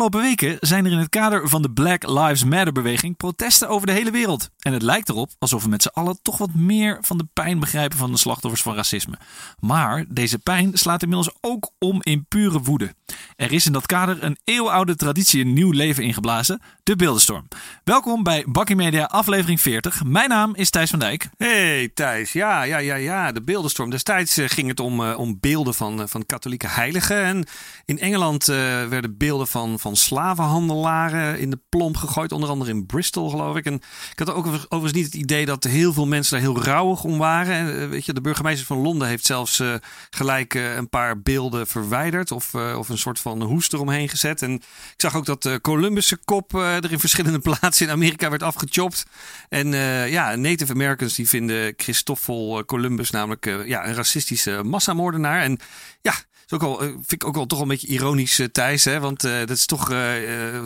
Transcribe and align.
Afgelopen 0.00 0.28
weken 0.28 0.56
zijn 0.60 0.84
er 0.84 0.92
in 0.92 0.98
het 0.98 1.08
kader 1.08 1.48
van 1.48 1.62
de 1.62 1.70
Black 1.70 2.08
Lives 2.08 2.44
Matter 2.44 2.72
beweging 2.72 3.16
protesten 3.16 3.68
over 3.68 3.86
de 3.86 3.92
hele 3.92 4.10
wereld. 4.10 4.50
En 4.58 4.72
het 4.72 4.82
lijkt 4.82 5.08
erop 5.08 5.30
alsof 5.38 5.62
we 5.62 5.68
met 5.68 5.82
z'n 5.82 5.90
allen 5.92 6.18
toch 6.22 6.38
wat 6.38 6.54
meer 6.54 6.98
van 7.00 7.18
de 7.18 7.26
pijn 7.32 7.60
begrijpen 7.60 7.98
van 7.98 8.12
de 8.12 8.18
slachtoffers 8.18 8.62
van 8.62 8.74
racisme. 8.74 9.18
Maar 9.58 10.04
deze 10.08 10.38
pijn 10.38 10.78
slaat 10.78 11.02
inmiddels 11.02 11.34
ook 11.40 11.70
om 11.78 11.98
in 12.02 12.24
pure 12.28 12.60
woede. 12.60 12.94
Er 13.36 13.52
is 13.52 13.66
in 13.66 13.72
dat 13.72 13.86
kader 13.86 14.24
een 14.24 14.38
eeuwenoude 14.44 14.96
traditie 14.96 15.40
een 15.40 15.52
nieuw 15.52 15.70
leven 15.70 16.02
ingeblazen, 16.02 16.60
de 16.82 16.96
Beeldenstorm. 16.96 17.48
Welkom 17.84 18.22
bij 18.22 18.44
Bakkie 18.48 18.76
Media 18.76 19.04
aflevering 19.04 19.60
40. 19.60 20.04
Mijn 20.04 20.28
naam 20.28 20.54
is 20.54 20.70
Thijs 20.70 20.90
van 20.90 20.98
Dijk. 20.98 21.28
Hey 21.36 21.90
Thijs, 21.94 22.32
ja, 22.32 22.62
ja, 22.62 22.78
ja, 22.78 22.94
ja, 22.94 23.32
de 23.32 23.42
Beeldenstorm. 23.42 23.90
Destijds 23.90 24.38
uh, 24.38 24.48
ging 24.48 24.68
het 24.68 24.80
om, 24.80 25.00
uh, 25.00 25.18
om 25.18 25.38
beelden 25.40 25.74
van, 25.74 26.00
uh, 26.00 26.06
van 26.06 26.26
katholieke 26.26 26.66
heiligen. 26.66 27.22
En 27.24 27.44
in 27.84 27.98
Engeland 27.98 28.44
werden 28.44 29.16
beelden 29.16 29.46
van, 29.46 29.78
van 29.78 29.96
slavenhandelaren 29.96 31.38
in 31.38 31.50
de 31.50 31.60
plomp 31.68 31.96
gegooid. 31.96 32.32
Onder 32.32 32.48
andere 32.48 32.70
in 32.70 32.86
Bristol, 32.86 33.30
geloof 33.30 33.56
ik. 33.56 33.64
En 33.64 33.74
ik 34.12 34.18
had 34.18 34.32
ook 34.32 34.46
overigens 34.46 34.92
niet 34.92 35.04
het 35.04 35.14
idee 35.14 35.46
dat 35.46 35.64
heel 35.64 35.92
veel 35.92 36.06
mensen 36.06 36.32
daar 36.32 36.52
heel 36.52 36.62
rouwig 36.62 37.04
om 37.04 37.18
waren. 37.18 37.54
En, 37.54 37.90
weet 37.90 38.04
je, 38.04 38.12
de 38.12 38.20
burgemeester 38.20 38.66
van 38.66 38.78
Londen 38.78 39.08
heeft 39.08 39.26
zelfs 39.26 39.62
gelijk 40.10 40.54
een 40.54 40.88
paar 40.88 41.20
beelden 41.20 41.66
verwijderd. 41.66 42.30
Of, 42.30 42.54
of 42.54 42.88
een 42.88 42.98
soort 43.00 43.18
van 43.18 43.42
hoest 43.42 43.72
eromheen 43.72 44.08
gezet. 44.08 44.42
En 44.42 44.52
ik 44.54 44.94
zag 44.96 45.16
ook 45.16 45.26
dat 45.26 45.42
de 45.42 45.58
Columbus' 45.62 46.14
kop 46.24 46.54
er 46.54 46.92
in 46.92 47.00
verschillende 47.00 47.38
plaatsen 47.50 47.86
in 47.86 47.92
Amerika 47.92 48.30
werd 48.30 48.42
afgechopt. 48.42 49.06
En 49.48 49.68
ja, 50.10 50.36
Native 50.36 50.72
Americans 50.72 51.14
die 51.14 51.28
vinden 51.28 51.74
Christoffel 51.76 52.64
Columbus 52.64 53.10
namelijk 53.10 53.44
ja, 53.66 53.86
een 53.86 53.94
racistische 53.94 54.62
massamoordenaar. 54.64 55.42
En 55.42 55.58
ja, 56.00 56.14
is 56.50 56.58
ook 56.58 56.62
al, 56.62 56.78
vind 56.78 57.12
ik 57.12 57.24
ook 57.24 57.34
wel 57.34 57.46
toch 57.46 57.60
een 57.60 57.68
beetje 57.68 57.86
ironisch, 57.86 58.40
uh, 58.40 58.46
Thijs. 58.46 58.84
Hè? 58.84 59.00
Want 59.00 59.24
uh, 59.24 59.38
dat 59.38 59.50
is 59.50 59.66
toch. 59.66 59.92
Uh, 59.92 60.08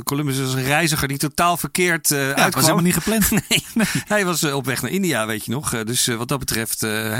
Columbus 0.04 0.38
is 0.38 0.52
een 0.52 0.64
reiziger 0.64 1.08
die 1.08 1.18
totaal 1.18 1.56
verkeerd 1.56 2.10
uh, 2.10 2.36
ja, 2.36 2.50
was 2.50 2.62
helemaal 2.62 2.82
niet 2.82 2.94
gepland. 2.94 3.30
nee, 3.48 3.64
nee, 3.74 3.86
hij 4.06 4.24
was 4.24 4.44
op 4.44 4.64
weg 4.64 4.82
naar 4.82 4.90
India, 4.90 5.26
weet 5.26 5.44
je 5.44 5.50
nog. 5.50 5.84
dus 5.84 6.06
wat 6.06 6.28
dat 6.28 6.38
betreft, 6.38 6.78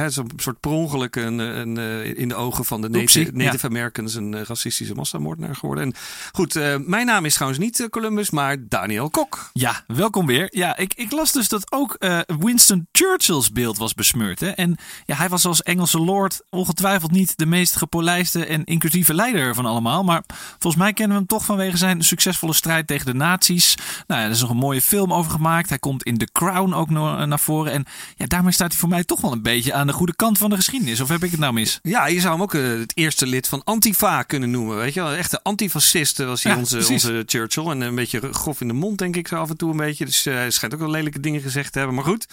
zo'n 0.09 0.31
soort 0.37 0.61
per 0.61 0.70
ongeluk 0.70 1.17
een, 1.17 1.39
een, 1.39 1.77
in 2.17 2.29
de 2.29 2.35
ogen 2.35 2.65
van 2.65 2.81
de 2.81 2.89
Native, 2.89 3.31
Native 3.33 3.69
ja. 3.69 3.75
Americans 3.75 4.15
een 4.15 4.45
racistische 4.45 4.95
massamoordenaar 4.95 5.57
geworden. 5.57 5.85
En 5.85 5.95
goed, 6.33 6.55
mijn 6.87 7.07
naam 7.07 7.25
is 7.25 7.35
trouwens 7.35 7.61
niet 7.61 7.87
Columbus, 7.91 8.31
maar 8.31 8.57
Daniel 8.69 9.11
Kok. 9.11 9.51
Ja, 9.53 9.85
welkom 9.87 10.27
weer. 10.27 10.47
Ja, 10.51 10.77
ik, 10.77 10.95
ik 10.95 11.12
las 11.12 11.33
dus 11.33 11.48
dat 11.48 11.73
ook 11.73 11.97
Winston 12.39 12.89
Churchill's 12.92 13.53
beeld 13.53 13.79
was 13.79 13.95
besmeurd. 13.95 14.41
Hè? 14.41 14.48
En 14.48 14.77
ja, 15.07 15.17
hij 15.17 15.29
was 15.29 15.45
als 15.45 15.62
Engelse 15.62 15.98
lord 15.98 16.42
ongetwijfeld 16.51 17.11
niet 17.11 17.39
de 17.39 17.47
meest 17.47 17.77
gepolijste 17.77 18.47
en 18.55 18.65
inclusieve 18.65 19.15
leider 19.15 19.55
van 19.55 19.67
allemaal. 19.67 20.05
Maar 20.05 20.23
volgens 20.59 20.83
mij 20.83 20.93
kennen 20.93 21.17
we 21.17 21.19
hem 21.19 21.39
toch 21.39 21.45
vanwege 21.45 21.77
zijn 21.77 22.03
succesvolle 22.05 22.53
strijd 22.53 22.87
tegen 22.87 23.07
de 23.07 23.15
nazi's. 23.15 23.75
Nou 24.07 24.21
ja, 24.21 24.27
er 24.27 24.33
is 24.33 24.41
nog 24.41 24.51
een 24.51 24.57
mooie 24.57 24.81
film 24.81 25.13
over 25.13 25.31
gemaakt. 25.31 25.69
Hij 25.69 25.79
komt 25.79 26.03
in 26.03 26.19
The 26.19 26.29
Crown 26.33 26.73
ook 26.73 26.91
naar 26.91 27.41
voren. 27.41 27.73
En 27.73 27.85
ja, 28.17 28.27
daarmee 28.27 28.53
staat 28.53 28.71
hij 28.71 28.79
voor 28.79 28.89
mij 28.89 29.05
toch 29.05 29.21
wel 29.21 29.33
een 29.33 29.43
beetje 29.43 29.73
aan 29.73 29.87
de 29.87 29.93
goede 29.93 30.15
kant 30.17 30.39
van 30.39 30.51
de 30.51 30.57
geschiedenis. 30.57 31.01
Of 31.01 31.09
heb 31.09 31.25
ik 31.25 31.31
het 31.31 31.41
nou 31.41 31.53
mis? 31.53 31.79
Ja, 31.83 32.07
je 32.07 32.21
zou 32.21 32.33
hem 32.33 32.43
ook 32.43 32.55
uh, 32.55 32.79
het 32.79 32.93
eerste 32.95 33.27
lid 33.27 33.49
van 33.49 33.65
Antifa 33.65 34.23
kunnen 34.23 34.51
noemen. 34.51 34.77
Weet 34.77 34.95
je 34.95 35.03
wel, 35.03 35.13
echte 35.13 35.43
antifascist 35.43 36.19
was 36.19 36.43
hij 36.43 36.53
ja, 36.53 36.59
onze, 36.59 36.87
onze 36.93 37.23
Churchill. 37.27 37.67
En 37.67 37.81
een 37.81 37.95
beetje 37.95 38.33
grof 38.33 38.61
in 38.61 38.69
de 38.69 38.75
mond, 38.75 38.99
denk 38.99 39.17
ik 39.17 39.29
zo 39.29 39.37
af 39.37 39.51
en 39.51 39.57
toe 39.57 39.71
een 39.71 39.77
beetje. 39.77 40.05
Dus 40.05 40.27
uh, 40.27 40.35
hij 40.35 40.51
schijnt 40.51 40.75
ook 40.75 40.81
wel 40.81 40.91
lelijke 40.91 41.20
dingen 41.20 41.41
gezegd 41.41 41.73
te 41.73 41.79
hebben. 41.79 41.97
Maar 41.97 42.05
goed, 42.05 42.27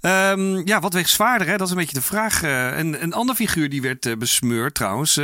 um, 0.00 0.66
ja, 0.66 0.80
wat 0.80 0.92
weegt 0.92 1.10
zwaarder? 1.10 1.46
Hè? 1.46 1.56
Dat 1.56 1.66
is 1.66 1.72
een 1.72 1.78
beetje 1.78 1.94
de 1.94 2.02
vraag. 2.02 2.42
Uh, 2.42 2.78
een, 2.78 3.02
een 3.02 3.12
andere 3.12 3.38
figuur 3.38 3.68
die 3.68 3.82
werd 3.82 4.18
besmeurd 4.18 4.74
trouwens 4.74 5.20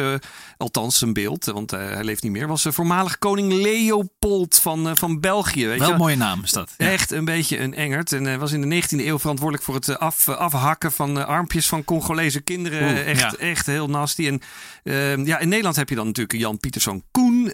althans 0.56 0.99
zijn 0.99 1.12
beeld, 1.12 1.44
want 1.44 1.72
uh, 1.72 1.81
hij 1.81 2.05
leeft 2.05 2.22
niet 2.22 2.32
meer, 2.32 2.47
was 2.47 2.65
uh, 2.65 2.72
voormalig 2.72 3.19
koning 3.19 3.53
Leopold 3.53 4.59
van, 4.59 4.88
uh, 4.88 4.94
van 4.94 5.21
België. 5.21 5.66
Weet 5.66 5.78
Wel 5.78 5.91
een 5.91 5.97
mooie 5.97 6.16
naam 6.16 6.43
is 6.43 6.50
dat. 6.50 6.75
Echt 6.77 7.10
een 7.10 7.25
beetje 7.25 7.59
een 7.59 7.75
engert. 7.75 8.12
En 8.12 8.38
was 8.38 8.53
in 8.53 8.69
de 8.69 8.82
19e 8.82 8.88
eeuw 8.88 9.19
verantwoordelijk 9.19 9.65
voor 9.65 9.75
het 9.75 9.99
af, 9.99 10.28
afhakken 10.28 10.93
van 10.93 11.27
armpjes 11.27 11.69
van 11.69 11.84
Congolese 11.84 12.41
kinderen. 12.41 12.82
Oeh, 12.82 13.09
echt, 13.09 13.21
ja. 13.21 13.37
echt 13.37 13.66
heel 13.66 13.88
nasty. 13.88 14.27
En 14.27 14.41
ehm, 14.82 15.27
ja, 15.27 15.38
in 15.38 15.49
Nederland 15.49 15.77
heb 15.77 15.88
je 15.88 15.94
dan 15.94 16.06
natuurlijk 16.06 16.38
Jan 16.38 16.59
Pieterszoon 16.59 17.03
Koen. 17.11 17.50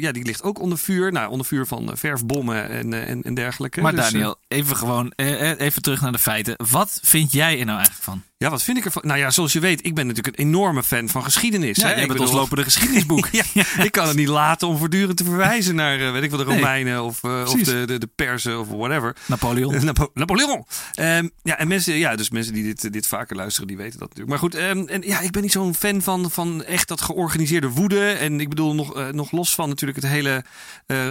ja, 0.00 0.12
die 0.12 0.24
ligt 0.24 0.42
ook 0.42 0.60
onder 0.60 0.78
vuur. 0.78 1.12
Nou, 1.12 1.30
onder 1.30 1.46
vuur 1.46 1.66
van 1.66 1.90
verfbommen 1.94 2.68
en, 2.70 3.06
en, 3.06 3.22
en 3.22 3.34
dergelijke. 3.34 3.80
Maar 3.80 3.94
dus, 3.94 4.10
Daniel, 4.10 4.36
even 4.48 4.76
gewoon, 4.76 5.12
even 5.16 5.82
terug 5.82 6.00
naar 6.00 6.12
de 6.12 6.18
feiten. 6.18 6.54
Wat 6.70 6.98
vind 7.02 7.32
jij 7.32 7.58
er 7.58 7.64
nou 7.64 7.76
eigenlijk 7.78 8.04
van? 8.04 8.22
Ja, 8.38 8.50
wat 8.50 8.62
vind 8.62 8.78
ik 8.78 8.84
ervan? 8.84 9.02
Nou 9.06 9.18
ja, 9.18 9.30
zoals 9.30 9.52
je 9.52 9.60
weet, 9.60 9.86
ik 9.86 9.94
ben 9.94 10.06
natuurlijk 10.06 10.38
een 10.38 10.44
enorme 10.44 10.82
fan 10.82 11.08
van 11.08 11.22
geschiedenis. 11.22 11.76
Ja, 11.76 11.88
hè? 11.88 12.00
Je 12.00 12.06
bent 12.06 12.20
ons 12.20 12.32
lopende 12.32 12.62
geschiedenisboek. 12.62 13.28
ja, 13.32 13.44
ik 13.82 13.92
kan 13.92 14.06
het 14.06 14.16
niet 14.16 14.28
laten 14.28 14.68
om 14.68 14.78
voortdurend 14.78 15.16
te 15.16 15.24
verwijzen 15.24 15.74
naar, 15.74 15.98
uh, 15.98 16.12
weet 16.12 16.22
ik 16.22 16.30
wel, 16.30 16.38
de 16.38 16.44
Romeinen 16.44 16.92
nee, 16.92 17.02
of, 17.02 17.22
uh, 17.22 17.40
of 17.46 17.62
de, 17.62 17.84
de, 17.86 17.98
de 17.98 18.08
Persen 18.14 18.60
of 18.60 18.68
whatever. 18.68 19.16
Napoleon. 19.26 19.84
Napo 19.84 20.10
Napoleon. 20.14 20.64
Um, 21.00 21.30
ja, 21.42 21.58
en 21.58 21.68
mensen, 21.68 21.94
ja, 21.94 22.16
dus 22.16 22.30
mensen 22.30 22.52
die 22.52 22.62
dit, 22.64 22.92
dit 22.92 23.06
vaker 23.06 23.36
luisteren, 23.36 23.68
die 23.68 23.76
weten 23.76 23.98
dat 23.98 24.08
natuurlijk. 24.08 24.28
Maar 24.28 24.38
goed, 24.38 24.54
um, 24.54 24.88
en 24.88 25.02
ja, 25.02 25.20
ik 25.20 25.30
ben 25.30 25.42
niet 25.42 25.52
zo'n 25.52 25.74
fan 25.74 26.02
van, 26.02 26.30
van 26.30 26.64
echt 26.64 26.88
dat 26.88 27.00
georganiseerde 27.00 27.68
woede. 27.68 28.10
En 28.10 28.40
ik 28.40 28.48
bedoel, 28.48 28.74
nog, 28.74 28.96
uh, 28.96 29.08
nog 29.08 29.30
los 29.30 29.54
van 29.54 29.68
natuurlijk 29.68 30.00
het 30.02 30.10
hele 30.10 30.44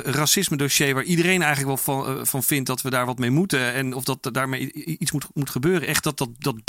racisme 0.03 0.57
dossier, 0.57 0.93
waar 0.93 1.03
iedereen 1.03 1.41
eigenlijk 1.41 1.83
wel 1.83 1.95
van, 1.95 2.27
van 2.27 2.43
vindt 2.43 2.67
dat 2.67 2.81
we 2.81 2.89
daar 2.89 3.05
wat 3.05 3.19
mee 3.19 3.31
moeten. 3.31 3.73
En 3.73 3.93
of 3.93 4.03
dat 4.03 4.29
daarmee 4.31 4.71
iets 4.73 5.11
moet, 5.11 5.27
moet 5.33 5.49
gebeuren. 5.49 5.87
Echt 5.87 6.03
dat, 6.03 6.17
dat, 6.17 6.29
dat 6.39 6.63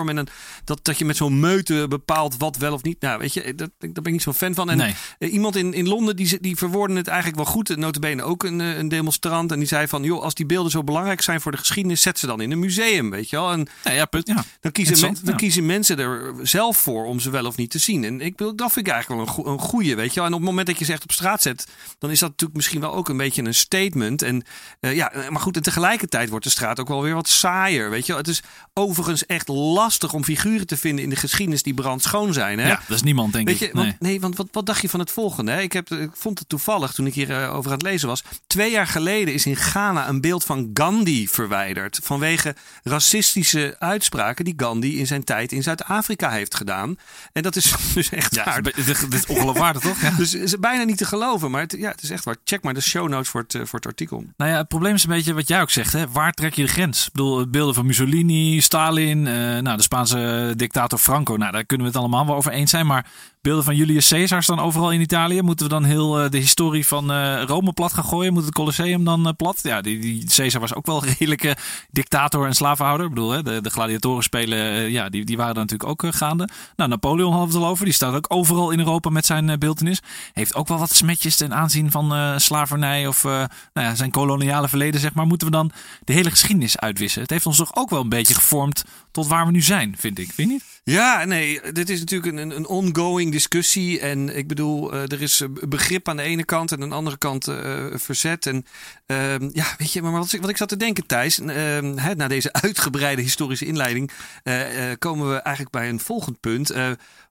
en 0.00 0.16
een 0.16 0.28
dat, 0.64 0.78
dat 0.82 0.98
je 0.98 1.04
met 1.04 1.16
zo'n 1.16 1.40
meute 1.40 1.86
bepaalt 1.88 2.36
wat 2.36 2.56
wel 2.56 2.72
of 2.72 2.82
niet. 2.82 3.00
Nou, 3.00 3.18
weet 3.18 3.34
je, 3.34 3.54
dat, 3.54 3.70
daar 3.78 3.90
ben 3.92 4.04
ik 4.04 4.12
niet 4.12 4.22
zo'n 4.22 4.34
fan 4.34 4.54
van. 4.54 4.70
En 4.70 4.76
nee. 4.76 5.30
iemand 5.30 5.56
in, 5.56 5.74
in 5.74 5.88
Londen 5.88 6.16
die, 6.16 6.40
die 6.40 6.56
verwoordde 6.56 6.96
het 6.96 7.06
eigenlijk 7.06 7.36
wel 7.36 7.52
goed. 7.52 7.76
Notabene 7.76 8.22
ook 8.22 8.42
een, 8.42 8.58
een 8.58 8.88
demonstrant. 8.88 9.52
En 9.52 9.58
die 9.58 9.68
zei 9.68 9.88
van, 9.88 10.02
joh, 10.02 10.22
als 10.22 10.34
die 10.34 10.46
beelden 10.46 10.70
zo 10.70 10.84
belangrijk 10.84 11.20
zijn 11.20 11.40
voor 11.40 11.52
de 11.52 11.58
geschiedenis, 11.58 12.02
zet 12.02 12.18
ze 12.18 12.26
dan 12.26 12.40
in 12.40 12.50
een 12.50 12.58
museum, 12.58 13.10
weet 13.10 13.30
je 13.30 13.36
wel. 13.36 13.52
En 13.52 13.66
ja, 13.84 13.90
ja, 13.90 14.04
put, 14.04 14.26
ja. 14.26 14.44
Dan, 14.60 14.72
kiezen, 14.72 15.00
men, 15.00 15.16
dan 15.22 15.36
kiezen 15.36 15.66
mensen 15.66 15.98
er 15.98 16.34
zelf 16.42 16.76
voor 16.76 17.04
om 17.04 17.20
ze 17.20 17.30
wel 17.30 17.46
of 17.46 17.56
niet 17.56 17.70
te 17.70 17.78
zien. 17.78 18.04
En 18.04 18.20
ik, 18.20 18.38
dat 18.38 18.72
vind 18.72 18.86
ik 18.86 18.92
eigenlijk 18.92 19.36
wel 19.36 19.44
een, 19.46 19.52
een 19.52 19.58
goeie, 19.58 19.96
weet 19.96 20.14
je 20.14 20.20
wel. 20.20 20.28
En 20.28 20.34
op 20.34 20.40
het 20.40 20.48
moment 20.48 20.66
dat 20.66 20.78
je 20.78 20.84
ze 20.84 20.92
echt 20.92 21.02
op 21.02 21.12
straat 21.12 21.42
zet, 21.42 21.66
dan 21.98 22.10
is 22.10 22.18
dat 22.18 22.28
natuurlijk 22.28 22.56
misschien 22.56 22.80
wel 22.80 22.94
ook 22.94 23.08
een 23.08 23.16
beetje 23.16 23.42
een 23.42 23.54
statement. 23.54 24.22
En 24.22 24.44
uh, 24.80 24.94
ja, 24.94 25.12
maar 25.28 25.40
goed, 25.40 25.56
en 25.56 25.62
tegelijkertijd 25.62 26.28
wordt 26.28 26.44
de 26.44 26.50
straat 26.50 26.80
ook 26.80 26.88
wel 26.88 27.02
weer 27.02 27.14
wat 27.14 27.28
saaier, 27.28 27.90
weet 27.90 28.06
je 28.06 28.12
wel. 28.12 28.20
Het 28.20 28.30
is 28.30 28.42
overigens 28.74 29.26
echt 29.26 29.48
lastig 29.82 30.12
om 30.12 30.24
figuren 30.24 30.66
te 30.66 30.76
vinden 30.76 31.04
in 31.04 31.10
de 31.10 31.16
geschiedenis 31.16 31.62
die 31.62 31.74
brandschoon 31.74 32.32
zijn. 32.32 32.58
Hè? 32.58 32.68
Ja, 32.68 32.80
dat 32.86 32.96
is 32.96 33.02
niemand, 33.02 33.32
denk 33.32 33.48
Weet 33.48 33.58
je, 33.58 33.66
ik. 33.66 33.72
Want, 33.72 34.00
nee, 34.00 34.20
want 34.20 34.36
wat, 34.36 34.48
wat 34.52 34.66
dacht 34.66 34.82
je 34.82 34.88
van 34.88 35.00
het 35.00 35.10
volgende? 35.10 35.52
Hè? 35.52 35.60
Ik, 35.60 35.72
heb, 35.72 35.90
ik 35.90 36.10
vond 36.14 36.38
het 36.38 36.48
toevallig 36.48 36.92
toen 36.92 37.06
ik 37.06 37.14
hierover 37.14 37.42
uh, 37.48 37.54
over 37.54 37.70
aan 37.70 37.76
het 37.76 37.86
lezen 37.86 38.08
was. 38.08 38.22
Twee 38.46 38.70
jaar 38.70 38.86
geleden 38.86 39.34
is 39.34 39.46
in 39.46 39.56
Ghana 39.56 40.08
een 40.08 40.20
beeld 40.20 40.44
van 40.44 40.70
Gandhi 40.74 41.28
verwijderd. 41.28 42.00
Vanwege 42.02 42.54
racistische 42.82 43.76
uitspraken 43.78 44.44
die 44.44 44.54
Gandhi 44.56 44.98
in 44.98 45.06
zijn 45.06 45.24
tijd 45.24 45.52
in 45.52 45.62
Zuid-Afrika 45.62 46.30
heeft 46.30 46.54
gedaan. 46.54 46.96
En 47.32 47.42
dat 47.42 47.56
is 47.56 47.74
dus 47.94 48.10
echt 48.10 48.34
ja, 48.34 48.44
waar. 48.44 48.62
Dit 48.62 49.12
is 49.12 49.26
ongeloofwaardig, 49.26 49.82
toch? 49.82 50.00
Ja. 50.00 50.10
Dus 50.22 50.32
het 50.32 50.42
is 50.42 50.58
bijna 50.58 50.84
niet 50.84 50.98
te 50.98 51.04
geloven. 51.04 51.50
Maar 51.50 51.60
het, 51.60 51.74
ja, 51.78 51.90
het 51.90 52.02
is 52.02 52.10
echt 52.10 52.24
waar. 52.24 52.36
Check 52.44 52.62
maar 52.62 52.74
de 52.74 52.80
show 52.80 53.08
notes 53.08 53.28
voor 53.28 53.40
het, 53.40 53.54
uh, 53.54 53.64
voor 53.64 53.78
het 53.78 53.86
artikel. 53.88 54.24
Nou 54.36 54.50
ja, 54.50 54.56
het 54.56 54.68
probleem 54.68 54.94
is 54.94 55.02
een 55.02 55.10
beetje 55.10 55.34
wat 55.34 55.48
jij 55.48 55.60
ook 55.60 55.70
zegt. 55.70 55.92
Hè? 55.92 56.08
Waar 56.08 56.32
trek 56.32 56.54
je 56.54 56.62
de 56.62 56.68
grens? 56.68 57.06
Ik 57.06 57.12
bedoel, 57.12 57.46
beelden 57.46 57.74
van 57.74 57.86
Mussolini, 57.86 58.60
Stalin, 58.60 59.18
uh, 59.18 59.58
nou, 59.58 59.71
de 59.76 59.82
Spaanse 59.82 60.52
dictator 60.56 60.98
Franco. 60.98 61.36
Nou, 61.36 61.52
daar 61.52 61.64
kunnen 61.64 61.86
we 61.86 61.92
het 61.92 62.00
allemaal 62.00 62.26
wel 62.26 62.34
over 62.34 62.52
eens 62.52 62.70
zijn. 62.70 62.86
Maar 62.86 63.06
beelden 63.42 63.64
van 63.64 63.76
Julius 63.76 64.08
Caesar 64.08 64.42
staan 64.42 64.60
overal 64.60 64.92
in 64.92 65.00
Italië. 65.00 65.42
Moeten 65.42 65.66
we 65.66 65.72
dan 65.72 65.84
heel 65.84 66.24
uh, 66.24 66.30
de 66.30 66.38
historie 66.38 66.86
van 66.86 67.10
uh, 67.10 67.42
Rome 67.42 67.72
plat 67.72 67.92
gaan 67.92 68.04
gooien? 68.04 68.32
Moet 68.32 68.44
het 68.44 68.54
Colosseum 68.54 69.04
dan 69.04 69.26
uh, 69.26 69.32
plat? 69.36 69.58
Ja, 69.62 69.80
die, 69.80 70.24
Caesar 70.34 70.60
was 70.60 70.74
ook 70.74 70.86
wel 70.86 71.04
redelijke 71.04 71.56
dictator 71.90 72.46
en 72.46 72.54
slavenhouder. 72.54 73.06
Ik 73.06 73.14
bedoel, 73.14 73.30
hè, 73.30 73.42
de, 73.42 73.60
de 73.60 73.70
gladiatorenspelen, 73.70 74.90
ja, 74.90 75.08
die, 75.08 75.24
die 75.24 75.36
waren 75.36 75.54
daar 75.54 75.64
natuurlijk 75.64 75.90
ook 75.90 76.14
gaande. 76.14 76.48
Nou, 76.76 76.90
Napoleon 76.90 77.38
we 77.38 77.46
het 77.46 77.54
al 77.54 77.66
over. 77.66 77.84
Die 77.84 77.94
staat 77.94 78.14
ook 78.14 78.26
overal 78.28 78.70
in 78.70 78.78
Europa 78.78 79.10
met 79.10 79.26
zijn 79.26 79.58
beeldenis. 79.58 80.00
Heeft 80.32 80.54
ook 80.54 80.68
wel 80.68 80.78
wat 80.78 80.94
smetjes 80.94 81.36
ten 81.36 81.54
aanzien 81.54 81.90
van 81.90 82.40
slavernij 82.40 83.06
of 83.06 83.22
nou 83.22 83.48
ja, 83.72 83.94
zijn 83.94 84.10
koloniale 84.10 84.68
verleden, 84.68 85.00
zeg 85.00 85.14
maar. 85.14 85.26
Moeten 85.26 85.46
we 85.46 85.52
dan 85.52 85.72
de 86.04 86.12
hele 86.12 86.30
geschiedenis 86.30 86.78
uitwissen? 86.78 87.22
Het 87.22 87.30
heeft 87.30 87.46
ons 87.46 87.56
toch 87.56 87.76
ook 87.76 87.90
wel 87.90 88.00
een 88.00 88.08
beetje 88.08 88.34
gevormd 88.34 88.84
tot 89.10 89.26
waar 89.26 89.46
we 89.46 89.52
nu 89.52 89.60
zijn, 89.60 89.94
vind 89.98 90.18
ik. 90.18 90.32
Vind 90.32 90.48
je 90.48 90.54
niet? 90.54 90.64
Ja, 90.84 91.24
nee, 91.24 91.72
dit 91.72 91.88
is 91.88 91.98
natuurlijk 91.98 92.36
een, 92.36 92.50
een 92.50 92.66
ongoing 92.66 93.32
discussie. 93.32 94.00
En 94.00 94.36
ik 94.36 94.48
bedoel, 94.48 94.94
uh, 94.94 95.00
er 95.00 95.22
is 95.22 95.44
begrip 95.68 96.08
aan 96.08 96.16
de 96.16 96.22
ene 96.22 96.44
kant 96.44 96.72
en 96.72 96.82
aan 96.82 96.88
de 96.88 96.94
andere 96.94 97.18
kant 97.18 97.48
uh, 97.48 97.86
verzet. 97.94 98.46
En 98.46 98.66
uh, 99.06 99.34
ja, 99.52 99.74
weet 99.78 99.92
je, 99.92 100.02
maar 100.02 100.12
wat, 100.12 100.32
wat 100.32 100.50
ik 100.50 100.56
zat 100.56 100.68
te 100.68 100.76
denken, 100.76 101.06
Thijs, 101.06 101.36
hè, 101.36 102.14
na 102.14 102.28
deze 102.28 102.52
uitgebreide 102.52 103.22
historische 103.22 103.66
inleiding, 103.66 104.10
eh, 104.42 104.64
komen 104.98 105.28
we 105.28 105.36
eigenlijk 105.36 105.74
bij 105.74 105.88
een 105.88 106.00
volgend 106.00 106.40
punt. 106.40 106.74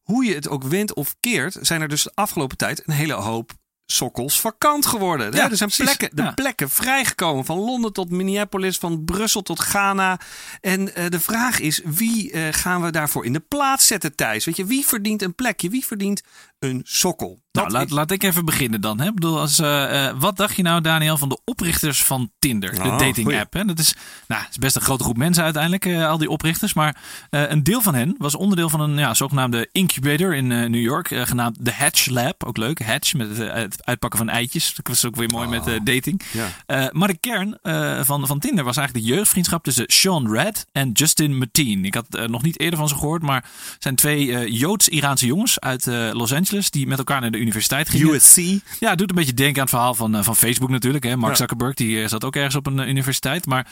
hoe 0.01 0.25
je 0.25 0.33
het 0.33 0.49
ook 0.49 0.63
wendt 0.63 0.93
of 0.93 1.15
keert, 1.19 1.57
zijn 1.61 1.81
er 1.81 1.87
dus 1.87 2.03
de 2.03 2.11
afgelopen 2.13 2.57
tijd 2.57 2.87
een 2.87 2.93
hele 2.93 3.13
hoop 3.13 3.51
sokkels 3.85 4.39
vakant 4.39 4.85
geworden. 4.85 5.31
Ja, 5.33 5.49
er 5.49 5.57
zijn 5.57 5.69
precies. 5.69 5.95
plekken, 5.95 6.15
de 6.15 6.21
Ja. 6.23 6.31
plekken 6.31 6.69
vrijgekomen. 6.69 7.45
Van 7.45 7.57
Londen 7.57 7.93
tot 7.93 8.09
Minneapolis, 8.09 8.77
van 8.77 9.03
Brussel 9.05 9.41
tot 9.41 9.59
Ghana. 9.59 10.19
En 10.61 10.95
eh, 10.95 11.09
de 11.09 11.19
vraag 11.19 11.59
is, 11.59 11.81
wie 11.85 12.31
eh, 12.31 12.47
gaan 12.53 12.81
we 12.81 12.89
daarvoor 12.91 13.25
in 13.25 13.33
de 13.33 13.39
plaats 13.47 13.87
zetten, 13.87 14.15
Thijs? 14.15 14.45
Weet 14.45 14.57
je, 14.57 14.65
wie 14.65 14.85
verdient 14.85 15.21
een 15.21 15.35
plekje? 15.35 15.69
Wie 15.69 15.85
verdient 15.85 16.21
een 16.59 16.81
sokkel? 16.83 17.39
Dat 17.51 17.63
Nou, 17.63 17.75
laat, 17.75 17.85
is- 17.85 17.91
laat 17.91 18.11
ik 18.11 18.23
even 18.23 18.45
beginnen 18.45 18.81
dan. 18.81 18.99
Hè? 18.99 19.07
Ik 19.07 19.13
bedoel, 19.13 19.39
als, 19.39 19.59
eh, 19.59 20.11
wat 20.19 20.37
dacht 20.37 20.55
je 20.55 20.61
nou, 20.61 20.81
Daniel, 20.81 21.17
van 21.17 21.29
de 21.29 21.39
oprichters 21.45 22.03
van 22.03 22.31
Tinder, 22.39 22.73
de 22.75 22.81
Oh, 22.81 22.99
dating 22.99 23.39
app? 23.39 23.53
Hè? 23.53 23.65
Dat 23.65 23.79
is, 23.79 23.95
nou, 24.27 24.41
het 24.41 24.51
is 24.51 24.57
best 24.57 24.75
een 24.75 24.81
grote 24.81 25.03
groep 25.03 25.17
mensen 25.17 25.43
uiteindelijk, 25.43 25.85
al 26.03 26.17
die 26.17 26.29
oprichters. 26.29 26.73
Maar 26.73 27.01
een 27.29 27.63
deel 27.63 27.81
van 27.81 27.95
hen 27.95 28.15
was 28.17 28.35
onderdeel 28.35 28.69
van 28.69 28.79
een 28.79 28.97
ja, 28.97 29.13
zogenaamde 29.13 29.69
incubator 29.71 30.35
in 30.35 30.47
New 30.47 30.75
York, 30.81 31.07
genaamd 31.07 31.65
de 31.65 31.73
Hatch 31.73 32.05
Lab. 32.09 32.43
Ook 32.43 32.57
leuk, 32.57 32.81
Hatch, 32.81 33.13
met 33.13 33.37
het, 33.37 33.70
het 33.71 33.85
uitpakken 33.85 34.19
van 34.19 34.29
eitjes. 34.29 34.73
Dat 34.75 34.87
was 34.87 35.05
ook 35.05 35.15
weer 35.15 35.29
mooi 35.29 35.47
met 35.47 35.67
eh, 35.67 35.79
dating. 35.83 36.21
Ja. 36.31 36.47
Eh, 36.65 36.85
maar 36.91 37.07
de 37.07 37.17
kern 37.17 37.59
eh, 37.61 38.03
van, 38.03 38.27
van 38.27 38.39
Tinder 38.39 38.63
was 38.63 38.77
eigenlijk 38.77 39.07
de 39.07 39.13
jeugdvriendschap 39.13 39.63
tussen 39.63 39.85
Sean 39.87 40.31
Red 40.31 40.65
en 40.71 40.91
Justin 40.91 41.37
Mateen. 41.37 41.85
Ik 41.85 41.93
had 41.93 42.27
nog 42.27 42.41
niet 42.41 42.59
eerder 42.59 42.79
van 42.79 42.87
ze 42.87 42.95
gehoord, 42.95 43.21
maar 43.21 43.45
zijn 43.79 43.95
twee 43.95 44.51
Joods-Iraanse 44.51 45.25
jongens 45.25 45.59
uit 45.59 45.85
Los 46.11 46.33
Angeles 46.33 46.69
die 46.69 46.87
met 46.87 46.97
elkaar 46.97 47.21
naar 47.21 47.31
de 47.31 47.37
universiteit 47.37 47.89
gingen. 47.89 48.13
USC. 48.13 48.37
Ja, 48.79 48.89
het 48.89 48.97
doet 48.97 49.09
een 49.09 49.15
beetje 49.15 49.33
denken 49.33 49.55
aan 49.55 49.61
het 49.61 49.69
verhaal 49.69 49.95
van, 49.95 50.23
van 50.23 50.35
Facebook 50.35 50.69
natuurlijk. 50.69 51.03
Hè. 51.03 51.17
Mark 51.17 51.31
Ja. 51.31 51.37
Zuckerberg 51.37 51.73
die 51.73 52.07
zat 52.07 52.23
ook 52.23 52.35
ergens 52.35 52.55
op 52.55 52.67
een 52.67 52.89
universiteit. 52.89 53.45
Maar 53.45 53.67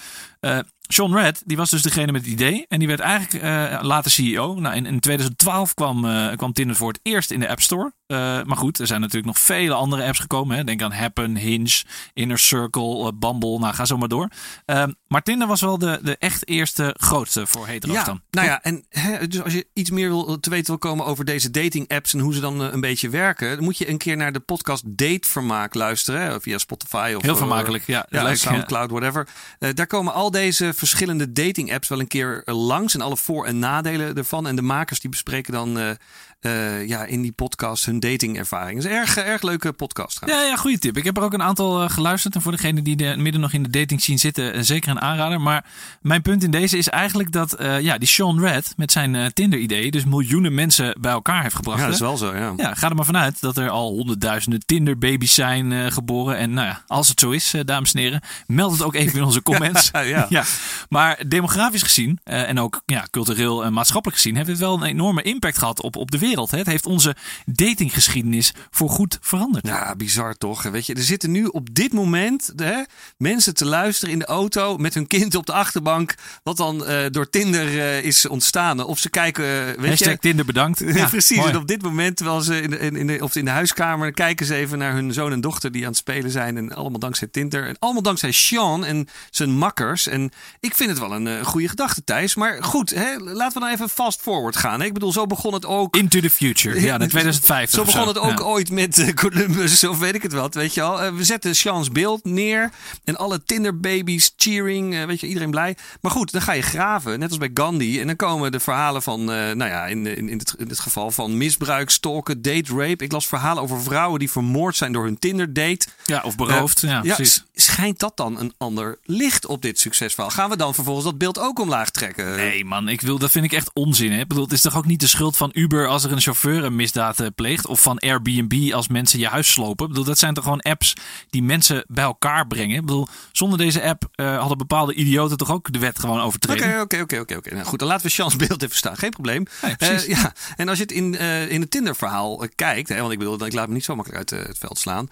Sean 0.94 1.16
Red, 1.16 1.42
die 1.46 1.58
was 1.58 1.70
dus 1.70 1.82
degene 1.82 2.12
met 2.12 2.22
het 2.22 2.32
idee. 2.32 2.66
En 2.68 2.80
die 2.80 2.88
werd 2.88 3.00
eigenlijk 3.00 3.44
eh, 3.44 3.80
later 3.82 4.12
CEO. 4.12 4.60
Nou, 4.60 4.76
in, 4.76 4.86
in 4.86 5.00
2012 5.00 5.74
kwam, 5.74 6.06
eh, 6.06 6.36
kwam 6.36 6.54
Tinder 6.54 6.76
voor 6.76 6.88
het 6.92 7.00
eerst 7.04 7.32
in 7.32 7.40
de 7.40 7.50
App 7.50 7.62
Store. 7.62 7.94
Eh, 8.10 8.18
maar 8.44 8.58
goed, 8.58 8.80
er 8.80 8.88
zijn 8.88 9.00
natuurlijk 9.00 9.28
nog 9.28 9.40
vele 9.40 9.74
andere 9.74 10.04
apps 10.04 10.20
gekomen. 10.20 10.58
Hè. 10.58 10.64
Denk 10.64 10.82
aan 10.82 10.92
Happen, 10.92 11.36
Hinge, 11.36 11.84
Inner 12.14 12.40
Circle, 12.40 13.14
Bumble. 13.14 13.60
Nou, 13.60 13.74
ga 13.74 13.86
zo 13.86 13.98
maar 13.98 14.08
door. 14.08 14.30
Eh, 14.66 14.84
maar 15.08 15.22
Tinder 15.22 15.48
was 15.48 15.62
wel 15.62 15.78
de, 15.78 16.00
de 16.04 16.18
echt 16.18 16.48
eerste 16.48 16.96
grootste 17.00 17.48
voor 17.48 17.68
hetero's 17.68 17.96
Ja, 17.96 18.04
dan. 18.04 18.22
nou 18.30 18.48
ja, 18.48 18.62
en 18.62 18.86
hè, 18.90 19.28
dus 19.28 19.44
als 19.44 19.54
je 19.54 19.68
iets 19.74 19.90
meer 19.90 20.10
wil, 20.10 20.40
te 20.40 20.50
weten 20.50 20.68
wil 20.68 20.78
komen 20.78 21.06
over 21.06 21.26
deze 21.26 21.50
dating 21.50 21.88
apps 21.88 22.14
en 22.14 22.20
hoe 22.20 22.34
ze 22.34 22.40
dan 22.40 22.60
een 22.60 22.82
beetje 22.82 23.10
werken, 23.10 23.56
dan 23.56 23.64
moet 23.64 23.78
je 23.78 23.90
een 23.90 23.98
keer 23.98 24.18
naar 24.18 24.32
de 24.32 24.40
podcast 24.40 24.84
Datevermaak 24.86 25.74
luisteren, 25.74 26.22
hè, 26.22 26.42
via 26.42 26.58
Spotify 26.58 27.14
of 27.16 27.22
Heel 27.22 27.36
vermakelijk, 27.36 27.86
ja. 27.86 28.06
Ja. 28.10 28.36
Soundcloud, 28.36 28.92
whatever. 28.92 29.28
Daar 29.74 29.88
komen 29.88 30.14
al 30.14 30.32
deze 30.32 30.74
verschillende 30.80 31.32
dating 31.32 31.74
apps 31.74 31.88
wel 31.88 32.00
een 32.00 32.08
keer 32.08 32.42
eh, 32.46 32.56
langs 32.66 32.94
en 32.94 33.02
alle 33.02 33.18
voor- 33.18 33.46
en 33.46 33.60
nadelen 33.60 34.16
ervan. 34.16 34.48
En 34.48 34.56
de 34.56 34.62
makers 34.62 35.00
die 35.00 35.10
bespreken 35.10 35.54
dan 35.54 35.98
eh, 36.40 36.88
ja, 36.88 37.06
in 37.06 37.22
die 37.22 37.32
podcast 37.32 37.86
hun 37.86 38.00
datingervaring. 38.00 38.76
Het 38.76 38.86
is 38.86 38.92
een 38.92 38.98
erg, 38.98 39.18
erg 39.18 39.42
leuke 39.42 39.74
podcast. 39.74 40.16
trouwens. 40.16 40.44
Ja, 40.44 40.50
ja, 40.50 40.56
goede 40.58 40.80
tip. 40.80 40.98
Ik 40.98 41.04
heb 41.04 41.18
er 41.18 41.24
ook 41.24 41.34
een 41.34 41.42
aantal 41.42 41.84
eh, 41.84 41.90
geluisterd. 41.90 42.36
En 42.36 42.42
voor 42.42 42.52
degenen 42.52 42.84
die 42.84 42.96
de, 42.96 43.14
midden 43.18 43.42
nog 43.42 43.54
in 43.54 43.64
de 43.64 43.70
dating 43.70 44.02
scene 44.02 44.18
zitten, 44.18 44.54
eh, 44.54 44.62
zeker 44.62 44.90
een 44.90 45.02
aanrader. 45.02 45.42
Maar 45.42 45.66
mijn 46.02 46.22
punt 46.22 46.44
in 46.44 46.52
deze 46.52 46.78
is 46.78 46.90
eigenlijk 46.90 47.32
dat 47.32 47.56
ja, 47.82 47.98
die 47.98 48.08
Sean 48.08 48.40
Red 48.40 48.74
met 48.78 48.92
zijn 48.92 49.34
Tinder-idee 49.34 49.92
dus 49.92 50.06
miljoenen 50.06 50.54
mensen 50.54 50.96
bij 51.02 51.12
elkaar 51.12 51.42
heeft 51.42 51.56
gebracht. 51.56 51.80
Ja, 51.80 51.86
dat 51.86 51.94
is 51.94 52.00
wel 52.00 52.18
zo, 52.18 52.36
ja. 52.36 52.54
Ja, 52.58 52.74
ga 52.74 52.90
er 52.90 52.96
maar 52.96 53.06
vanuit 53.06 53.42
dat 53.42 53.58
er 53.58 53.70
al 53.70 53.92
honderdduizenden 53.92 54.66
Tinder-baby's 54.66 55.34
zijn 55.34 55.92
geboren. 55.92 56.38
En 56.38 56.54
nou 56.54 56.68
ja, 56.68 56.84
als 56.88 57.08
het 57.08 57.20
zo 57.20 57.30
is, 57.30 57.54
dames 57.66 57.94
en 57.94 58.00
heren, 58.00 58.22
meld 58.48 58.72
het 58.72 58.84
ook 58.84 58.96
even 58.96 59.18
in 59.18 59.26
onze 59.26 59.42
comments. 59.50 59.90
Ja, 59.92 60.26
ja. 60.30 60.44
Maar 60.90 61.24
demografisch 61.28 61.84
gezien 61.84 62.20
en 62.24 62.60
ook 62.60 62.82
ja, 62.86 63.08
cultureel 63.12 63.66
en 63.66 63.74
maatschappelijk 63.74 64.22
gezien 64.22 64.36
heeft 64.36 64.48
dit 64.48 64.58
wel 64.58 64.74
een 64.74 64.84
enorme 64.84 65.22
impact 65.22 65.58
gehad 65.58 65.82
op, 65.82 65.96
op 65.96 66.12
de 66.12 66.18
wereld. 66.18 66.29
Hè. 66.36 66.58
Het 66.58 66.68
heeft 66.68 66.86
onze 66.86 67.16
datinggeschiedenis 67.46 68.54
voorgoed 68.70 69.18
veranderd. 69.22 69.68
Ja, 69.68 69.96
bizar 69.96 70.38
toch? 70.38 70.64
Weet 70.64 70.86
je, 70.86 70.94
er 70.94 71.02
zitten 71.02 71.32
nu 71.32 71.46
op 71.46 71.76
dit 71.76 71.94
moment 71.94 72.54
hè, 72.56 72.82
mensen 73.18 73.54
te 73.54 73.66
luisteren 73.66 74.14
in 74.14 74.20
de 74.20 74.26
auto 74.26 74.78
met 74.78 74.94
hun 74.94 75.08
kind 75.08 75.36
op 75.36 75.46
de 75.46 75.54
achterbank, 75.54 76.16
wat 76.44 76.58
dan 76.58 76.86
eh, 76.86 77.06
door 77.12 77.30
Tinder 77.30 77.80
eh, 77.80 78.04
is 78.04 78.28
ontstaan. 78.28 78.84
Of 78.84 79.00
ze 79.00 79.10
kijken, 79.10 79.46
eh, 79.46 79.82
weet 79.82 79.90
Hashtag 79.90 80.12
je. 80.12 80.20
Tinder 80.20 80.46
bedankt. 80.46 80.80
Ja, 81.00 81.08
Precies. 81.08 81.38
mooi. 81.38 81.50
En 81.50 81.58
op 81.58 81.68
dit 81.68 81.82
moment, 81.82 82.18
terwijl 82.18 82.42
ze 82.42 82.62
in 82.62 82.70
de, 82.70 82.78
in, 82.78 83.08
de, 83.08 83.20
of 83.22 83.36
in 83.36 83.46
de 83.46 83.52
huiskamer 83.52 84.12
kijken 84.12 84.46
ze 84.46 84.56
even 84.56 84.78
naar 84.78 84.94
hun 84.94 85.14
zoon 85.14 85.32
en 85.32 85.42
dochter 85.42 85.72
die 85.72 85.82
aan 85.82 85.90
het 85.90 85.98
spelen 85.98 86.32
zijn. 86.32 86.58
En 86.58 86.76
allemaal 86.76 87.00
dankzij 87.00 87.28
Tinder. 87.28 87.68
En 87.68 87.76
allemaal 87.80 88.02
dankzij 88.02 88.32
Sean 88.32 88.86
en 88.86 89.08
zijn 89.30 89.50
makkers. 89.50 90.08
En 90.08 90.32
ik 90.60 90.76
vind 90.76 90.90
het 90.90 91.00
wel 91.00 91.12
een 91.12 91.46
goede 91.46 91.68
gedachte, 91.68 92.04
Thijs. 92.04 92.36
Maar 92.36 92.64
goed, 92.64 92.90
hè, 92.90 93.16
laten 93.18 93.54
we 93.54 93.60
dan 93.60 93.70
even 93.70 93.90
fast 93.90 94.22
forward 94.22 94.56
gaan. 94.56 94.80
Hè? 94.80 94.86
Ik 94.86 94.94
bedoel, 94.94 95.12
zo 95.12 95.26
begon 95.26 95.54
het 95.54 95.66
ook. 95.66 95.96
Into 96.20 96.36
the 96.38 96.44
future. 96.46 96.82
Ja, 96.82 96.98
naar 96.98 97.08
2050. 97.08 97.80
Zo 97.80 97.86
begon 97.86 98.08
het 98.08 98.18
ook 98.18 98.40
Ja. 98.40 98.46
ooit 98.46 98.72
met 98.72 98.98
eh, 98.98 99.14
Columbus 99.14 99.84
of 99.90 100.00
weet 100.00 100.16
ik 100.16 100.22
het 100.24 100.34
wat, 100.34 100.54
weet 100.54 100.74
je 100.74 100.82
al. 100.82 101.02
Eh, 101.02 101.14
we 101.14 101.24
zetten 101.24 101.56
Sean's 101.56 101.90
beeld 101.92 102.26
neer 102.26 102.72
en 103.04 103.16
alle 103.18 103.44
Tinder-babies 103.44 104.34
cheering, 104.38 104.96
eh, 104.96 105.06
weet 105.06 105.20
je, 105.20 105.28
iedereen 105.28 105.50
blij. 105.52 105.78
Maar 106.02 106.12
goed, 106.12 106.32
dan 106.32 106.42
ga 106.42 106.52
je 106.54 106.62
graven, 106.62 107.20
net 107.20 107.30
als 107.30 107.38
bij 107.38 107.52
Gandhi. 107.54 108.00
En 108.00 108.08
dan 108.08 108.16
komen 108.16 108.52
de 108.52 108.60
verhalen 108.60 109.02
van, 109.02 109.24
nou 109.24 109.58
ja, 109.66 109.86
in, 109.86 110.08
in, 110.08 110.30
in, 110.30 110.38
het, 110.38 110.54
in 110.58 110.70
het 110.70 110.80
geval 110.80 111.12
van 111.12 111.38
misbruik, 111.38 111.90
stalken, 111.90 112.42
date 112.42 112.74
rape. 112.76 113.04
Ik 113.04 113.12
las 113.12 113.28
verhalen 113.28 113.64
over 113.64 113.82
vrouwen 113.82 114.20
die 114.20 114.32
vermoord 114.32 114.76
zijn 114.76 114.92
door 114.92 115.04
hun 115.04 115.20
Tinder-date. 115.20 115.88
Ja, 116.06 116.22
of 116.26 116.36
beroofd. 116.36 116.80
ja, 116.80 117.02
precies. 117.02 117.44
schijnt 117.56 118.00
dat 118.00 118.18
dan 118.18 118.40
een 118.40 118.54
ander 118.58 118.98
licht 119.04 119.46
op 119.46 119.62
dit 119.62 119.80
succesverhaal? 119.80 120.32
Gaan 120.32 120.50
we 120.50 120.58
dan 120.58 120.74
vervolgens 120.74 121.06
dat 121.06 121.18
beeld 121.18 121.40
ook 121.40 121.60
omlaag 121.60 121.90
trekken? 121.90 122.36
Nee 122.36 122.66
man, 122.66 122.88
ik 122.88 123.02
wil, 123.02 123.18
dat 123.20 123.32
vind 123.32 123.46
ik 123.46 123.54
echt 123.54 123.70
onzin. 123.74 124.12
Hè? 124.12 124.20
Ik 124.20 124.28
bedoel, 124.28 124.44
het 124.44 124.54
is 124.54 124.62
toch 124.62 124.78
ook 124.78 124.86
niet 124.86 125.00
de 125.00 125.08
schuld 125.08 125.38
van 125.38 125.50
Uber 125.54 125.88
als 125.88 126.04
er 126.10 126.16
een 126.16 126.22
chauffeur 126.22 126.64
een 126.64 126.76
misdaad 126.76 127.20
eh, 127.20 127.28
pleegt? 127.36 127.68
Of 127.68 127.82
van 127.82 128.00
Airbnb 128.00 128.74
als 128.74 128.88
mensen 128.88 129.20
je 129.20 129.28
huis 129.28 129.52
slopen? 129.52 129.86
Ik 129.86 129.92
bedoel, 129.92 130.08
dat 130.08 130.20
zijn 130.20 130.34
toch 130.34 130.44
gewoon 130.44 130.60
apps 130.60 130.94
die 131.30 131.44
mensen 131.44 131.84
bij 131.88 132.04
elkaar 132.04 132.48
brengen? 132.48 132.76
Ik 132.76 132.86
bedoel, 132.86 133.08
zonder 133.32 133.58
deze 133.58 133.84
app 133.84 134.08
eh, 134.12 134.38
hadden 134.38 134.58
bepaalde 134.58 134.94
idioten 134.94 135.38
toch 135.38 135.52
ook 135.52 135.72
de 135.72 135.80
wet 135.80 136.00
gewoon 136.00 136.22
overtreden? 136.22 136.66
Oké, 136.66 136.80
oké, 136.82 137.02
oké, 137.02 137.20
oké, 137.20 137.36
oké. 137.36 137.54
Nou 137.54 137.66
goed, 137.66 137.80
dan 137.80 137.88
laten 137.88 138.06
we 138.06 138.12
Sean's 138.12 138.36
beeld 138.36 138.64
even 138.64 138.76
staan. 138.76 138.98
Geen 138.98 139.10
probleem. 139.10 139.46
Nee, 139.62 139.76
precies. 139.76 140.06
Eh, 140.06 140.22
ja, 140.22 140.34
en 140.56 140.70
als 140.70 140.78
je 140.78 140.84
het 140.84 140.92
in, 140.92 141.14
in 141.50 141.62
het 141.62 141.72
Tinder-verhaal 141.72 142.44
eh, 142.44 142.50
kijkt, 142.56 142.90
hè, 142.90 143.00
want 143.00 143.12
ik 143.12 143.20
bedoel, 143.20 143.46
ik 143.46 143.54
laat 143.54 143.68
me 143.68 143.74
niet 143.74 143.84
zo 143.84 143.96
makkelijk 143.96 144.32
uit 144.32 144.48
het 144.48 144.58
veld 144.58 144.80
slaan, 144.80 145.10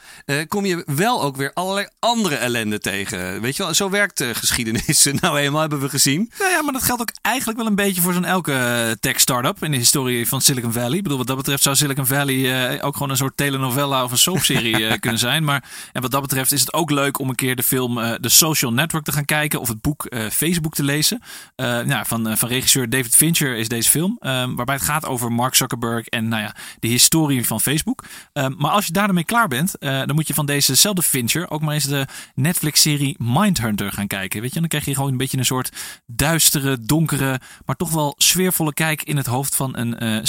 kom 0.47 0.65
je 0.65 0.83
wel 0.85 1.23
ook 1.23 1.35
weer 1.35 1.51
allerlei 1.53 1.87
andere 1.99 2.35
ellende 2.35 2.79
tegen. 2.79 3.41
Weet 3.41 3.55
je 3.55 3.63
wel, 3.63 3.73
zo 3.73 3.89
werkt 3.89 4.23
geschiedenis. 4.33 5.07
nou 5.21 5.39
eenmaal 5.39 5.61
hebben 5.61 5.79
we 5.79 5.89
gezien. 5.89 6.31
Nou 6.39 6.51
ja, 6.51 6.61
maar 6.61 6.73
dat 6.73 6.83
geldt 6.83 7.01
ook 7.01 7.11
eigenlijk 7.21 7.57
wel 7.57 7.67
een 7.67 7.75
beetje 7.75 8.01
voor 8.01 8.13
zo'n 8.13 8.25
elke 8.25 8.97
tech-startup 8.99 9.63
in 9.63 9.71
de 9.71 9.77
historie 9.77 10.27
van 10.27 10.41
Silicon 10.41 10.73
Valley. 10.73 10.86
Ik 10.95 11.03
bedoel, 11.03 11.17
wat 11.17 11.27
dat 11.27 11.37
betreft 11.37 11.63
zou 11.63 11.75
Silicon 11.75 12.05
Valley 12.05 12.69
eh, 12.69 12.85
ook 12.85 12.93
gewoon 12.93 13.09
een 13.09 13.17
soort 13.17 13.37
telenovela 13.37 14.03
of 14.03 14.11
een 14.11 14.17
soapserie 14.17 14.85
eh, 14.87 14.99
kunnen 14.99 15.19
zijn. 15.19 15.43
Maar 15.43 15.63
en 15.93 16.01
wat 16.01 16.11
dat 16.11 16.21
betreft 16.21 16.51
is 16.51 16.59
het 16.59 16.73
ook 16.73 16.91
leuk 16.91 17.19
om 17.19 17.29
een 17.29 17.35
keer 17.35 17.55
de 17.55 17.63
film 17.63 17.99
eh 17.99 18.13
The 18.13 18.29
Social 18.29 18.73
Network 18.73 19.03
te 19.03 19.11
gaan 19.11 19.25
kijken 19.25 19.59
of 19.59 19.67
het 19.67 19.81
boek 19.81 20.15
Facebook 20.31 20.73
te 20.73 20.83
lezen. 20.83 21.21
Nou, 21.55 22.05
van, 22.05 22.37
van 22.37 22.49
regisseur 22.49 22.89
David 22.89 23.15
Fincher 23.15 23.55
is 23.55 23.67
deze 23.67 23.89
film, 23.89 24.17
eh, 24.19 24.29
waarbij 24.55 24.75
het 24.75 24.83
gaat 24.83 25.05
over 25.05 25.31
Mark 25.31 25.55
Zuckerberg 25.55 26.07
en 26.07 26.27
nou 26.27 26.41
ja, 26.41 26.55
de 26.79 26.87
historie 26.87 27.45
van 27.45 27.61
Facebook. 27.61 28.03
Eh, 28.33 28.47
maar 28.57 28.71
als 28.71 28.85
je 28.85 28.91
daarmee 28.91 29.23
klaar 29.23 29.47
bent, 29.47 29.75
dan 29.79 30.15
moet 30.15 30.27
je 30.27 30.33
van 30.33 30.45
dezezelfde 30.45 31.01
Fincher 31.01 31.49
ook 31.49 31.61
maar 31.61 31.73
eens 31.73 31.83
de 31.83 32.07
Netflix-serie 32.35 33.15
Mindhunter 33.19 33.91
gaan 33.91 34.07
kijken. 34.07 34.41
Weet 34.41 34.53
je, 34.53 34.59
dan 34.59 34.69
krijg 34.69 34.85
je 34.85 34.93
gewoon 34.93 35.11
een 35.11 35.17
beetje 35.17 35.37
een 35.37 35.45
soort 35.45 35.71
duistere, 36.05 36.77
donkere, 36.79 37.39
maar 37.65 37.75
toch 37.75 37.91
wel 37.91 38.13
sfeervolle 38.17 38.73
kijk 38.73 39.03
in 39.03 39.17
het 39.17 39.25
hoofd 39.25 39.55
van 39.55 39.77
een 39.77 39.97
eh 39.97 40.19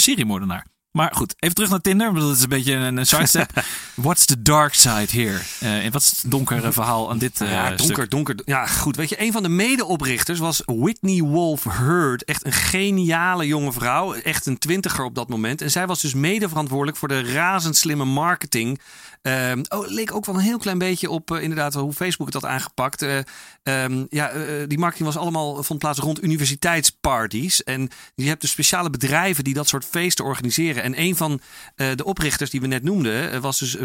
Maar 0.91 1.11
goed, 1.15 1.33
even 1.39 1.55
terug 1.55 1.69
naar 1.69 1.81
Tinder. 1.81 2.13
want 2.13 2.19
Dat 2.25 2.35
is 2.35 2.41
een 2.43 2.49
beetje 2.49 2.73
een, 2.73 2.97
een 2.97 3.05
sidestep. 3.05 3.63
What's 3.95 4.25
the 4.25 4.41
dark 4.41 4.73
side 4.73 5.07
here? 5.11 5.39
Eh, 5.59 5.85
en 5.85 5.91
wat 5.91 6.01
is 6.01 6.21
het 6.21 6.31
donkere 6.31 6.71
verhaal 6.71 7.09
aan 7.09 7.17
dit 7.17 7.41
eh 7.41 7.51
Ja, 7.51 7.65
stuk? 7.67 7.77
donker, 7.77 8.09
donker. 8.09 8.35
Ja, 8.45 8.65
goed. 8.65 8.95
Weet 8.95 9.09
je, 9.09 9.21
een 9.21 9.31
van 9.31 9.43
de 9.43 9.49
medeoprichters 9.49 10.39
was 10.39 10.61
Whitney 10.65 11.21
Wolf 11.21 11.63
Heard. 11.63 12.23
Echt 12.23 12.45
een 12.45 12.51
geniale 12.51 13.47
jonge 13.47 13.71
vrouw. 13.71 14.13
Echt 14.13 14.45
een 14.45 14.57
twintiger 14.57 15.03
op 15.03 15.15
dat 15.15 15.29
moment. 15.29 15.61
En 15.61 15.71
zij 15.71 15.87
was 15.87 16.01
dus 16.01 16.13
mede 16.13 16.49
verantwoordelijk 16.49 16.97
voor 16.97 17.07
de 17.07 17.33
razendslimme 17.33 18.05
marketing. 18.05 18.79
Ehm, 19.21 19.63
oh, 19.69 19.87
leek 19.87 20.13
ook 20.13 20.25
wel 20.25 20.35
een 20.35 20.41
heel 20.41 20.57
klein 20.57 20.77
beetje 20.77 21.09
op 21.09 21.31
eh, 21.31 21.41
inderdaad 21.41 21.73
hoe 21.73 21.93
Facebook 21.93 22.33
het 22.33 22.41
had 22.41 22.51
aangepakt. 22.51 23.01
Eh, 23.01 23.17
ehm, 23.63 24.05
ja, 24.09 24.29
eh, 24.29 24.67
die 24.67 24.77
marketing 24.77 25.07
was 25.07 25.17
allemaal 25.17 25.63
vond 25.63 25.79
plaats 25.79 25.99
rond 25.99 26.23
universiteitsparties. 26.23 27.63
En 27.63 27.89
je 28.15 28.27
hebt 28.27 28.41
dus 28.41 28.51
speciale 28.51 28.89
bedrijven 28.89 29.43
die 29.43 29.53
dat 29.53 29.67
soort 29.67 29.85
feesten 29.85 30.25
organiseren. 30.25 30.83
En 30.83 30.99
een 30.99 31.15
van 31.15 31.41
de 31.75 32.03
oprichters 32.03 32.49
die 32.49 32.61
we 32.61 32.67
net 32.67 32.83
noemden 32.83 33.41
was 33.41 33.59
dus 33.59 33.77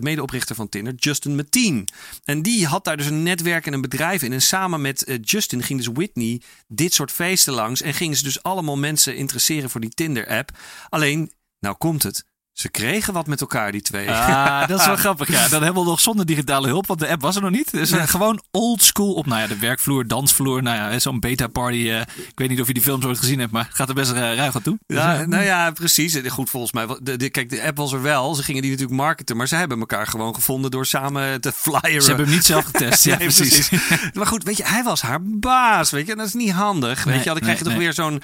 medeoprichter 0.00 0.54
van 0.54 0.68
Tinder, 0.68 0.94
Justin 0.94 1.34
Mateen. 1.34 1.88
En 2.24 2.42
die 2.42 2.66
had 2.66 2.84
daar 2.84 2.96
dus 2.96 3.06
een 3.06 3.22
netwerk 3.22 3.66
en 3.66 3.72
een 3.72 3.80
bedrijf 3.80 4.22
in. 4.22 4.32
En 4.32 4.42
samen 4.42 4.80
met 4.80 5.18
Justin 5.20 5.62
ging 5.62 5.78
dus 5.78 5.92
Whitney 5.94 6.40
dit 6.68 6.94
soort 6.94 7.10
feesten 7.12 7.52
langs. 7.52 7.82
En 7.82 7.94
gingen 7.94 8.16
ze 8.16 8.22
dus 8.22 8.42
allemaal 8.42 8.76
mensen 8.76 9.16
interesseren 9.16 9.70
voor 9.70 9.80
die 9.80 9.90
Tinder-app. 9.90 10.50
Alleen, 10.88 11.32
nou 11.60 11.76
komt 11.76 12.02
het. 12.02 12.24
Ze 12.60 12.68
kregen 12.68 13.12
wat 13.12 13.26
met 13.26 13.40
elkaar, 13.40 13.72
die 13.72 13.82
twee. 13.82 14.10
Ah, 14.10 14.60
dat 14.68 14.80
is 14.80 14.86
wel 14.86 14.96
grappig. 14.96 15.28
Ja, 15.28 15.48
dan 15.48 15.62
hebben 15.62 15.82
we 15.82 15.88
nog 15.88 16.00
zonder 16.00 16.26
digitale 16.26 16.66
hulp, 16.66 16.86
want 16.86 17.00
de 17.00 17.08
app 17.08 17.22
was 17.22 17.36
er 17.36 17.42
nog 17.42 17.50
niet. 17.50 17.70
Dus 17.70 17.92
uh, 17.92 18.02
gewoon 18.06 18.42
old 18.50 18.82
school 18.82 19.12
op 19.12 19.26
nou 19.26 19.40
ja, 19.40 19.46
de 19.46 19.58
werkvloer, 19.58 20.06
dansvloer. 20.06 20.62
Nou 20.62 20.76
ja, 20.76 20.98
zo'n 20.98 21.20
beta 21.20 21.46
party. 21.46 21.76
Uh, 21.76 22.00
ik 22.00 22.32
weet 22.34 22.48
niet 22.48 22.60
of 22.60 22.66
je 22.66 22.72
die 22.72 22.82
films 22.82 23.04
ooit 23.04 23.18
gezien 23.18 23.38
hebt, 23.38 23.52
maar 23.52 23.68
gaat 23.72 23.88
er 23.88 23.94
best 23.94 24.12
uh, 24.12 24.34
ruig 24.34 24.54
aan 24.54 24.62
toe. 24.62 24.78
Dus, 24.86 24.98
nou 25.26 25.42
ja, 25.42 25.70
precies. 25.70 26.20
Goed, 26.28 26.50
volgens 26.50 26.72
mij. 26.72 26.86
De, 27.02 27.16
de, 27.16 27.30
kijk, 27.30 27.50
de 27.50 27.62
app 27.62 27.76
was 27.76 27.92
er 27.92 28.02
wel. 28.02 28.34
Ze 28.34 28.42
gingen 28.42 28.62
die 28.62 28.70
natuurlijk 28.70 29.00
marketen, 29.00 29.36
maar 29.36 29.48
ze 29.48 29.56
hebben 29.56 29.78
elkaar 29.78 30.06
gewoon 30.06 30.34
gevonden 30.34 30.70
door 30.70 30.86
samen 30.86 31.40
te 31.40 31.52
flyeren. 31.52 32.02
Ze 32.02 32.08
hebben 32.08 32.26
hem 32.26 32.34
niet 32.34 32.44
zelf 32.44 32.64
getest. 32.64 33.04
ja, 33.10 33.16
precies. 33.16 33.68
precies. 33.68 34.12
maar 34.12 34.26
goed, 34.26 34.42
weet 34.44 34.56
je, 34.56 34.64
hij 34.66 34.82
was 34.82 35.02
haar 35.02 35.22
baas. 35.22 35.90
Weet 35.90 36.06
je, 36.06 36.16
dat 36.16 36.26
is 36.26 36.34
niet 36.34 36.52
handig. 36.52 37.04
Weet 37.04 37.24
je, 37.24 37.30
dan 37.30 37.38
krijg 37.38 37.58
je 37.58 37.64
toch 37.64 37.76
weer 37.76 37.92
zo'n 37.92 38.22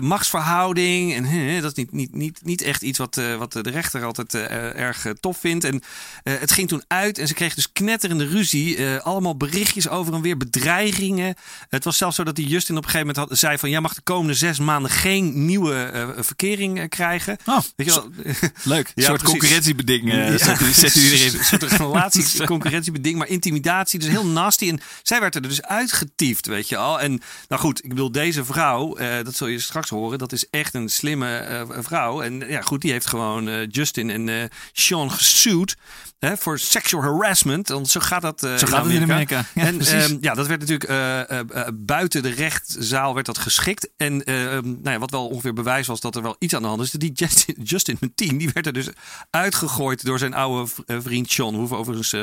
machtsverhouding. 0.00 1.14
En 1.14 1.22
dat 1.60 1.70
is 1.70 1.76
niet, 1.76 1.92
niet, 1.92 2.14
niet, 2.14 2.40
niet 2.44 2.62
echt 2.62 2.82
iets 2.82 2.98
wat, 2.98 3.20
wat 3.38 3.52
de 3.52 3.67
rechter 3.70 4.04
altijd 4.04 4.34
erg 4.74 5.06
tof 5.20 5.38
vindt. 5.38 5.64
En 5.64 5.82
het 6.22 6.52
ging 6.52 6.68
toen 6.68 6.82
uit 6.86 7.18
en 7.18 7.26
ze 7.26 7.34
kreeg 7.34 7.54
dus 7.54 7.72
knetterende 7.72 8.26
ruzie. 8.26 8.98
allemaal 9.00 9.36
berichtjes 9.36 9.88
over 9.88 10.14
en 10.14 10.22
weer, 10.22 10.36
bedreigingen. 10.36 11.34
Het 11.68 11.84
was 11.84 11.96
zelfs 11.96 12.16
zo 12.16 12.24
dat 12.24 12.36
die 12.36 12.46
Justin 12.46 12.76
op 12.76 12.84
een 12.84 12.90
gegeven 12.90 13.14
moment 13.14 13.28
had, 13.28 13.38
zei 13.38 13.58
van... 13.58 13.70
jij 13.70 13.80
mag 13.80 13.94
de 13.94 14.00
komende 14.00 14.34
zes 14.34 14.58
maanden 14.58 14.90
geen 14.90 15.46
nieuwe 15.46 16.14
verkering 16.18 16.88
krijgen. 16.88 17.38
Oh, 17.46 17.58
Weet 17.76 17.86
je 17.86 17.92
wel? 17.92 18.34
leuk. 18.62 18.92
Een 18.94 19.02
soort 19.02 19.22
concurrentiebeding 19.22 20.12
ja, 20.12 20.38
zet, 20.38 20.74
zet 20.74 20.94
u 20.94 21.10
erin. 21.10 21.38
Een 21.38 21.44
soort 21.44 21.62
relatie, 21.72 22.46
concurrentiebeding, 22.46 23.18
maar 23.18 23.28
intimidatie. 23.28 23.98
Dus 23.98 24.08
heel 24.08 24.26
nasty. 24.26 24.68
En 24.68 24.80
zij 25.02 25.20
werd 25.20 25.34
er 25.34 25.42
dus 25.42 25.62
uitgetiefd, 25.62 26.46
weet 26.46 26.68
je 26.68 26.76
al. 26.76 27.00
En 27.00 27.20
nou 27.48 27.62
goed, 27.62 27.84
ik 27.84 27.88
bedoel, 27.88 28.12
deze 28.12 28.44
vrouw, 28.44 28.98
uh, 28.98 29.16
dat 29.22 29.34
zul 29.34 29.46
je 29.46 29.58
straks 29.58 29.88
horen... 29.88 30.18
dat 30.18 30.32
is 30.32 30.50
echt 30.50 30.74
een 30.74 30.88
slimme 30.88 31.66
vrouw. 31.80 32.22
En 32.22 32.48
ja, 32.48 32.60
goed, 32.60 32.80
die 32.80 32.92
heeft 32.92 33.06
gewoon 33.06 33.47
Justin 33.70 34.10
en 34.10 34.50
Sean 34.72 35.10
gesuwd... 35.10 35.76
Hè, 36.18 36.36
voor 36.36 36.58
sexual 36.58 37.02
harassment. 37.02 37.68
Want 37.68 37.88
zo 37.88 38.00
gaat 38.00 38.22
dat, 38.22 38.42
uh, 38.42 38.56
zo 38.56 38.66
gaat 38.66 38.84
het 38.84 38.94
in 38.94 39.02
Amerika. 39.02 39.44
Ja, 39.54 39.62
en 39.62 40.02
um, 40.02 40.18
ja, 40.20 40.34
dat 40.34 40.46
werd 40.46 40.60
natuurlijk 40.60 40.90
uh, 40.90 41.38
uh, 41.38 41.66
buiten 41.74 42.22
de 42.22 42.30
rechtszaal 42.30 43.14
werd 43.14 43.26
dat 43.26 43.38
geschikt. 43.38 43.88
En 43.96 44.24
ehm, 44.24 44.64
nou 44.64 44.90
ja, 44.90 44.98
wat 44.98 45.10
wel 45.10 45.28
ongeveer 45.28 45.52
bewijs 45.52 45.86
was 45.86 46.00
dat 46.00 46.16
er 46.16 46.22
wel 46.22 46.36
iets 46.38 46.54
aan 46.54 46.62
de 46.62 46.68
hand 46.68 46.82
is. 46.82 46.90
Die 46.90 47.12
Justin, 47.12 47.54
Justin 47.72 47.96
Martin, 48.00 48.38
die 48.38 48.50
werd 48.52 48.66
er 48.66 48.72
dus 48.72 48.88
uitgegooid 49.30 50.04
door 50.04 50.18
zijn 50.18 50.34
oude 50.34 50.70
vriend 50.86 51.30
Sean. 51.30 51.54
Hoeven 51.54 51.76
overigens 51.76 52.14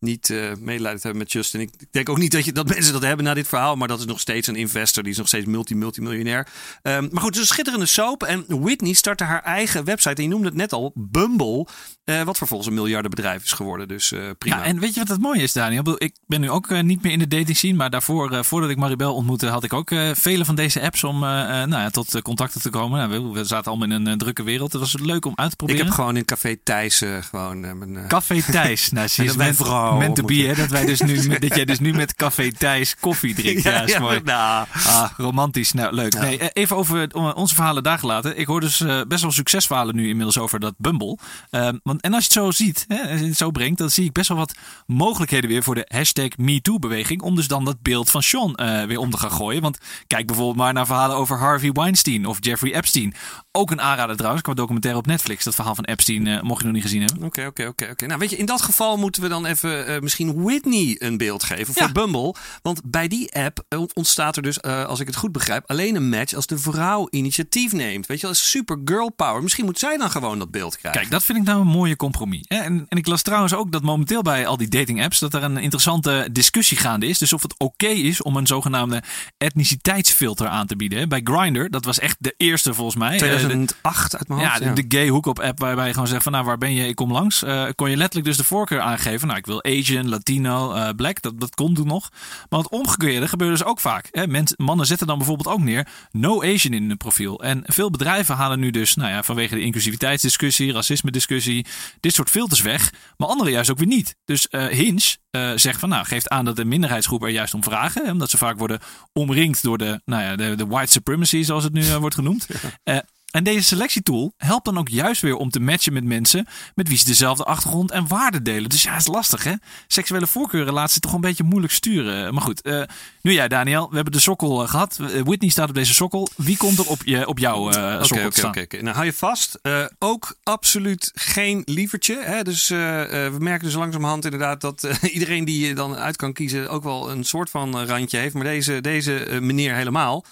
niet 0.00 0.28
uh, 0.28 0.52
medelijden 0.58 1.00
hebben 1.02 1.18
met 1.18 1.32
Justin. 1.32 1.60
Ik 1.60 1.70
denk 1.90 2.08
ook 2.08 2.18
niet 2.18 2.32
dat, 2.32 2.44
je, 2.44 2.52
dat 2.52 2.68
mensen 2.68 2.92
dat 2.92 3.02
hebben 3.02 3.24
na 3.24 3.34
dit 3.34 3.48
verhaal. 3.48 3.76
Maar 3.76 3.88
dat 3.88 3.98
is 3.98 4.04
nog 4.04 4.20
steeds 4.20 4.46
een 4.46 4.56
investor. 4.56 5.02
Die 5.02 5.12
is 5.12 5.18
nog 5.18 5.26
steeds 5.26 5.46
multi-multimiljonair. 5.46 6.46
Um, 6.82 7.08
maar 7.10 7.22
goed, 7.22 7.24
het 7.24 7.34
is 7.34 7.40
een 7.40 7.46
schitterende 7.46 7.86
soap. 7.86 8.22
En 8.22 8.44
Whitney 8.48 8.92
startte 8.92 9.24
haar 9.24 9.42
eigen 9.42 9.84
website. 9.84 10.14
En 10.14 10.22
je 10.22 10.28
noemde 10.28 10.46
het 10.46 10.56
net 10.56 10.72
al, 10.72 10.92
Bumble. 10.94 11.66
Uh, 12.04 12.22
wat 12.22 12.36
vervolgens 12.36 12.68
een 12.68 12.74
miljardenbedrijf 12.74 13.44
is 13.44 13.52
geworden. 13.52 13.88
Dus 13.88 14.12
uh, 14.12 14.30
prima. 14.38 14.56
Ja, 14.56 14.64
en 14.64 14.78
weet 14.78 14.94
je 14.94 15.00
wat 15.00 15.08
het 15.08 15.20
mooie 15.20 15.42
is, 15.42 15.52
Daniel? 15.52 15.94
Ik 15.98 16.16
ben 16.26 16.40
nu 16.40 16.50
ook 16.50 16.82
niet 16.82 17.02
meer 17.02 17.12
in 17.12 17.18
de 17.18 17.28
dating 17.28 17.56
scene. 17.56 17.76
Maar 17.76 17.90
daarvoor, 17.90 18.44
voordat 18.44 18.70
ik 18.70 18.76
Maribel 18.76 19.14
ontmoette, 19.14 19.46
had 19.46 19.64
ik 19.64 19.72
ook 19.72 19.90
vele 20.12 20.44
van 20.44 20.54
deze 20.54 20.80
apps 20.80 21.04
om 21.04 21.18
nou 21.18 21.70
ja, 21.70 21.90
tot 21.90 22.22
contacten 22.22 22.60
te 22.60 22.70
komen. 22.70 23.08
Nou, 23.08 23.32
we, 23.32 23.44
zaten 23.44 23.70
allemaal 23.70 23.98
in 23.98 24.06
een 24.06 24.18
drukke 24.18 24.42
wereld. 24.42 24.72
Het 24.72 24.80
was 24.80 24.98
leuk 24.98 25.24
om 25.24 25.32
uit 25.34 25.50
te 25.50 25.56
proberen. 25.56 25.80
Ik 25.80 25.86
heb 25.86 25.96
gewoon 25.96 26.16
in 26.16 26.24
Café 26.24 26.56
Thijs 26.62 27.02
gewoon... 27.20 27.60
mijn, 27.60 28.06
Café 28.08 28.42
Thijs. 28.42 28.90
nou, 28.90 29.08
zie 29.18 29.24
je, 29.24 29.32
mijn 29.36 29.54
vrouw 29.54 29.87
meant 29.96 30.16
to 30.16 30.24
be, 30.24 30.34
hè? 30.34 30.54
Dat, 30.54 30.70
wij 30.70 30.84
dus 30.84 31.00
nu, 31.00 31.28
dat 31.38 31.54
jij 31.54 31.64
dus 31.64 31.78
nu 31.78 31.92
met 31.92 32.14
Café 32.14 32.52
Thijs 32.52 32.96
koffie 33.00 33.34
drinkt. 33.34 33.62
Ja, 33.62 33.82
is 33.82 33.98
mooi. 33.98 34.20
Nou. 34.24 34.66
Ah, 34.86 35.10
romantisch. 35.16 35.72
Nou, 35.72 35.94
leuk. 35.94 36.14
Nee, 36.20 36.38
eh, 36.38 36.48
even 36.52 36.76
over 36.76 37.14
onze 37.34 37.54
verhalen 37.54 37.82
daar 37.82 37.98
gelaten. 37.98 38.38
Ik 38.38 38.46
hoor 38.46 38.60
dus 38.60 38.80
uh, 38.80 39.00
best 39.08 39.22
wel 39.22 39.32
succesverhalen 39.32 39.94
nu 39.94 40.08
inmiddels 40.08 40.38
over 40.38 40.60
dat 40.60 40.74
Bumble. 40.78 41.18
Uh, 41.50 41.68
want, 41.82 42.00
en 42.00 42.14
als 42.14 42.24
je 42.24 42.30
het 42.32 42.44
zo 42.44 42.50
ziet, 42.50 42.84
hè, 42.88 43.10
als 43.10 43.20
je 43.20 43.26
het 43.26 43.36
zo 43.36 43.50
brengt, 43.50 43.78
dan 43.78 43.90
zie 43.90 44.04
ik 44.04 44.12
best 44.12 44.28
wel 44.28 44.38
wat 44.38 44.54
mogelijkheden 44.86 45.50
weer 45.50 45.62
voor 45.62 45.74
de 45.74 45.86
hashtag 45.88 46.36
MeToo-beweging. 46.36 47.22
Om 47.22 47.34
dus 47.34 47.48
dan 47.48 47.64
dat 47.64 47.82
beeld 47.82 48.10
van 48.10 48.22
Sean 48.22 48.58
uh, 48.62 48.82
weer 48.82 48.98
om 48.98 49.10
te 49.10 49.18
gaan 49.18 49.32
gooien. 49.32 49.62
Want 49.62 49.78
kijk 50.06 50.26
bijvoorbeeld 50.26 50.56
maar 50.56 50.72
naar 50.72 50.86
verhalen 50.86 51.16
over 51.16 51.38
Harvey 51.38 51.72
Weinstein 51.72 52.26
of 52.26 52.36
Jeffrey 52.40 52.74
Epstein. 52.74 53.14
Ook 53.52 53.70
een 53.70 53.80
aanrader 53.80 54.16
trouwens, 54.16 54.42
qua 54.42 54.54
documentaire 54.54 55.00
op 55.00 55.06
Netflix. 55.06 55.44
Dat 55.44 55.54
verhaal 55.54 55.74
van 55.74 55.84
Epstein, 55.84 56.46
mocht 56.46 56.60
je 56.60 56.64
nog 56.64 56.74
niet 56.74 56.82
gezien 56.82 57.02
hebben. 57.02 57.26
Oké, 57.26 57.46
oké, 57.46 57.66
oké. 57.66 57.88
oké. 57.90 58.06
Nou, 58.06 58.18
weet 58.18 58.30
je, 58.30 58.36
in 58.36 58.46
dat 58.46 58.62
geval 58.62 58.96
moeten 58.96 59.22
we 59.22 59.28
dan 59.28 59.46
even 59.46 59.77
misschien 60.00 60.42
Whitney 60.42 60.96
een 60.98 61.16
beeld 61.16 61.44
geven 61.44 61.74
voor 61.74 61.92
Bumble. 61.92 62.34
Want 62.62 62.80
bij 62.84 63.08
die 63.08 63.34
app 63.34 63.64
ontstaat 63.94 64.36
er 64.36 64.42
dus, 64.42 64.58
uh, 64.62 64.84
als 64.84 65.00
ik 65.00 65.06
het 65.06 65.16
goed 65.16 65.32
begrijp, 65.32 65.70
alleen 65.70 65.96
een 65.96 66.08
match 66.08 66.34
als 66.34 66.46
de 66.46 66.58
vrouw 66.58 67.06
initiatief 67.10 67.72
neemt. 67.72 68.06
Weet 68.06 68.20
je 68.20 68.26
wel, 68.26 68.34
super 68.34 68.78
girl 68.84 69.10
power. 69.10 69.42
Misschien 69.42 69.64
moet 69.64 69.78
zij 69.78 69.96
dan 69.96 70.10
gewoon 70.10 70.38
dat 70.38 70.50
beeld 70.50 70.76
krijgen. 70.78 71.00
Kijk, 71.00 71.12
dat 71.12 71.24
vind 71.24 71.38
ik 71.38 71.44
nou 71.44 71.60
een 71.60 71.66
mooie 71.66 71.96
compromis. 71.96 72.44
En, 72.46 72.86
en 72.88 72.98
ik 72.98 73.06
las 73.06 73.22
trouwens 73.22 73.54
ook 73.54 73.72
dat 73.72 73.82
momenteel 73.82 74.22
bij 74.22 74.46
al 74.46 74.56
die 74.56 74.68
dating 74.68 75.02
apps 75.02 75.18
dat 75.18 75.34
er 75.34 75.42
een 75.42 75.56
interessante 75.56 76.28
discussie 76.32 76.76
gaande 76.76 77.06
is. 77.06 77.18
Dus 77.18 77.32
of 77.32 77.42
het 77.42 77.54
oké 77.58 77.86
is 77.86 78.22
om 78.22 78.36
een 78.36 78.46
zogenaamde 78.46 79.02
etniciteitsfilter 79.36 80.48
aan 80.48 80.66
te 80.66 80.76
bieden. 80.76 81.08
Bij 81.08 81.20
Grindr, 81.24 81.66
dat 81.70 81.84
was 81.84 81.98
echt 81.98 82.16
de 82.18 82.34
eerste 82.36 82.74
volgens 82.74 82.96
mij. 82.96 83.18
2008 83.18 84.16
uit 84.16 84.28
mijn 84.28 84.40
hoofd. 84.40 84.62
Ja, 84.62 84.72
de, 84.72 84.84
gay 84.88 85.08
hookup 85.08 85.40
app 85.40 85.58
waarbij 85.58 85.86
je 85.86 85.92
gewoon 85.92 86.08
zegt 86.08 86.22
van 86.22 86.32
nou 86.32 86.44
waar 86.44 86.58
ben 86.58 86.74
je, 86.74 86.88
ik 86.88 86.94
kom 86.94 87.12
langs. 87.12 87.42
Uh, 87.42 87.68
kon 87.74 87.90
je 87.90 87.96
letterlijk 87.96 88.26
dus 88.26 88.36
de 88.36 88.44
voorkeur 88.44 88.80
aangeven. 88.80 89.26
Nou, 89.26 89.38
ik 89.38 89.46
wil 89.46 89.60
Asian, 89.68 90.08
Latino, 90.08 90.74
uh, 90.74 90.88
black. 90.96 91.22
Dat, 91.22 91.40
dat 91.40 91.54
kon 91.54 91.74
toen 91.74 91.86
nog. 91.86 92.08
Maar 92.48 92.58
het 92.58 92.70
omgekeerde 92.70 93.28
gebeurde 93.28 93.56
dus 93.56 93.64
ook 93.64 93.80
vaak. 93.80 94.08
Hè? 94.10 94.26
Mensen, 94.26 94.56
mannen 94.64 94.86
zetten 94.86 95.06
dan 95.06 95.18
bijvoorbeeld 95.18 95.48
ook 95.48 95.60
neer 95.60 95.88
no 96.10 96.42
Asian 96.42 96.72
in 96.72 96.88
hun 96.88 96.96
profiel. 96.96 97.42
En 97.42 97.62
veel 97.66 97.90
bedrijven 97.90 98.36
halen 98.36 98.60
nu 98.60 98.70
dus, 98.70 98.94
nou 98.94 99.10
ja, 99.10 99.22
vanwege 99.22 99.54
de 99.54 99.60
inclusiviteitsdiscussie, 99.60 100.72
racisme-discussie, 100.72 101.66
dit 102.00 102.14
soort 102.14 102.30
filters 102.30 102.60
weg. 102.60 102.92
Maar 103.16 103.28
anderen 103.28 103.52
juist 103.52 103.70
ook 103.70 103.78
weer 103.78 103.86
niet. 103.86 104.16
Dus 104.24 104.46
uh, 104.50 104.66
Hinge 104.66 105.16
uh, 105.30 105.52
zegt 105.54 105.80
van, 105.80 105.88
nou, 105.88 106.04
geeft 106.04 106.28
aan 106.28 106.44
dat 106.44 106.56
de 106.56 106.64
minderheidsgroep 106.64 107.22
er 107.22 107.28
juist 107.28 107.54
om 107.54 107.62
vragen. 107.62 108.04
Hè? 108.04 108.12
Omdat 108.12 108.30
ze 108.30 108.38
vaak 108.38 108.58
worden 108.58 108.80
omringd 109.12 109.62
door 109.62 109.78
de, 109.78 110.00
nou 110.04 110.22
ja, 110.22 110.36
de, 110.36 110.54
de 110.54 110.66
white 110.66 110.92
supremacy, 110.92 111.42
zoals 111.42 111.64
het 111.64 111.72
nu 111.72 111.96
wordt 111.96 112.14
genoemd. 112.14 112.46
Ja. 112.84 113.04
En 113.28 113.44
deze 113.44 113.62
selectietool 113.62 114.32
helpt 114.36 114.64
dan 114.64 114.78
ook 114.78 114.88
juist 114.88 115.22
weer 115.22 115.36
om 115.36 115.50
te 115.50 115.60
matchen 115.60 115.92
met 115.92 116.04
mensen 116.04 116.46
met 116.74 116.88
wie 116.88 116.98
ze 116.98 117.04
dezelfde 117.04 117.44
achtergrond 117.44 117.90
en 117.90 118.08
waarden 118.08 118.42
delen. 118.42 118.70
Dus 118.70 118.82
ja, 118.82 118.92
het 118.92 119.00
is 119.00 119.06
lastig 119.06 119.44
hè. 119.44 119.52
Seksuele 119.86 120.26
voorkeuren 120.26 120.72
laat 120.72 120.90
ze 120.90 121.00
toch 121.00 121.12
een 121.12 121.20
beetje 121.20 121.44
moeilijk 121.44 121.72
sturen. 121.72 122.34
Maar 122.34 122.42
goed, 122.42 122.66
uh, 122.66 122.82
nu 123.22 123.32
jij 123.32 123.48
Daniel, 123.48 123.88
we 123.88 123.94
hebben 123.94 124.12
de 124.12 124.20
sokkel 124.20 124.62
uh, 124.62 124.68
gehad. 124.68 124.96
Whitney 125.24 125.50
staat 125.50 125.68
op 125.68 125.74
deze 125.74 125.94
sokkel. 125.94 126.28
Wie 126.36 126.56
komt 126.56 126.78
er 126.78 126.86
op, 126.86 127.00
je, 127.04 127.26
op 127.26 127.38
jouw 127.38 127.72
sokkel 128.02 128.26
Oké, 128.26 128.46
oké, 128.46 128.60
oké. 128.60 128.82
Nou 128.82 128.94
hou 128.94 129.06
je 129.06 129.12
vast. 129.12 129.58
ook 129.98 130.36
absoluut 130.42 131.10
geen 131.14 131.62
lievertje. 131.64 132.22
Hè? 132.22 132.42
Dus 132.42 132.68
we 132.68 133.36
merken 133.38 133.64
dus 133.64 133.74
langzamerhand 133.74 134.24
inderdaad 134.24 134.60
dat 134.60 134.88
iedereen 135.02 135.44
die 135.44 135.66
je 135.66 135.74
dan 135.74 135.96
uit 135.96 136.16
kan 136.16 136.32
kiezen 136.32 136.68
ook 136.68 136.82
wel 136.82 137.10
een 137.10 137.24
soort 137.24 137.50
van 137.50 137.84
randje 137.84 138.18
heeft. 138.18 138.34
Maar 138.34 138.44
deze, 138.44 138.80
deze 138.80 139.38
meneer 139.40 139.74
helemaal. 139.74 140.24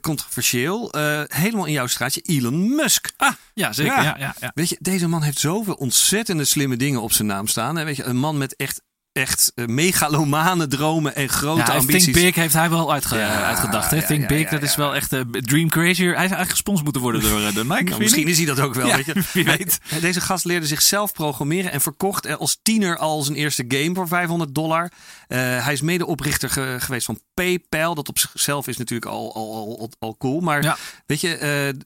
controversieel. 0.00 0.94
helemaal 1.28 1.66
in 1.66 1.72
jouw 1.72 1.86
straatje. 1.86 2.21
Elon 2.22 2.74
Musk. 2.74 3.12
Ah, 3.16 3.32
ja, 3.54 3.72
zeker. 3.72 4.02
Ja. 4.02 4.16
Ja, 4.18 4.34
ja, 4.40 4.52
Weet 4.54 4.68
je, 4.68 4.76
deze 4.80 5.08
man 5.08 5.22
heeft 5.22 5.38
zoveel 5.38 5.74
ontzettende 5.74 6.44
slimme 6.44 6.76
dingen 6.76 7.02
op 7.02 7.12
zijn 7.12 7.28
naam 7.28 7.46
staan. 7.46 7.84
Weet 7.84 7.96
je, 7.96 8.04
een 8.04 8.16
man 8.16 8.38
met 8.38 8.56
echt 8.56 8.82
echt 9.12 9.52
uh, 9.54 9.66
megalomane 9.66 10.66
dromen 10.66 11.14
en 11.14 11.28
grote 11.28 11.60
ja, 11.60 11.78
ambities. 11.78 12.04
Think 12.04 12.16
Big 12.16 12.34
heeft 12.34 12.54
hij 12.54 12.70
wel 12.70 12.92
uitge 12.92 13.16
ja, 13.16 13.44
uitgedacht. 13.44 13.90
Hè? 13.90 14.02
Think 14.02 14.26
Big, 14.26 14.48
dat 14.48 14.62
is 14.62 14.76
wel 14.76 14.94
echt 14.94 15.12
uh, 15.12 15.20
Dream 15.30 15.68
Crazy. 15.68 16.02
Hij 16.02 16.10
is 16.10 16.16
eigenlijk 16.16 16.50
gesponsord 16.50 16.84
moeten 16.84 17.02
worden 17.02 17.20
door 17.20 17.40
uh, 17.40 17.54
de 17.54 17.64
Nike. 17.64 17.82
nou, 17.90 17.98
misschien 17.98 18.28
is 18.28 18.36
hij 18.36 18.46
dat 18.46 18.60
ook 18.60 18.74
wel. 18.74 18.96
weet 18.96 19.06
je. 19.06 19.14
Wie 19.32 19.44
weet. 19.44 19.78
Deze 20.00 20.20
gast 20.20 20.44
leerde 20.44 20.66
zichzelf 20.66 21.12
programmeren 21.12 21.72
en 21.72 21.80
verkocht 21.80 22.38
als 22.38 22.58
tiener 22.62 22.96
al 22.96 23.22
zijn 23.22 23.36
eerste 23.36 23.64
game 23.68 23.94
voor 23.94 24.08
500 24.08 24.54
dollar. 24.54 24.90
hij 25.26 25.72
is 25.72 25.80
medeoprichter 25.80 26.50
ge 26.50 26.76
geweest 26.78 27.06
van 27.06 27.20
PayPal. 27.42 27.94
Dat 27.94 28.08
op 28.08 28.18
zichzelf 28.18 28.66
is 28.66 28.76
natuurlijk 28.76 29.10
al, 29.10 29.34
al, 29.34 29.78
al, 29.78 29.90
al 29.98 30.16
cool. 30.16 30.40
Maar 30.40 30.78
weet 31.06 31.20
je, 31.20 31.36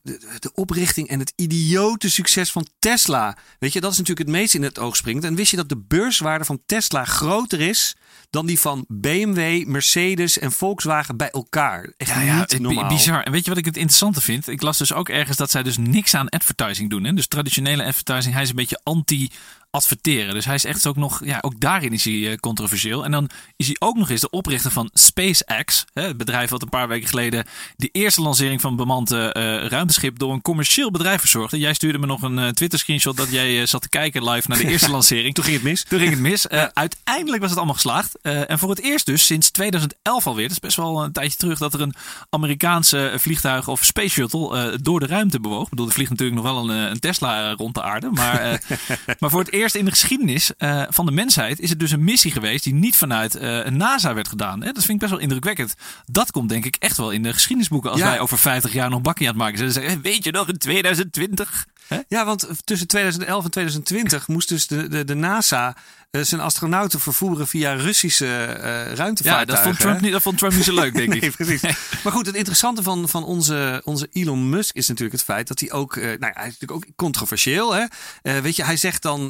de, 0.03 0.19
de, 0.39 0.51
oprichting 0.55 1.09
en 1.09 1.19
het 1.19 1.33
idiote 1.37 2.11
succes 2.11 2.53
van 2.53 2.67
Tesla. 2.79 3.37
Weet 3.59 3.73
je, 3.73 3.81
dat 3.81 3.93
is 3.93 3.99
natuurlijk 3.99 4.29
het 4.29 4.37
meest 4.37 4.55
in 4.55 4.63
het 4.63 4.79
oog 4.79 4.97
springt. 4.97 5.25
En 5.25 5.35
wist 5.35 5.51
je 5.51 5.57
dat 5.57 5.69
de 5.69 5.77
beurswaarde 5.89 6.45
van 6.45 6.63
Tesla 6.67 7.05
groter 7.05 7.61
is 7.61 7.97
dan 8.31 8.47
die 8.47 8.59
van 8.59 8.85
BMW, 8.89 9.67
Mercedes 9.67 10.39
en 10.39 10.53
Volkswagen 10.53 11.17
bij 11.17 11.31
elkaar. 11.31 11.93
Echt 11.97 12.11
ja, 12.11 12.21
ja, 12.21 12.39
niet 12.39 12.61
normaal. 12.61 12.89
Bizar. 12.89 13.23
En 13.23 13.33
weet 13.33 13.45
je 13.45 13.51
wat 13.51 13.59
ik 13.59 13.65
het 13.65 13.77
interessante 13.77 14.21
vind? 14.21 14.49
Ik 14.49 14.63
las 14.63 14.79
dus 14.79 14.93
ook 14.93 15.09
ergens 15.09 15.37
dat 15.37 15.51
zij 15.51 15.63
dus 15.63 15.77
niks 15.77 16.15
aan 16.15 16.29
advertising 16.29 16.91
doen. 16.91 17.05
Hè? 17.05 17.13
Dus 17.13 17.27
traditionele 17.27 17.85
advertising, 17.85 18.35
hij 18.35 18.43
is 18.43 18.49
een 18.49 18.57
beetje 18.57 18.81
anti 18.83 19.31
adverteren. 19.77 20.35
Dus 20.35 20.45
hij 20.45 20.55
is 20.55 20.65
echt 20.65 20.87
ook 20.87 20.97
nog, 20.97 21.25
ja, 21.25 21.39
ook 21.41 21.61
daarin 21.61 21.93
is 21.93 22.05
hij 22.05 22.31
eh, 22.31 22.37
controversieel. 22.37 23.05
En 23.05 23.11
dan 23.11 23.31
is 23.57 23.67
hij 23.67 23.77
ook 23.79 23.97
nog 23.97 24.11
eens 24.11 24.21
de 24.21 24.31
oprichter 24.31 24.71
van 24.71 24.91
SpaceX, 24.93 25.85
hè, 25.93 26.03
het 26.03 26.17
bedrijf 26.17 26.51
wat 26.51 26.63
een 26.63 26.69
paar 26.69 26.89
weken 26.89 27.09
geleden 27.09 27.45
de 27.77 27.89
eerste 27.93 28.23
lancering 28.23 28.61
van 28.61 28.71
een 28.71 28.77
bemand 28.77 29.11
eh, 29.11 29.31
ruimteschip 29.67 30.19
door 30.19 30.33
een 30.33 30.43
commercieel 30.43 30.91
bedrijf 30.91 31.21
verzorgde. 31.21 31.59
Jij 31.59 31.75
stuurde 31.75 31.99
me 31.99 32.07
nog 32.07 32.23
een 32.23 32.39
uh, 32.39 32.49
Twitter 32.49 32.79
screenshot 32.79 33.17
dat 33.17 33.31
jij 33.31 33.67
zat 33.67 33.83
te 33.83 33.89
kijken 33.89 34.31
live 34.31 34.49
naar 34.49 34.59
de 34.59 34.69
eerste 34.73 34.91
lancering. 34.91 35.35
Toen 35.35 35.45
ging 35.45 35.57
het 35.57 35.65
mis. 35.65 35.85
Toen 35.85 35.99
ging 35.99 36.11
het 36.11 36.21
mis. 36.21 36.49
Uiteindelijk 36.73 37.41
was 37.41 37.51
het 37.51 37.59
allemaal 37.59 37.75
geslaagd. 37.75 38.21
en 38.23 38.59
voor 38.59 38.71
het 38.71 38.81
eerst 38.81 39.07
dus 39.07 39.27
sinds 39.27 39.51
2011 39.51 40.27
alweer, 40.27 40.49
dat 40.49 40.57
is 40.57 40.59
best 40.59 40.77
wel 40.77 41.03
een 41.03 41.13
tijdje 41.13 41.39
terug, 41.39 41.59
dat 41.59 41.75
er 41.75 41.81
een 41.81 41.95
Amerikaanse 42.31 43.13
vliegtuig 43.17 43.69
of 43.69 43.85
space 43.85 44.09
shuttle 44.09 44.79
door 44.83 45.01
de 45.01 45.07
ruimte 45.07 45.41
bewoog. 45.41 45.65
Ik 45.65 45.71
bedoel, 45.71 45.87
er 45.87 45.93
vliegt 45.93 46.11
natuurlijk 46.11 46.43
nog 46.43 46.53
wel 46.53 46.71
een, 46.71 46.91
een 46.91 47.01
Tesla 47.01 47.53
rond 47.53 47.75
de 47.75 47.83
aarde, 47.83 48.11
maar, 48.11 48.61
maar 49.19 49.31
voor 49.31 49.41
het 49.41 49.53
eerst 49.53 49.66
in 49.75 49.85
de 49.85 49.91
geschiedenis 49.91 50.51
uh, 50.59 50.83
van 50.89 51.07
de 51.07 51.13
mensheid 51.13 51.61
is 51.61 51.71
het 51.71 51.81
dus 51.81 51.91
een 51.91 52.05
missie 52.05 52.31
geweest 52.31 52.65
die 52.65 52.75
niet 52.75 52.97
vanuit 52.97 53.37
uh, 53.37 53.65
een 53.65 53.77
NASA 53.77 54.15
werd 54.15 54.29
gedaan. 54.29 54.63
Hè? 54.63 54.73
Dat 54.73 54.85
vind 54.85 54.89
ik 54.89 54.99
best 54.99 55.11
wel 55.11 55.21
indrukwekkend. 55.21 55.75
Dat 56.07 56.31
komt 56.31 56.49
denk 56.49 56.65
ik 56.65 56.77
echt 56.79 56.97
wel 56.97 57.11
in 57.11 57.23
de 57.23 57.33
geschiedenisboeken 57.33 57.91
als 57.91 58.01
ja. 58.01 58.07
wij 58.07 58.21
over 58.21 58.39
50 58.39 58.73
jaar 58.73 58.91
nog 58.91 59.01
bakkie 59.01 59.27
aan 59.29 59.33
het 59.33 59.43
maken 59.43 59.59
zijn. 59.59 59.73
Dan 59.73 59.83
zeggen, 59.83 60.03
weet 60.03 60.25
je 60.25 60.31
nog 60.31 60.49
in 60.49 60.59
2020? 60.59 61.67
Ja, 62.09 62.25
want 62.25 62.49
tussen 62.65 62.87
2011 62.87 63.45
en 63.45 63.51
2020 63.51 64.29
moest 64.29 64.49
dus 64.49 64.67
de, 64.67 64.89
de, 64.89 65.05
de 65.05 65.15
NASA 65.15 65.77
uh, 66.11 66.23
zijn 66.23 66.41
astronauten 66.41 67.01
vervoeren 67.01 67.47
via 67.47 67.73
Russische 67.73 68.25
uh, 68.25 68.95
ruimtevaartuigen. 68.95 69.31
Ja, 69.31 69.45
dat 69.45 69.61
vond, 69.61 69.79
Trump 69.79 70.01
niet, 70.01 70.13
dat 70.13 70.23
vond 70.23 70.39
Trump 70.39 70.55
niet 70.55 70.65
zo 70.65 70.75
leuk, 70.75 70.95
denk 70.95 71.15
ik. 71.23 71.39
nee. 71.39 71.75
Maar 72.05 72.13
goed, 72.13 72.27
het 72.27 72.35
interessante 72.35 72.83
van, 72.83 73.09
van 73.09 73.25
onze, 73.25 73.81
onze 73.85 74.09
Elon 74.13 74.49
Musk 74.49 74.75
is 74.75 74.89
natuurlijk 74.89 75.17
het 75.17 75.27
feit 75.27 75.49
dat 75.49 75.61
hij 75.61 75.73
ook... 75.73 75.97
Uh, 75.97 76.05
nou, 76.05 76.19
hij 76.19 76.47
is 76.47 76.57
natuurlijk 76.59 76.73
ook 76.73 76.97
controversieel. 76.97 77.75
Hè? 77.75 77.85
weet 78.41 78.57
je, 78.57 78.65
hij 78.65 78.77
zegt 78.77 79.03
dan 79.03 79.29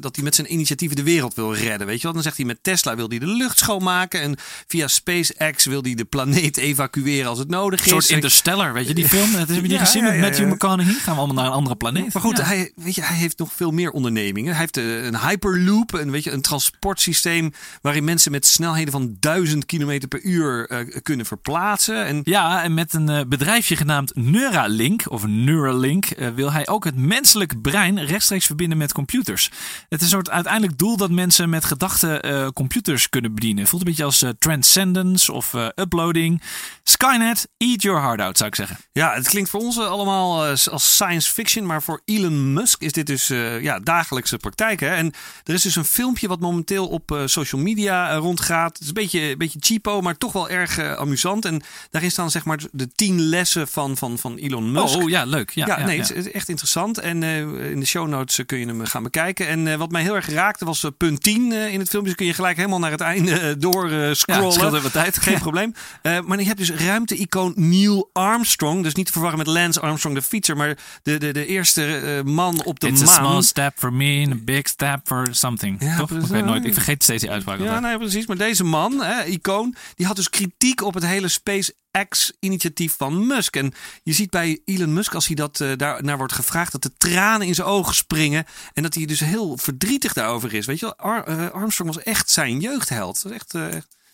dat 0.00 0.14
hij 0.14 0.24
met 0.24 0.34
zijn 0.34 0.52
initiatieven 0.52 0.96
de 0.96 1.02
wereld 1.02 1.34
wil 1.34 1.54
redden. 1.54 1.86
Weet 1.86 2.00
je 2.00 2.04
wat? 2.04 2.14
Dan 2.14 2.22
zegt 2.22 2.36
hij 2.36 2.46
met 2.46 2.62
Tesla 2.62 2.96
wil 2.96 3.08
hij 3.08 3.18
de 3.18 3.26
lucht 3.26 3.58
schoonmaken. 3.58 4.20
En 4.20 4.36
via 4.66 4.88
SpaceX 4.88 5.64
wil 5.64 5.82
hij 5.82 5.94
de 5.94 6.04
planeet 6.04 6.56
evacueren 6.56 7.28
als 7.28 7.38
het 7.38 7.48
nodig 7.48 7.80
is. 7.80 7.84
Een 7.84 8.00
soort 8.00 8.10
Interstellar, 8.10 8.72
weet 8.72 8.88
je 8.88 8.94
die 8.94 9.08
film? 9.08 9.32
Dat 9.32 9.48
heb 9.48 9.56
je 9.56 9.62
niet 9.62 9.70
ja, 9.70 9.78
gezien 9.78 10.04
ja, 10.04 10.10
met 10.10 10.20
Matthew 10.20 10.52
McConaughey? 10.52 10.94
Gaan 10.94 11.14
we 11.14 11.20
allemaal 11.20 11.44
naar 11.44 11.49
een 11.50 11.56
andere 11.56 11.76
planeet? 11.76 12.12
Maar 12.12 12.22
goed, 12.22 12.42
hij, 12.42 12.72
weet 12.74 12.94
je, 12.94 13.02
hij 13.02 13.16
heeft 13.16 13.38
nog 13.38 13.52
veel 13.52 13.70
meer 13.70 13.90
ondernemingen. 13.90 14.50
Hij 14.50 14.60
heeft 14.60 14.76
een 14.76 15.18
Hyperloop 15.18 15.92
een, 15.92 16.10
weet 16.10 16.24
je, 16.24 16.30
een 16.30 16.40
transportsysteem 16.40 17.52
waarin 17.82 18.04
mensen 18.04 18.30
met 18.30 18.46
snelheden 18.46 18.92
van 18.92 19.16
1000 19.20 19.66
km 19.66 20.08
per 20.08 20.22
uur 20.22 20.70
uh, 20.70 21.00
kunnen 21.02 21.26
verplaatsen. 21.26 22.04
En... 22.04 22.20
Ja, 22.24 22.62
en 22.62 22.74
met 22.74 22.92
een 22.92 23.10
uh, 23.10 23.20
bedrijfje 23.28 23.76
genaamd 23.76 24.14
Neuralink, 24.14 25.10
of 25.10 25.26
Neuralink, 25.26 26.06
uh, 26.18 26.28
wil 26.28 26.52
hij 26.52 26.68
ook 26.68 26.84
het 26.84 26.96
menselijk 26.96 27.62
brein 27.62 28.04
rechtstreeks 28.04 28.46
verbinden 28.46 28.78
met 28.78 28.92
computers. 28.92 29.50
Het 29.88 30.00
is 30.00 30.02
een 30.02 30.08
soort 30.08 30.30
uiteindelijk 30.30 30.78
doel 30.78 30.96
dat 30.96 31.10
mensen 31.10 31.50
met 31.50 31.64
gedachten 31.64 32.52
computers 32.52 33.08
kunnen 33.08 33.34
bedienen. 33.34 33.66
Voelt 33.66 33.82
een 33.82 33.88
beetje 33.88 34.04
als 34.04 34.24
Transcendence 34.38 35.32
of 35.32 35.54
Uploading. 35.74 36.42
Skynet, 36.82 37.48
eat 37.56 37.82
your 37.82 38.00
heart 38.00 38.20
out, 38.20 38.36
zou 38.36 38.48
ik 38.48 38.54
zeggen. 38.54 38.76
Ja, 38.92 39.12
het 39.14 39.28
klinkt 39.28 39.50
voor 39.50 39.60
ons 39.60 39.78
allemaal 39.78 40.44
als 40.46 40.94
science 40.94 41.32
fiction, 41.32 41.39
maar 41.62 41.82
voor 41.82 42.00
Elon 42.04 42.52
Musk 42.52 42.82
is 42.82 42.92
dit 42.92 43.06
dus 43.06 43.26
ja, 43.60 43.78
dagelijkse 43.78 44.36
praktijk. 44.36 44.80
Hè? 44.80 44.88
En 44.88 45.12
er 45.44 45.54
is 45.54 45.62
dus 45.62 45.76
een 45.76 45.84
filmpje 45.84 46.28
wat 46.28 46.40
momenteel 46.40 46.88
op 46.88 47.10
uh, 47.10 47.22
social 47.24 47.60
media 47.60 48.12
uh, 48.12 48.18
rondgaat. 48.18 48.72
Het 48.72 48.80
is 48.80 48.86
een 48.86 48.94
beetje, 48.94 49.20
een 49.20 49.38
beetje 49.38 49.58
cheapo, 49.62 50.00
maar 50.00 50.16
toch 50.16 50.32
wel 50.32 50.48
erg 50.48 50.78
amusant. 50.78 51.44
En 51.44 51.62
daarin 51.90 52.10
staan 52.10 52.30
zeg 52.30 52.44
maar 52.44 52.58
de 52.72 52.88
tien 52.94 53.20
lessen 53.20 53.68
van, 53.68 53.96
van, 53.96 54.18
van 54.18 54.36
Elon 54.36 54.72
Musk. 54.72 54.96
Oh, 54.96 55.02
oh 55.02 55.08
ja, 55.08 55.24
leuk. 55.24 55.50
Ja, 55.50 55.66
ja, 55.66 55.78
ja 55.78 55.86
nee, 55.86 55.96
ja. 55.96 56.02
het 56.02 56.16
is 56.16 56.30
echt 56.30 56.48
interessant. 56.48 56.98
En 56.98 57.22
in 57.22 57.80
de 57.80 57.86
show 57.86 58.08
notes 58.08 58.46
kun 58.46 58.58
je 58.58 58.66
hem 58.66 58.84
gaan 58.84 59.02
bekijken. 59.02 59.46
En 59.48 59.78
wat 59.78 59.90
mij 59.90 60.02
heel 60.02 60.14
erg 60.14 60.30
raakte 60.30 60.64
was 60.64 60.86
punt 60.96 61.22
10 61.22 61.52
in 61.52 61.80
het 61.80 61.88
filmpje. 61.88 62.00
Dus 62.00 62.14
kun 62.14 62.26
je 62.26 62.34
gelijk 62.34 62.56
helemaal 62.56 62.78
naar 62.78 62.90
het 62.90 63.00
einde 63.00 63.56
door 63.56 63.90
scrollen. 64.16 64.72
Ja, 64.74 64.80
wat 64.80 64.92
tijd. 64.92 65.18
Geen 65.18 65.38
probleem. 65.38 65.74
maar 66.02 66.38
je 66.38 66.46
hebt 66.46 66.58
dus 66.58 66.70
ruimte-icoon 66.70 67.52
Neil 67.56 68.10
Armstrong. 68.12 68.82
Dus 68.82 68.94
niet 68.94 69.06
te 69.06 69.12
verwarren 69.12 69.38
met 69.38 69.46
Lance 69.46 69.80
Armstrong, 69.80 70.16
de 70.16 70.22
fietser. 70.22 70.56
Maar 70.56 70.78
de, 71.02 71.18
de, 71.18 71.29
de 71.32 71.46
eerste 71.46 72.22
man 72.24 72.64
op 72.64 72.80
de 72.80 72.86
It's 72.86 73.00
maan. 73.04 73.10
a 73.10 73.14
small 73.14 73.42
step 73.42 73.72
for 73.78 73.92
me 73.92 74.22
and 74.24 74.32
a 74.32 74.44
big 74.44 74.68
step 74.68 75.00
for 75.04 75.28
something. 75.30 75.76
Ja, 75.82 75.96
toch? 75.96 76.10
Ik 76.10 76.20
weet 76.26 76.44
nooit. 76.44 76.64
Ik 76.64 76.74
vergeet 76.74 77.02
steeds 77.02 77.22
die 77.22 77.30
uitspraak. 77.30 77.58
Ja, 77.58 77.80
nee, 77.80 77.98
precies. 77.98 78.26
Maar 78.26 78.36
deze 78.36 78.64
man, 78.64 79.02
hè, 79.02 79.24
icoon, 79.24 79.74
die 79.94 80.06
had 80.06 80.16
dus 80.16 80.30
kritiek 80.30 80.82
op 80.82 80.94
het 80.94 81.06
hele 81.06 81.28
SpaceX-initiatief 81.28 82.94
van 82.96 83.26
Musk. 83.26 83.56
En 83.56 83.72
je 84.02 84.12
ziet 84.12 84.30
bij 84.30 84.60
Elon 84.64 84.92
Musk, 84.92 85.14
als 85.14 85.26
hij 85.26 85.34
dat 85.34 85.60
uh, 85.60 85.70
daar 85.76 86.04
naar 86.04 86.16
wordt 86.18 86.32
gevraagd, 86.32 86.72
dat 86.72 86.82
de 86.82 86.92
tranen 86.98 87.46
in 87.46 87.54
zijn 87.54 87.66
ogen 87.66 87.94
springen. 87.94 88.44
En 88.72 88.82
dat 88.82 88.94
hij 88.94 89.04
dus 89.04 89.20
heel 89.20 89.56
verdrietig 89.56 90.12
daarover 90.12 90.54
is. 90.54 90.66
Weet 90.66 90.78
je 90.80 90.94
wel, 90.96 90.96
Ar 90.96 91.28
uh, 91.28 91.50
Armstrong 91.50 91.94
was 91.94 92.02
echt 92.02 92.30
zijn 92.30 92.60
jeugdheld. 92.60 93.22
Dat 93.22 93.32
is 93.32 93.38
echt. 93.38 93.54
Uh, 93.54 93.66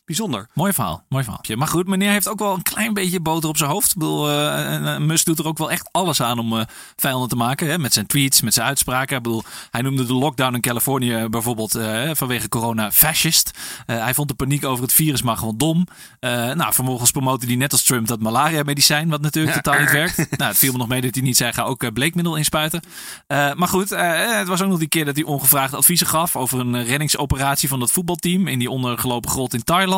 bijzonder. 0.07 0.49
Mooi 0.55 0.73
verhaal, 0.73 1.05
mooi 1.09 1.25
verhaal. 1.25 1.57
Maar 1.57 1.69
goed, 1.69 1.87
meneer 1.87 2.11
heeft 2.11 2.29
ook 2.29 2.39
wel 2.39 2.55
een 2.55 2.63
klein 2.63 2.95
beetje 2.95 3.21
boter 3.21 3.49
op 3.49 3.57
zijn 3.57 3.71
hoofd. 3.71 3.91
Ik 3.91 3.99
bedoel, 3.99 4.31
uh, 4.31 4.99
Musk 4.99 5.25
doet 5.25 5.39
er 5.39 5.47
ook 5.47 5.59
wel 5.59 5.71
echt 5.71 5.89
alles 5.93 6.23
aan 6.23 6.39
om 6.39 6.53
uh, 6.53 6.63
vijanden 6.97 7.29
te 7.29 7.37
maken. 7.37 7.69
Hè? 7.69 7.79
Met 7.79 7.93
zijn 7.93 8.07
tweets, 8.07 8.41
met 8.41 8.55
zijn 8.55 8.67
uitspraken. 8.67 9.17
Ik 9.17 9.23
bedoel, 9.23 9.43
hij 9.71 9.83
noemde 9.83 10.07
de 10.07 10.15
lockdown 10.15 10.55
in 10.55 10.61
Californië 10.61 11.27
bijvoorbeeld 11.31 11.77
uh, 11.77 12.11
vanwege 12.13 12.49
corona 12.49 12.93
fascist. 12.93 13.51
hij 13.87 14.15
vond 14.15 14.29
de 14.29 14.35
paniek 14.35 14.65
over 14.65 14.83
het 14.83 14.93
virus 14.93 15.23
maar 15.23 15.37
gewoon 15.37 15.57
dom. 15.57 15.87
nou, 16.21 16.73
vervolgens 16.73 17.11
promoten 17.11 17.49
hij 17.49 17.57
net 17.57 17.73
als 17.73 17.83
Trump 17.83 18.07
dat 18.07 18.21
malaria-medicijn, 18.21 19.09
wat 19.09 19.21
natuurlijk 19.21 19.55
ja. 19.57 19.61
totaal 19.61 19.81
niet 19.81 19.93
werkt. 19.93 20.17
nou, 20.39 20.51
het 20.51 20.59
viel 20.59 20.73
me 20.73 20.79
nog 20.79 20.89
mee 20.89 21.01
dat 21.01 21.15
hij 21.15 21.23
niet 21.23 21.37
zei, 21.37 21.53
ga 21.53 21.63
ook 21.63 21.93
bleekmiddel 21.93 22.37
inspuiten. 22.37 22.81
maar 23.29 23.69
goed, 23.69 23.91
het 23.91 24.49
was 24.49 24.63
ook 24.63 24.69
nog 24.69 24.79
die 24.79 24.89
keer 24.89 25.05
dat 25.05 25.17
hij 25.17 25.25
ongevraagd 25.25 25.75
adviezen 25.75 26.07
gaf 26.07 26.37
over 26.37 26.61
een 26.61 26.85
reddingsoperatie 26.85 27.69
van 27.69 27.81
dat 27.81 27.93
voetbalteam 27.93 28.47
in 28.47 28.59
die 28.59 28.71
ondergelopen 28.71 29.31
grot 29.31 29.55
in 29.55 29.65
Thailand. 29.65 29.96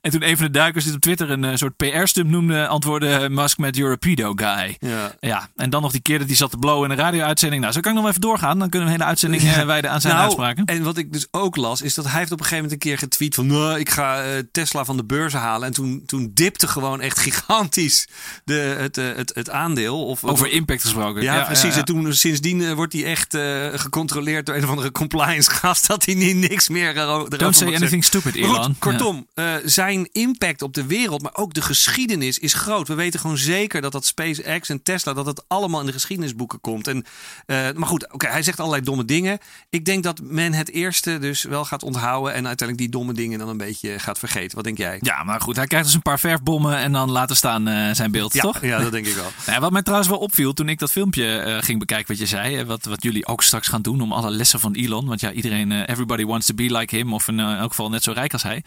En 0.00 0.10
toen 0.10 0.28
een 0.28 0.36
van 0.36 0.46
de 0.46 0.52
duikers 0.52 0.84
dit 0.84 0.94
op 0.94 1.00
Twitter 1.00 1.30
een 1.30 1.42
uh, 1.42 1.54
soort 1.54 1.76
PR-stump 1.76 2.30
noemde, 2.30 2.66
antwoordde 2.66 3.28
Musk 3.30 3.58
met 3.58 3.78
Europedo 3.78 4.32
guy. 4.36 4.76
Ja. 4.78 5.12
ja. 5.20 5.48
En 5.56 5.70
dan 5.70 5.82
nog 5.82 5.92
die 5.92 6.00
keer 6.00 6.18
dat 6.18 6.26
hij 6.26 6.36
zat 6.36 6.50
te 6.50 6.56
blowen 6.56 6.84
in 6.84 6.90
een 6.90 7.04
radio-uitzending. 7.04 7.60
Nou, 7.60 7.74
zo 7.74 7.80
kan 7.80 7.92
ik 7.92 7.98
nog 7.98 8.08
even 8.08 8.20
doorgaan. 8.20 8.58
Dan 8.58 8.68
kunnen 8.68 8.88
we 8.88 8.94
een 8.94 9.00
hele 9.00 9.10
uitzending 9.10 9.42
uh, 9.42 9.62
wijden 9.62 9.90
aan 9.90 10.00
zijn 10.00 10.12
nou, 10.12 10.24
uitspraken. 10.24 10.64
En 10.64 10.82
wat 10.82 10.96
ik 10.96 11.12
dus 11.12 11.26
ook 11.30 11.56
las, 11.56 11.82
is 11.82 11.94
dat 11.94 12.04
hij 12.04 12.18
heeft 12.18 12.32
op 12.32 12.38
een 12.38 12.44
gegeven 12.44 12.64
moment 12.64 12.84
een 12.84 12.90
keer 12.90 12.98
getweet 12.98 13.34
van, 13.34 13.46
nou, 13.46 13.78
ik 13.78 13.90
ga 13.90 14.24
uh, 14.24 14.30
Tesla 14.52 14.84
van 14.84 14.96
de 14.96 15.04
beurs 15.04 15.32
halen. 15.32 15.66
En 15.66 15.72
toen, 15.72 16.02
toen 16.06 16.30
dipte 16.34 16.68
gewoon 16.68 17.00
echt 17.00 17.18
gigantisch 17.18 18.08
de, 18.44 18.76
het, 18.78 18.96
het, 18.96 19.32
het 19.34 19.50
aandeel. 19.50 20.06
Of, 20.06 20.24
Over 20.24 20.50
impact 20.50 20.82
gesproken. 20.82 21.22
Ja, 21.22 21.34
ja 21.34 21.44
precies. 21.44 21.76
En 21.76 21.84
toen, 21.84 22.14
sindsdien 22.14 22.74
wordt 22.74 22.92
hij 22.92 23.04
echt 23.04 23.36
gecontroleerd 23.74 24.46
door 24.46 24.54
een 24.54 24.64
of 24.64 24.70
andere 24.70 24.92
compliance 24.92 25.50
gast, 25.50 25.86
dat 25.92 26.04
hij 26.04 26.14
niet 26.14 26.36
niks 26.36 26.68
meer 26.68 26.94
Don't 26.94 27.56
say 27.56 27.74
anything 27.74 28.04
stupid, 28.04 28.34
Elon. 28.34 28.76
Kortom, 28.78 29.26
uh, 29.34 29.54
zijn 29.64 30.08
impact 30.12 30.62
op 30.62 30.74
de 30.74 30.86
wereld, 30.86 31.22
maar 31.22 31.34
ook 31.34 31.54
de 31.54 31.62
geschiedenis 31.62 32.38
is 32.38 32.54
groot. 32.54 32.88
We 32.88 32.94
weten 32.94 33.20
gewoon 33.20 33.38
zeker 33.38 33.80
dat 33.80 33.92
dat 33.92 34.06
SpaceX 34.06 34.68
en 34.68 34.82
Tesla, 34.82 35.12
dat 35.12 35.26
het 35.26 35.44
allemaal 35.48 35.80
in 35.80 35.86
de 35.86 35.92
geschiedenisboeken 35.92 36.60
komt. 36.60 36.86
En, 36.86 36.96
uh, 36.96 37.56
maar 37.74 37.88
goed, 37.88 38.04
oké, 38.04 38.14
okay, 38.14 38.30
hij 38.30 38.42
zegt 38.42 38.58
allerlei 38.58 38.82
domme 38.82 39.04
dingen. 39.04 39.38
Ik 39.70 39.84
denk 39.84 40.02
dat 40.02 40.20
men 40.22 40.52
het 40.52 40.70
eerste 40.70 41.18
dus 41.18 41.42
wel 41.42 41.64
gaat 41.64 41.82
onthouden 41.82 42.34
en 42.34 42.46
uiteindelijk 42.46 42.78
die 42.78 43.00
domme 43.00 43.12
dingen 43.12 43.38
dan 43.38 43.48
een 43.48 43.56
beetje 43.56 43.98
gaat 43.98 44.18
vergeten. 44.18 44.54
Wat 44.54 44.64
denk 44.64 44.78
jij? 44.78 44.98
Ja, 45.00 45.24
maar 45.24 45.40
goed, 45.40 45.56
hij 45.56 45.66
krijgt 45.66 45.86
dus 45.86 45.94
een 45.94 46.02
paar 46.02 46.20
verfbommen 46.20 46.76
en 46.76 46.92
dan 46.92 47.10
laten 47.10 47.36
staan 47.36 47.68
uh, 47.68 47.90
zijn 47.92 48.10
beeld, 48.10 48.32
ja, 48.32 48.40
toch? 48.40 48.62
Ja, 48.62 48.78
dat 48.78 48.92
denk 48.92 49.06
ik 49.06 49.14
wel. 49.14 49.30
nou, 49.46 49.60
wat 49.60 49.72
mij 49.72 49.82
trouwens 49.82 50.10
wel 50.10 50.18
opviel 50.18 50.52
toen 50.52 50.68
ik 50.68 50.78
dat 50.78 50.92
filmpje 50.92 51.58
ging 51.60 51.78
bekijken, 51.78 52.06
wat 52.08 52.18
je 52.18 52.26
zei, 52.26 52.64
wat, 52.64 52.84
wat 52.84 53.02
jullie 53.02 53.26
ook 53.26 53.42
straks 53.42 53.68
gaan 53.68 53.82
doen 53.82 54.00
om 54.00 54.12
alle 54.12 54.30
lessen 54.30 54.60
van 54.60 54.74
Elon, 54.74 55.06
want 55.06 55.20
ja, 55.20 55.32
iedereen, 55.32 55.84
everybody 55.84 56.24
wants 56.24 56.46
to 56.46 56.54
be 56.54 56.76
like 56.76 56.96
him, 56.96 57.14
of 57.14 57.28
in 57.28 57.40
elk 57.40 57.68
geval 57.68 57.88
net 57.88 58.02
zo 58.02 58.12
rijk 58.12 58.32
als 58.32 58.42
hij 58.42 58.62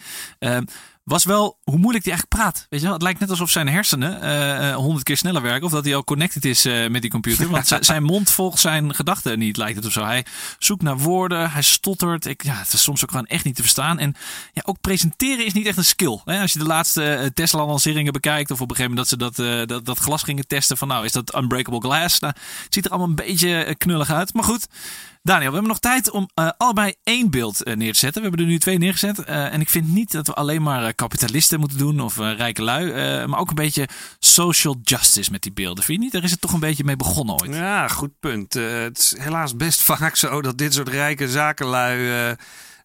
was 1.03 1.23
wel 1.23 1.57
hoe 1.63 1.77
moeilijk 1.77 2.05
hij 2.05 2.13
eigenlijk 2.13 2.43
praat. 2.43 2.65
Weet 2.69 2.79
je 2.79 2.85
wel? 2.85 2.93
Het 2.95 3.03
lijkt 3.03 3.19
net 3.19 3.29
alsof 3.29 3.49
zijn 3.49 3.67
hersenen 3.67 4.11
honderd 4.73 4.97
uh, 4.97 5.03
keer 5.03 5.17
sneller 5.17 5.41
werken. 5.41 5.65
Of 5.65 5.71
dat 5.71 5.85
hij 5.85 5.95
al 5.95 6.03
connected 6.03 6.45
is 6.45 6.65
uh, 6.65 6.87
met 6.87 7.01
die 7.01 7.11
computer. 7.11 7.49
Want 7.49 7.77
zijn 7.79 8.03
mond 8.03 8.29
volgt 8.29 8.59
zijn 8.59 8.95
gedachten 8.95 9.39
niet, 9.39 9.57
lijkt 9.57 9.75
het 9.75 9.85
of 9.85 9.91
zo. 9.91 10.03
Hij 10.03 10.25
zoekt 10.59 10.81
naar 10.81 10.97
woorden, 10.97 11.51
hij 11.51 11.61
stottert. 11.61 12.25
Ik, 12.25 12.43
ja, 12.43 12.55
het 12.55 12.73
is 12.73 12.83
soms 12.83 13.03
ook 13.03 13.09
gewoon 13.09 13.25
echt 13.25 13.45
niet 13.45 13.55
te 13.55 13.61
verstaan. 13.61 13.99
En 13.99 14.15
ja, 14.53 14.61
ook 14.65 14.81
presenteren 14.81 15.45
is 15.45 15.53
niet 15.53 15.67
echt 15.67 15.77
een 15.77 15.85
skill. 15.85 16.19
Hè? 16.25 16.41
Als 16.41 16.53
je 16.53 16.59
de 16.59 16.65
laatste 16.65 17.31
Tesla-lanceringen 17.33 18.13
bekijkt. 18.13 18.51
Of 18.51 18.61
op 18.61 18.69
een 18.69 18.75
gegeven 18.75 18.95
moment 18.95 19.09
dat 19.09 19.35
ze 19.35 19.45
dat, 19.45 19.67
dat, 19.67 19.85
dat 19.85 19.97
glas 19.97 20.23
gingen 20.23 20.47
testen. 20.47 20.77
Van 20.77 20.87
nou, 20.87 21.05
is 21.05 21.11
dat 21.11 21.35
unbreakable 21.35 21.81
glass? 21.81 22.19
Nou, 22.19 22.33
het 22.63 22.73
ziet 22.73 22.85
er 22.85 22.91
allemaal 22.91 23.09
een 23.09 23.15
beetje 23.15 23.75
knullig 23.77 24.11
uit. 24.11 24.33
Maar 24.33 24.43
goed. 24.43 24.67
Daniel, 25.25 25.47
we 25.47 25.53
hebben 25.53 25.71
nog 25.71 25.79
tijd 25.79 26.09
om 26.09 26.29
uh, 26.35 26.49
allebei 26.57 26.93
één 27.03 27.29
beeld 27.29 27.67
uh, 27.67 27.75
neer 27.75 27.93
te 27.93 27.99
zetten. 27.99 28.21
We 28.21 28.27
hebben 28.27 28.45
er 28.45 28.51
nu 28.51 28.59
twee 28.59 28.77
neergezet. 28.77 29.19
Uh, 29.19 29.53
en 29.53 29.61
ik 29.61 29.69
vind 29.69 29.87
niet 29.87 30.11
dat 30.11 30.27
we 30.27 30.33
alleen 30.33 30.61
maar 30.61 30.93
kapitalisten 30.93 31.59
moeten 31.59 31.77
doen 31.77 31.99
of 31.99 32.17
rijke 32.17 32.61
lui. 32.61 32.85
maar 33.27 33.39
ook 33.39 33.49
een 33.49 33.55
beetje 33.55 33.87
social 34.19 34.79
justice 34.81 35.31
met 35.31 35.41
die 35.41 35.51
beelden. 35.51 35.83
Vind 35.83 35.97
je 35.97 36.03
niet? 36.03 36.13
Daar 36.13 36.23
is 36.23 36.31
het 36.31 36.41
toch 36.41 36.53
een 36.53 36.59
beetje 36.59 36.83
mee 36.83 36.95
begonnen 36.95 37.41
ooit. 37.41 37.55
Ja, 37.55 37.87
goed 37.87 38.19
punt. 38.19 38.53
het 38.53 38.97
is 38.97 39.15
helaas 39.17 39.55
best 39.55 39.81
vaak 39.91 40.15
zo 40.15 40.41
dat 40.41 40.57
dit 40.57 40.73
soort 40.73 40.87
rijke 40.89 41.29
zakenlui 41.29 42.35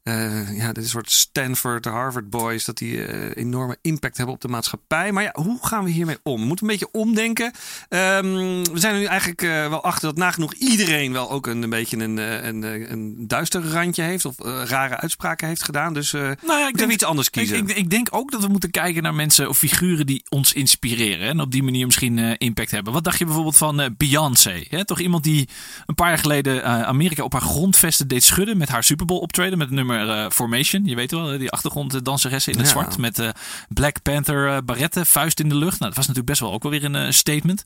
eh, 0.08 0.56
ja, 0.56 0.72
dit 0.72 0.88
soort 0.88 1.10
Stanford, 1.10 1.84
Harvard 1.84 2.30
boys, 2.30 2.64
dat 2.64 2.78
die 2.78 3.04
eh, 3.04 3.42
enorme 3.44 3.76
impact 3.82 4.16
hebben 4.16 4.34
op 4.34 4.40
de 4.40 4.48
maatschappij. 4.48 5.12
Maar 5.12 5.22
ja, 5.22 5.32
hoe 5.32 5.58
gaan 5.62 5.84
we 5.84 5.90
hiermee 5.90 6.18
om? 6.22 6.40
We 6.40 6.46
moeten 6.46 6.66
een 6.66 6.72
beetje 6.72 6.92
omdenken. 6.92 7.52
Ehm, 7.88 8.32
we 8.72 8.78
zijn 8.78 8.94
er 8.94 9.00
nu 9.00 9.06
eigenlijk 9.06 9.42
eh, 9.42 9.68
wel 9.68 9.82
achter 9.82 10.08
dat 10.08 10.16
nagenoeg 10.16 10.52
iedereen 10.54 11.12
wel 11.12 11.30
ook 11.30 11.46
een, 11.46 11.62
een 11.62 11.70
beetje 11.70 11.96
een, 11.96 12.16
een, 12.46 12.92
een, 12.92 13.14
duister 13.26 13.70
randje 13.70 14.02
heeft 14.02 14.24
of 14.24 14.34
rare 14.68 14.96
uitspraken 14.96 15.48
heeft 15.48 15.62
gedaan. 15.62 15.94
Dus 15.94 16.12
nou 16.12 16.36
ja, 16.46 16.68
ik 16.68 16.78
denk 16.78 16.92
iets 16.92 17.04
anders 17.04 17.30
kiezen. 17.30 17.56
Ik, 17.56 17.68
ik, 17.68 17.76
ik, 17.76 17.90
denk 17.90 18.08
ook 18.10 18.30
dat 18.30 18.42
we 18.42 18.48
moeten 18.48 18.70
kijken 18.70 19.02
naar 19.02 19.14
mensen 19.14 19.48
of 19.48 19.58
figuren 19.58 20.06
die 20.06 20.22
ons 20.28 20.52
inspireren 20.52 21.28
en 21.28 21.40
op 21.40 21.50
die 21.50 21.62
manier 21.62 21.86
misschien 21.86 22.38
impact 22.38 22.70
hebben. 22.70 22.92
Wat 22.92 23.04
dacht 23.04 23.18
je 23.18 23.24
bijvoorbeeld 23.24 23.56
van 23.56 23.94
Beyoncé? 23.96 24.64
Hè? 24.68 24.84
Toch 24.84 25.00
iemand 25.00 25.24
die 25.24 25.48
een 25.86 25.94
paar 25.94 26.08
jaar 26.08 26.18
geleden 26.18 26.64
Amerika 26.86 27.22
op 27.22 27.32
haar 27.32 27.42
grondvesten 27.42 28.08
deed 28.08 28.24
schudden 28.24 28.56
met 28.56 28.68
haar 28.68 28.84
Super 28.84 29.06
Bowl 29.06 29.20
optreden 29.20 29.58
met 29.58 29.66
het 29.66 29.76
nummer 29.76 29.97
uh, 30.06 30.30
Formation. 30.30 30.84
Je 30.84 30.94
weet 30.94 31.10
wel, 31.10 31.38
die 31.38 31.50
achtergronddanseressen 31.50 32.52
in 32.52 32.58
het 32.58 32.68
zwart. 32.68 32.98
Met 32.98 33.22
Black 33.68 34.02
Panther 34.02 34.64
barretten, 34.64 35.06
vuist 35.06 35.40
in 35.40 35.48
de 35.48 35.54
lucht. 35.54 35.78
Nou, 35.78 35.84
dat 35.84 35.94
was 35.94 36.06
natuurlijk 36.06 36.26
best 36.26 36.40
wel 36.40 36.52
ook 36.52 36.62
wel 36.62 36.72
weer 36.72 36.84
een 36.84 37.14
statement. 37.14 37.64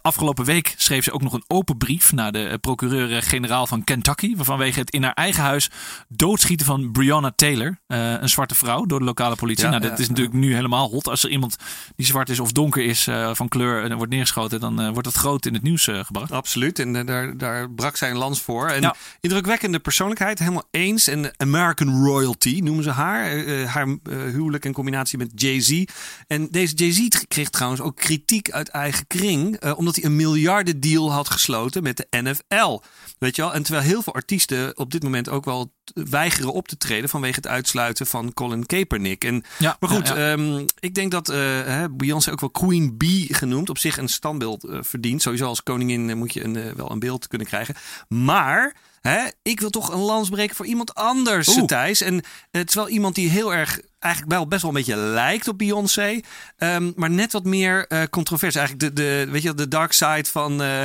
afgelopen 0.00 0.44
week 0.44 0.74
schreef 0.76 1.04
ze 1.04 1.12
ook 1.12 1.22
nog 1.22 1.32
een 1.32 1.44
open 1.46 1.76
brief 1.76 2.12
naar 2.12 2.32
de 2.32 2.58
procureur-generaal 2.60 3.66
van 3.66 3.84
Kentucky. 3.84 4.34
Vanwege 4.36 4.78
het 4.78 4.90
in 4.90 5.02
haar 5.02 5.12
eigen 5.12 5.42
huis 5.42 5.70
doodschieten 6.08 6.66
van 6.66 6.92
Breonna 6.92 7.32
Taylor. 7.36 7.78
een 7.86 8.28
zwarte 8.28 8.54
vrouw 8.54 8.84
door 8.84 8.98
de 8.98 9.04
lokale 9.04 9.36
politie. 9.36 9.68
nou, 9.68 9.80
dat 9.80 9.98
is 9.98 10.08
natuurlijk 10.08 10.36
nu 10.36 10.54
helemaal 10.54 10.88
hot. 10.88 11.08
Als 11.08 11.24
er 11.24 11.30
iemand 11.30 11.56
die 11.96 12.06
zwart 12.06 12.28
is 12.28 12.40
of 12.40 12.52
donker 12.52 12.84
is 12.84 13.08
van 13.32 13.48
kleur 13.48 13.84
en 13.84 13.96
wordt 13.96 14.12
neergeschoten, 14.12 14.60
dan 14.60 14.92
wordt 14.92 15.04
dat 15.04 15.16
groot 15.16 15.46
in 15.46 15.54
het 15.54 15.62
nieuws 15.62 15.88
gebracht. 15.90 16.32
Absoluut. 16.32 16.78
En 16.78 17.06
daar, 17.06 17.36
daar 17.36 17.70
brak 17.70 17.96
zij 17.96 18.10
een 18.10 18.16
lans 18.16 18.40
voor. 18.40 18.68
En 18.68 18.94
indrukwekkende 19.20 19.78
persoonlijkheid, 19.78 20.38
helemaal 20.38 20.68
eens. 20.70 21.08
En 21.08 21.32
American 21.44 22.04
Royalty 22.04 22.60
noemen 22.62 22.84
ze 22.84 22.90
haar. 22.90 23.36
Uh, 23.36 23.66
haar 23.66 23.86
uh, 23.86 23.96
huwelijk 24.08 24.64
in 24.64 24.72
combinatie 24.72 25.18
met 25.18 25.30
Jay-Z. 25.34 25.84
En 26.26 26.48
deze 26.50 26.74
Jay-Z 26.74 27.08
kreeg 27.28 27.50
trouwens 27.50 27.80
ook 27.80 27.96
kritiek 27.96 28.50
uit 28.50 28.68
eigen 28.68 29.06
kring. 29.06 29.64
Uh, 29.64 29.78
omdat 29.78 29.94
hij 29.94 30.04
een 30.04 30.16
miljardendeal 30.16 31.12
had 31.12 31.30
gesloten 31.30 31.82
met 31.82 31.96
de 31.96 32.06
NFL. 32.10 32.80
Weet 33.18 33.36
je 33.36 33.42
wel? 33.42 33.54
En 33.54 33.62
terwijl 33.62 33.86
heel 33.86 34.02
veel 34.02 34.14
artiesten 34.14 34.78
op 34.78 34.90
dit 34.90 35.02
moment 35.02 35.28
ook 35.28 35.44
wel 35.44 35.72
weigeren 35.94 36.52
op 36.52 36.68
te 36.68 36.76
treden 36.76 37.08
vanwege 37.08 37.34
het 37.34 37.46
uitsluiten 37.46 38.06
van 38.06 38.32
Colin 38.32 38.66
Kaepernick. 38.66 39.24
En, 39.24 39.44
ja, 39.58 39.76
maar 39.80 39.90
goed, 39.90 40.10
ehm, 40.10 40.64
ik 40.78 40.94
denk 40.94 41.10
dat 41.10 41.30
uh, 41.30 41.84
Beyoncé 41.90 42.32
ook 42.32 42.40
wel 42.40 42.50
Queen 42.50 42.96
Bee 42.96 43.34
genoemd 43.34 43.70
op 43.70 43.78
zich 43.78 43.98
een 43.98 44.08
standbeeld 44.08 44.66
verdient. 44.80 45.22
Sowieso 45.22 45.46
als 45.46 45.62
koningin 45.62 46.18
moet 46.18 46.32
je 46.32 46.44
een, 46.44 46.74
wel 46.76 46.90
een 46.90 46.98
beeld 46.98 47.28
kunnen 47.28 47.46
krijgen. 47.46 47.74
Maar 48.08 48.74
Hè? 49.08 49.28
Ik 49.42 49.60
wil 49.60 49.70
toch 49.70 49.92
een 49.92 50.00
lans 50.00 50.28
breken 50.28 50.56
voor 50.56 50.66
iemand 50.66 50.94
anders, 50.94 51.58
Thijs. 51.66 52.00
En 52.00 52.22
het 52.50 52.68
is 52.68 52.74
wel 52.74 52.88
iemand 52.88 53.14
die 53.14 53.28
heel 53.28 53.54
erg 53.54 53.80
eigenlijk 54.04 54.34
wel 54.34 54.46
best 54.46 54.62
wel 54.62 54.70
een 54.70 54.76
beetje 54.76 54.96
lijkt 54.96 55.48
op 55.48 55.58
Beyoncé. 55.58 56.20
Um, 56.58 56.92
maar 56.96 57.10
net 57.10 57.32
wat 57.32 57.44
meer 57.44 57.86
uh, 57.88 58.02
controvers. 58.10 58.54
Eigenlijk 58.54 58.86
de, 58.86 59.02
de, 59.02 59.30
weet 59.30 59.42
je, 59.42 59.54
de 59.54 59.68
dark 59.68 59.92
side 59.92 60.24
van 60.24 60.62
uh, 60.62 60.82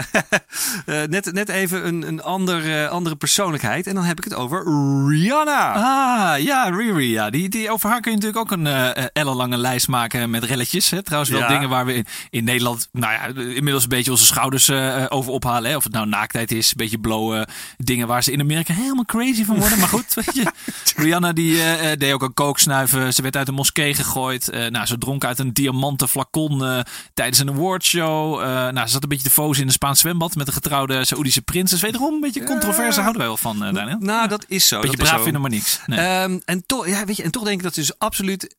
net, 1.10 1.34
net 1.34 1.50
even 1.50 1.88
een, 1.88 2.08
een 2.08 2.22
ander, 2.22 2.88
andere 2.88 3.16
persoonlijkheid. 3.16 3.88
En 3.88 3.96
dan 3.96 4.04
heb 4.04 4.18
ik 4.18 4.24
het 4.24 4.34
over 4.34 4.64
Rihanna. 5.08 5.74
Ah, 5.74 6.44
ja, 6.44 6.64
Riri. 6.70 7.12
Ja. 7.12 7.30
Die, 7.30 7.50
die, 7.50 7.72
over 7.72 7.90
haar 7.90 8.02
kun 8.02 8.12
je 8.12 8.18
natuurlijk 8.18 8.52
ook 8.52 8.58
een 8.58 8.68
ellenlange 9.14 9.58
lijst 9.58 9.88
maken 9.88 10.30
met 10.30 10.44
relletjes. 10.44 10.90
Hè? 10.90 11.04
Trouwens 11.04 11.32
wel 11.32 11.48
dingen 11.48 11.70
waar 11.70 11.86
we 11.86 11.94
in, 11.94 12.06
in, 12.30 12.44
Nederland 12.44 12.90
nou 12.92 13.14
ja, 13.14 13.26
inmiddels 13.42 13.84
een 13.84 13.90
beetje 13.90 14.12
onze 14.12 14.26
schouders 14.26 14.72
over 15.10 15.32
ophalen. 15.32 15.70
Hè? 15.70 15.76
Of 15.76 15.84
het 15.84 15.94
nou 15.94 16.08
naaktheid 16.08 16.52
is, 16.52 16.68
een 16.68 16.78
beetje 16.78 17.00
blowen. 17.00 17.48
Dingen 17.78 18.08
waar 18.08 18.24
ze 18.24 18.32
in 18.32 18.40
Amerika 18.40 18.74
helemaal 18.74 19.06
crazy 19.06 19.46
van 19.46 19.60
worden. 19.60 19.80
Maar 19.80 19.88
goed, 19.88 20.14
weet 20.14 20.36
je. 20.36 20.52
Rihanna 21.04 21.34
die 21.34 21.58
deed 21.98 22.14
ook 22.14 22.22
een 22.22 22.34
kooksnuiven 22.34 23.09
eh, 23.09 23.09
ze 23.14 23.22
werd 23.22 23.36
uit 23.36 23.48
een 23.48 23.54
moskee 23.54 23.94
gegooid. 23.94 24.50
Uh, 24.54 24.68
nou, 24.68 24.86
ze 24.86 24.98
dronk 24.98 25.26
uit 25.26 25.40
een 25.40 25.54
diamanten 25.54 26.10
flacon 26.10 26.62
uh, 26.62 26.80
tijdens 27.14 27.40
een 27.40 27.50
awardshow. 27.50 28.40
Uh, 28.40 28.46
nou, 28.46 28.86
ze 28.86 28.92
zat 28.92 29.04
een 29.04 29.10
beetje 29.10 29.28
te 29.28 29.34
fozen 29.34 29.62
in 29.62 29.68
een 29.68 29.74
Spaans 29.74 30.00
zwembad 30.00 30.36
met 30.36 30.48
een 30.48 30.54
getrouwde 30.54 31.06
Saoedische 31.06 31.42
prinses. 31.42 31.82
Wederom 31.82 32.14
een 32.14 32.20
beetje 32.20 32.44
controverse 32.44 33.00
houden 33.00 33.18
wij 33.18 33.28
wel 33.28 33.38
van, 33.38 33.60
Daniel. 33.60 33.98
Nou, 34.00 34.28
dat 34.28 34.46
is 34.48 34.68
zo. 34.68 34.80
Beetje 34.80 34.98
braaf 34.98 35.24
vinden, 35.24 35.42
maar 35.42 35.50
niks. 35.50 35.80
Nee. 35.86 36.24
Um, 36.24 36.42
en, 36.46 36.64
toch, 36.66 36.88
ja, 36.88 37.06
weet 37.06 37.18
je, 37.18 37.24
en 37.24 37.32
toch 37.32 37.44
denk 37.44 37.58
ik 37.58 37.64
dat 37.64 37.74
ze 37.74 37.80
dus 37.80 37.98
absoluut 37.98 38.56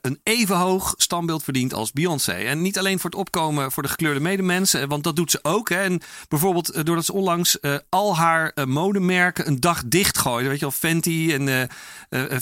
een 0.00 0.20
even 0.22 0.56
hoog 0.56 0.94
standbeeld 0.96 1.44
verdient 1.44 1.74
als 1.74 1.92
Beyoncé. 1.92 2.32
En 2.32 2.62
niet 2.62 2.78
alleen 2.78 2.98
voor 2.98 3.10
het 3.10 3.18
opkomen 3.18 3.72
voor 3.72 3.82
de 3.82 3.88
gekleurde 3.88 4.20
medemensen, 4.20 4.88
want 4.88 5.04
dat 5.04 5.16
doet 5.16 5.30
ze 5.30 5.38
ook. 5.42 5.68
Hè. 5.68 5.82
En 5.82 6.00
bijvoorbeeld 6.28 6.86
doordat 6.86 7.04
ze 7.04 7.12
onlangs 7.12 7.58
al 7.88 8.16
haar 8.16 8.52
modemerken 8.64 9.46
een 9.46 9.60
dag 9.60 9.82
dicht 9.86 10.18
gooide. 10.18 10.48
Weet 10.48 10.58
je 10.58 10.64
wel, 10.64 10.74
Fenty 10.90 11.36
en 11.38 11.68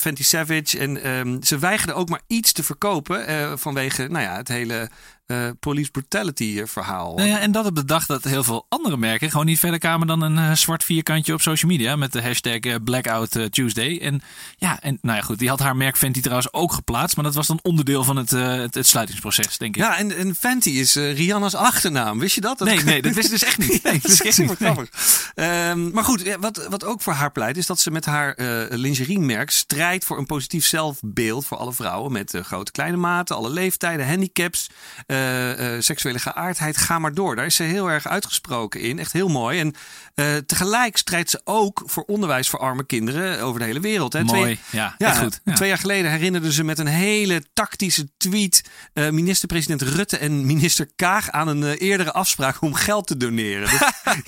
Fenty 0.00 0.24
Savage 0.24 0.78
en 0.78 1.10
um, 1.10 1.42
ze 1.46 1.58
weigerden 1.58 1.96
ook 1.96 2.08
maar 2.08 2.20
iets 2.26 2.52
te 2.52 2.62
verkopen 2.62 3.30
uh, 3.30 3.52
vanwege 3.56 4.06
nou 4.08 4.24
ja, 4.24 4.36
het 4.36 4.48
hele 4.48 4.90
uh, 5.26 5.48
police 5.60 5.90
brutality 5.90 6.58
eh, 6.60 6.66
verhaal. 6.66 7.14
Nou 7.14 7.28
ja, 7.28 7.38
en 7.38 7.52
dat 7.52 7.66
op 7.66 7.74
de 7.74 7.84
dag 7.84 8.06
dat 8.06 8.24
heel 8.24 8.44
veel 8.44 8.66
andere 8.68 8.96
merken 8.96 9.30
gewoon 9.30 9.46
niet 9.46 9.58
verder 9.58 9.78
kwamen 9.78 10.06
dan 10.06 10.20
een 10.20 10.36
uh, 10.36 10.52
zwart 10.52 10.84
vierkantje 10.84 11.32
op 11.32 11.40
social 11.40 11.70
media 11.70 11.96
met 11.96 12.12
de 12.12 12.22
hashtag 12.22 12.82
Blackout 12.84 13.38
Tuesday. 13.50 13.98
En 14.02 14.22
ja, 14.56 14.80
en 14.82 14.98
nou 15.02 15.16
ja, 15.16 15.22
goed, 15.22 15.38
die 15.38 15.48
had 15.48 15.60
haar 15.60 15.76
merk 15.76 15.96
Fenty 15.96 16.20
trouwens 16.20 16.52
ook 16.52 16.72
geplaatst, 16.72 17.16
maar 17.16 17.24
dat 17.24 17.34
was 17.34 17.46
dan 17.46 17.58
onderdeel 17.62 18.04
van 18.04 18.16
het, 18.16 18.30
het, 18.30 18.74
het, 18.74 18.86
sluitingsproces, 18.86 19.58
denk 19.58 19.76
ik. 19.76 19.82
Ja, 19.82 19.98
en, 19.98 20.16
en 20.16 20.34
Fenty 20.34 20.70
is 20.70 20.94
Rihanna's 20.94 21.54
achternaam. 21.54 22.18
Wist 22.18 22.34
je 22.34 22.40
dat? 22.40 22.58
nee, 22.58 22.78
nee, 22.84 23.02
dat 23.02 23.12
wist 23.12 23.30
dus 23.30 23.44
echt 23.44 23.58
niet. 23.58 23.82
Nee, 23.82 24.00
dat 24.00 24.10
is 24.10 24.22
echt 24.22 24.34
super 24.34 24.56
grappig. 24.56 24.88
Um, 25.34 25.90
maar 25.92 26.04
goed, 26.04 26.36
wat, 26.40 26.66
wat 26.68 26.84
ook 26.84 27.02
voor 27.02 27.12
haar 27.12 27.32
pleit, 27.32 27.56
is 27.56 27.66
dat 27.66 27.80
ze 27.80 27.90
met 27.90 28.04
haar 28.04 28.34
lingeriemerk 28.70 29.50
strijdt 29.50 30.04
voor 30.04 30.18
een 30.18 30.26
positief 30.26 30.66
zelfbeeld 30.66 31.46
voor 31.46 31.56
alle 31.56 31.72
vrouwen 31.72 32.12
met 32.12 32.38
grote 32.42 32.72
kleine 32.72 32.96
maten, 32.96 33.36
alle 33.36 33.50
leeftijden, 33.50 34.08
handicaps. 34.08 34.68
Eh, 35.16 35.74
eh, 35.74 35.80
seksuele 35.80 36.18
geaardheid, 36.18 36.76
ga 36.76 36.98
maar 36.98 37.14
door. 37.14 37.36
Daar 37.36 37.46
is 37.46 37.54
ze 37.54 37.62
heel 37.62 37.90
erg 37.90 38.08
uitgesproken 38.08 38.80
in. 38.80 38.98
Echt 38.98 39.12
heel 39.12 39.28
mooi. 39.28 39.60
En 39.60 39.74
uh, 40.16 40.36
tegelijk 40.36 40.96
strijdt 40.96 41.30
ze 41.30 41.40
ook 41.44 41.82
voor 41.86 42.02
onderwijs 42.02 42.48
voor 42.48 42.58
arme 42.58 42.84
kinderen 42.84 43.40
over 43.40 43.60
de 43.60 43.66
hele 43.66 43.80
wereld. 43.80 44.12
Hè. 44.12 44.24
Mooi, 44.24 44.40
twee, 44.40 44.58
ja, 44.70 44.94
ja, 44.98 45.14
goed. 45.14 45.40
Twee 45.54 45.68
jaar 45.68 45.78
geleden 45.78 46.10
herinnerde 46.10 46.52
ze 46.52 46.64
met 46.64 46.78
een 46.78 46.86
hele 46.86 47.44
tactische 47.52 48.08
tweet 48.16 48.62
uh, 48.94 49.10
minister-president 49.10 49.82
Rutte 49.82 50.18
en 50.18 50.46
minister 50.46 50.88
Kaag 50.96 51.30
aan 51.30 51.48
een 51.48 51.62
uh, 51.62 51.80
eerdere 51.80 52.12
afspraak 52.12 52.60
om 52.60 52.74
geld 52.74 53.06
te 53.06 53.16
doneren. 53.16 53.68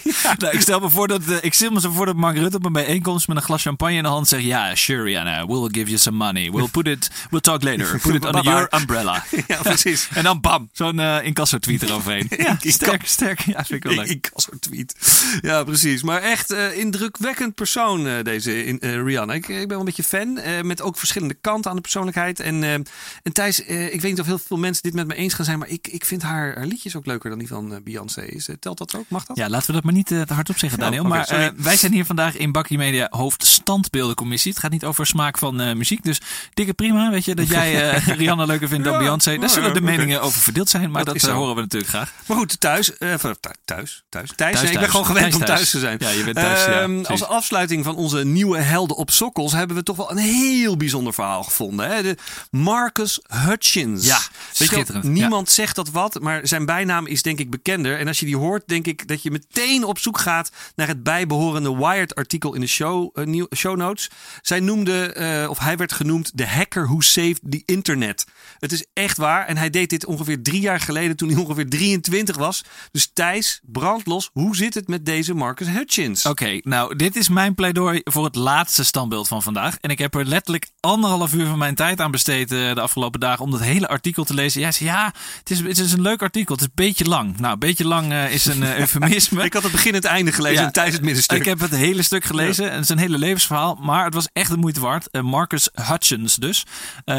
Dus, 0.02 0.22
nou, 0.38 0.54
ik 0.54 0.60
stel 0.60 0.80
me 0.80 0.90
voor 0.90 1.08
dat 1.08 1.22
ik 1.40 1.54
stel 1.54 1.70
me 1.70 1.80
zo 1.80 1.90
voor 1.90 2.06
dat 2.06 2.16
Mark 2.16 2.36
Rutte 2.36 2.56
op 2.56 2.64
een 2.64 2.72
bijeenkomst 2.72 3.28
met 3.28 3.36
een 3.36 3.42
glas 3.42 3.62
champagne 3.62 3.96
in 3.96 4.02
de 4.02 4.08
hand 4.08 4.28
zegt: 4.28 4.44
Ja, 4.44 4.74
sure, 4.74 5.02
Rihanna, 5.02 5.46
we'll 5.46 5.68
give 5.72 5.86
you 5.86 5.98
some 5.98 6.16
money. 6.16 6.50
We'll 6.50 6.68
put 6.68 6.86
it, 6.86 7.10
we'll 7.30 7.40
talk 7.40 7.62
later. 7.62 7.98
Put 8.02 8.14
it 8.14 8.24
under 8.24 8.42
your 8.42 8.68
umbrella. 8.74 9.24
ja, 9.46 9.56
precies. 9.62 10.08
en 10.14 10.22
dan 10.22 10.40
bam, 10.40 10.68
zo'n 10.72 10.98
uh, 10.98 11.24
incasso-tweet 11.24 11.82
eroverheen. 11.82 12.26
ja, 12.36 12.56
sterk, 12.60 13.06
sterk. 13.06 13.40
Ja, 13.40 13.64
vind 13.64 13.70
ik 13.70 13.82
wel 13.82 13.94
leuk. 13.94 14.08
Incasso-tweet. 14.08 14.94
Ja, 15.40 15.64
precies 15.64 15.77
precies. 15.80 16.02
Maar 16.02 16.22
echt 16.22 16.52
uh, 16.52 16.78
indrukwekkend 16.78 17.54
persoon, 17.54 18.06
uh, 18.06 18.12
deze 18.22 18.64
in, 18.64 18.78
uh, 18.80 19.02
Rihanna. 19.02 19.32
Ik, 19.32 19.48
ik, 19.48 19.56
ben 19.56 19.68
wel 19.68 19.78
een 19.78 19.84
beetje 19.84 20.02
fan. 20.02 20.38
met 20.62 20.82
ook 20.82 20.96
verschillende 20.96 21.34
kanten 21.34 21.70
aan 21.70 21.76
de 21.76 21.82
persoonlijkheid. 21.82 22.40
En, 22.40 22.62
en 22.62 23.32
Thijs, 23.32 23.60
ik 23.60 24.00
weet 24.00 24.10
niet 24.10 24.20
of 24.20 24.26
heel 24.26 24.38
veel 24.38 24.56
mensen 24.56 24.82
dit 24.82 24.94
met 24.94 25.06
me 25.06 25.14
eens 25.14 25.34
gaan 25.34 25.44
zijn. 25.44 25.58
Maar 25.58 25.68
ik, 25.68 25.88
ik 25.88 26.04
vind 26.04 26.22
haar, 26.22 26.54
haar 26.54 26.66
liedjes 26.66 26.96
ook 26.96 27.06
leuker 27.06 27.30
dan 27.30 27.38
die 27.38 27.48
van 27.48 27.80
Beyoncé. 27.84 28.20
Is, 28.20 28.48
telt 28.60 28.78
dat 28.78 28.96
ook? 28.96 29.04
Mag 29.08 29.24
dat? 29.24 29.36
Ja, 29.36 29.48
laten 29.48 29.66
we 29.66 29.72
dat 29.72 29.84
maar 29.84 29.92
niet 29.92 30.06
te 30.06 30.24
hard 30.26 30.50
op 30.50 30.58
zeggen, 30.58 30.78
Daniel. 30.78 31.04
Oh, 31.04 31.08
okay, 31.08 31.38
maar 31.38 31.52
wij 31.56 31.76
zijn 31.76 31.92
hier 31.92 32.04
vandaag 32.04 32.36
in 32.36 32.52
Bakkie 32.52 32.78
Media 32.78 33.06
hoofdstandbeeldencommissie. 33.10 34.50
Het 34.50 34.60
gaat 34.60 34.70
niet 34.70 34.84
over 34.84 35.06
smaak 35.06 35.38
van 35.38 35.76
muziek. 35.76 36.02
Dus 36.02 36.20
dikke 36.54 36.74
prima, 36.74 37.10
weet 37.10 37.24
je, 37.24 37.34
dat 37.34 37.48
jij 37.48 37.90
Rihanna 38.20 38.44
leuker 38.44 38.68
vindt 38.68 38.84
dan 38.84 38.98
Beyoncé. 38.98 39.38
Daar 39.38 39.50
zullen 39.50 39.74
de 39.74 39.80
meningen 39.80 40.22
over 40.22 40.40
verdeeld 40.40 40.68
zijn. 40.68 40.90
Maar 40.90 41.04
dat, 41.04 41.20
dat 41.20 41.30
horen 41.30 41.54
we 41.54 41.60
natuurlijk 41.60 41.90
graag. 41.90 42.12
Maar 42.26 42.36
goed, 42.36 42.60
thuis. 42.60 42.92
thuis, 42.98 43.20
thuis. 43.40 44.02
Thuis. 44.08 44.30
Thijs, 44.34 44.62
ik 44.62 44.78
ben 44.78 44.90
gewoon 44.90 45.06
gewend 45.06 45.34
om 45.34 45.44
thuis 45.44 45.67
te 45.70 45.78
zijn. 45.78 45.96
Ja, 46.00 46.08
je 46.08 46.24
bent 46.24 46.36
thuis, 46.36 46.64
ja, 46.64 46.80
ehm, 46.80 47.04
als 47.04 47.24
afsluiting 47.24 47.84
van 47.84 47.96
onze 47.96 48.24
nieuwe 48.24 48.58
helden 48.58 48.96
op 48.96 49.10
sokkels 49.10 49.52
hebben 49.52 49.76
we 49.76 49.82
toch 49.82 49.96
wel 49.96 50.10
een 50.10 50.16
heel 50.16 50.76
bijzonder 50.76 51.14
verhaal 51.14 51.42
gevonden. 51.42 51.90
Hè? 51.90 52.02
De 52.02 52.16
Marcus 52.50 53.20
Hutchins. 53.26 54.06
Ja, 54.06 54.18
schitterend. 54.52 55.04
niemand 55.04 55.50
zegt 55.50 55.76
dat 55.76 55.90
wat, 55.90 56.20
maar 56.20 56.46
zijn 56.46 56.66
bijnaam 56.66 57.06
is 57.06 57.22
denk 57.22 57.38
ik 57.38 57.50
bekender. 57.50 57.98
En 57.98 58.06
als 58.06 58.20
je 58.20 58.26
die 58.26 58.36
hoort, 58.36 58.62
denk 58.66 58.86
ik 58.86 59.08
dat 59.08 59.22
je 59.22 59.30
meteen 59.30 59.84
op 59.84 59.98
zoek 59.98 60.18
gaat 60.18 60.50
naar 60.74 60.88
het 60.88 61.02
bijbehorende 61.02 61.76
Wired-artikel 61.76 62.54
in 62.54 62.60
de 62.60 62.66
show, 62.66 63.18
uh, 63.18 63.44
show 63.56 63.76
notes. 63.76 64.10
Zij 64.42 64.60
noemde, 64.60 65.16
uh, 65.42 65.50
of 65.50 65.58
hij 65.58 65.76
werd 65.76 65.92
genoemd, 65.92 66.30
de 66.34 66.46
hacker 66.46 66.86
who 66.86 67.00
saved 67.00 67.40
the 67.50 67.62
internet. 67.64 68.26
Het 68.58 68.72
is 68.72 68.84
echt 68.92 69.16
waar. 69.16 69.46
En 69.46 69.56
hij 69.56 69.70
deed 69.70 69.90
dit 69.90 70.06
ongeveer 70.06 70.42
drie 70.42 70.58
drie 70.58 70.70
jaar 70.70 70.80
geleden 70.80 71.16
toen 71.16 71.28
hij 71.28 71.38
ongeveer 71.38 71.68
23 71.68 72.36
was. 72.36 72.64
Dus 72.90 73.10
Thijs, 73.12 73.60
brandlos, 73.62 74.30
hoe 74.32 74.56
zit 74.56 74.74
het 74.74 74.88
met 74.88 75.06
deze 75.06 75.34
Marcus 75.34 75.57
Hutchins? 75.66 76.26
Oké, 76.26 76.60
nou, 76.62 76.96
dit 76.96 77.16
is 77.16 77.28
mijn 77.28 77.54
pleidooi 77.54 78.00
voor 78.04 78.24
het 78.24 78.34
laatste 78.34 78.84
standbeeld 78.84 79.28
van 79.28 79.42
vandaag. 79.42 79.76
En 79.80 79.90
ik 79.90 79.98
heb 79.98 80.14
er 80.14 80.24
letterlijk 80.24 80.68
anderhalf 80.80 81.34
uur 81.34 81.46
van 81.46 81.58
mijn 81.58 81.74
tijd 81.74 82.00
aan 82.00 82.10
besteed 82.10 82.52
uh, 82.52 82.74
de 82.74 82.80
afgelopen 82.80 83.20
dagen 83.20 83.44
om 83.44 83.50
dat 83.50 83.60
hele 83.60 83.88
artikel 83.88 84.24
te 84.24 84.34
lezen. 84.34 84.60
Ja, 84.60 84.70
ja 84.78 85.12
het, 85.38 85.50
is, 85.50 85.60
het 85.60 85.78
is 85.78 85.92
een 85.92 86.00
leuk 86.00 86.22
artikel. 86.22 86.54
Het 86.54 86.62
is 86.62 86.68
een 86.68 86.84
beetje 86.84 87.04
lang. 87.04 87.38
Nou, 87.38 87.52
een 87.52 87.58
beetje 87.58 87.86
lang 87.86 88.12
uh, 88.12 88.32
is 88.32 88.44
een 88.44 88.62
uh, 88.62 88.78
eufemisme. 88.80 89.44
ik 89.44 89.52
had 89.52 89.62
het 89.62 89.72
begin 89.72 89.90
en 89.90 89.96
het 89.96 90.04
einde 90.04 90.32
gelezen 90.32 90.60
ja, 90.60 90.66
en 90.66 90.72
Thijs 90.72 90.92
het 90.92 91.02
middenstuk. 91.02 91.38
Ik 91.38 91.44
heb 91.44 91.60
het 91.60 91.74
hele 91.74 92.02
stuk 92.02 92.24
gelezen. 92.24 92.64
Ja. 92.64 92.70
Het 92.70 92.82
is 92.82 92.88
een 92.88 92.98
hele 92.98 93.18
levensverhaal, 93.18 93.74
maar 93.74 94.04
het 94.04 94.14
was 94.14 94.28
echt 94.32 94.50
de 94.50 94.56
moeite 94.56 94.80
waard. 94.80 95.22
Marcus 95.22 95.68
Hutchins 95.72 96.34
dus. 96.34 96.64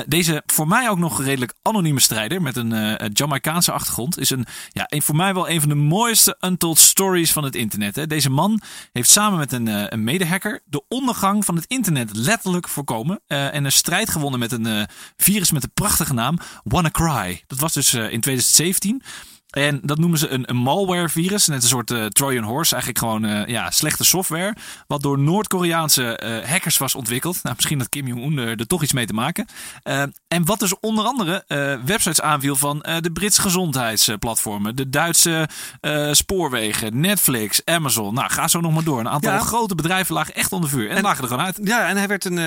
deze 0.08 0.44
voor 0.46 0.68
mij 0.68 0.90
ook 0.90 0.98
nog 0.98 1.24
redelijk 1.24 1.54
anonieme 1.62 2.00
strijder 2.00 2.42
met 2.42 2.56
een 2.56 3.10
Jamaicaanse 3.14 3.72
achtergrond 3.72 4.20
is 4.20 4.30
een, 4.30 4.46
ja, 4.70 4.86
een, 4.88 5.02
voor 5.02 5.16
mij 5.16 5.34
wel 5.34 5.50
een 5.50 5.60
van 5.60 5.70
de 5.70 5.76
mooiste 5.76 6.38
untold 6.42 6.78
stories 6.78 7.32
van 7.32 7.44
het 7.44 7.56
internet. 7.56 7.96
Hè. 7.96 8.08
Deze 8.08 8.29
man 8.30 8.62
heeft 8.92 9.10
samen 9.10 9.40
met 9.40 9.52
een, 9.52 9.94
een 9.94 10.04
medehacker 10.04 10.62
de 10.66 10.84
ondergang 10.88 11.46
van 11.46 11.56
het 11.56 11.66
internet 11.66 12.16
letterlijk 12.16 12.68
voorkomen 12.68 13.22
en 13.28 13.66
een 13.66 13.72
strijd 13.72 14.10
gewonnen 14.10 14.40
met 14.40 14.52
een 14.52 14.88
virus 15.18 15.52
met 15.52 15.64
een 15.64 15.74
prachtige 15.74 16.14
naam, 16.14 16.38
WannaCry. 16.64 17.44
Dat 17.48 17.60
was 17.60 17.74
dus 17.74 17.94
in 17.94 18.22
2017. 18.22 19.02
En 19.50 19.80
dat 19.84 19.98
noemen 19.98 20.20
ze 20.20 20.30
een, 20.30 20.50
een 20.50 20.56
malware 20.56 21.10
virus. 21.10 21.48
Net 21.48 21.62
een 21.64 21.70
soort 21.70 21.92
uh, 21.92 22.06
Trojan 22.06 22.44
horse. 22.44 22.72
Eigenlijk 22.76 23.04
gewoon 23.04 23.26
uh, 23.26 23.48
ja, 23.48 23.72
slechte 23.72 24.04
software. 24.04 24.56
Wat 24.88 25.02
door 25.02 25.20
Noord-Koreaanse 25.20 26.20
uh, 26.24 26.50
hackers 26.50 26.78
was 26.78 26.96
ontwikkeld. 26.96 27.40
Nou, 27.44 27.56
misschien 27.56 27.78
dat 27.78 27.90
Kim 27.90 28.08
Jong-un 28.08 28.38
er, 28.38 28.60
er, 28.60 28.68
toch 28.68 28.84
iets 28.84 28.94
mee 28.94 29.06
te 29.06 29.14
maken. 29.14 29.46
en 30.28 30.46
wat 30.46 30.60
dus 30.60 30.80
onder 30.80 31.06
andere 31.06 31.44
websites 31.86 32.22
aanviel 32.22 32.56
van 32.56 32.80
de 32.80 33.12
Britse 33.14 33.42
gezondheidsplatformen. 33.42 34.76
De 34.76 34.90
Duitse 34.90 35.50
spoorwegen. 36.12 37.00
Netflix. 37.00 37.62
Amazon. 37.66 38.14
Nou, 38.14 38.30
ga 38.30 38.48
zo 38.48 38.62
nog 38.62 38.74
maar 38.74 38.84
door. 38.84 39.00
Een 39.00 39.10
aantal 39.10 39.32
ja. 39.32 39.40
grote 39.40 39.76
bedrijven 39.76 40.14
lagen 40.14 40.36
echt 40.36 40.52
onder 40.52 40.70
vuur. 40.70 40.90
En, 40.90 40.96
en 40.96 41.04
lagen 41.04 41.22
er 41.22 41.30
gewoon 41.30 41.46
uit. 41.46 41.60
Ja, 41.64 41.88
en 41.88 41.98
hij 41.98 42.08
werd 42.08 42.26
een, 42.26 42.40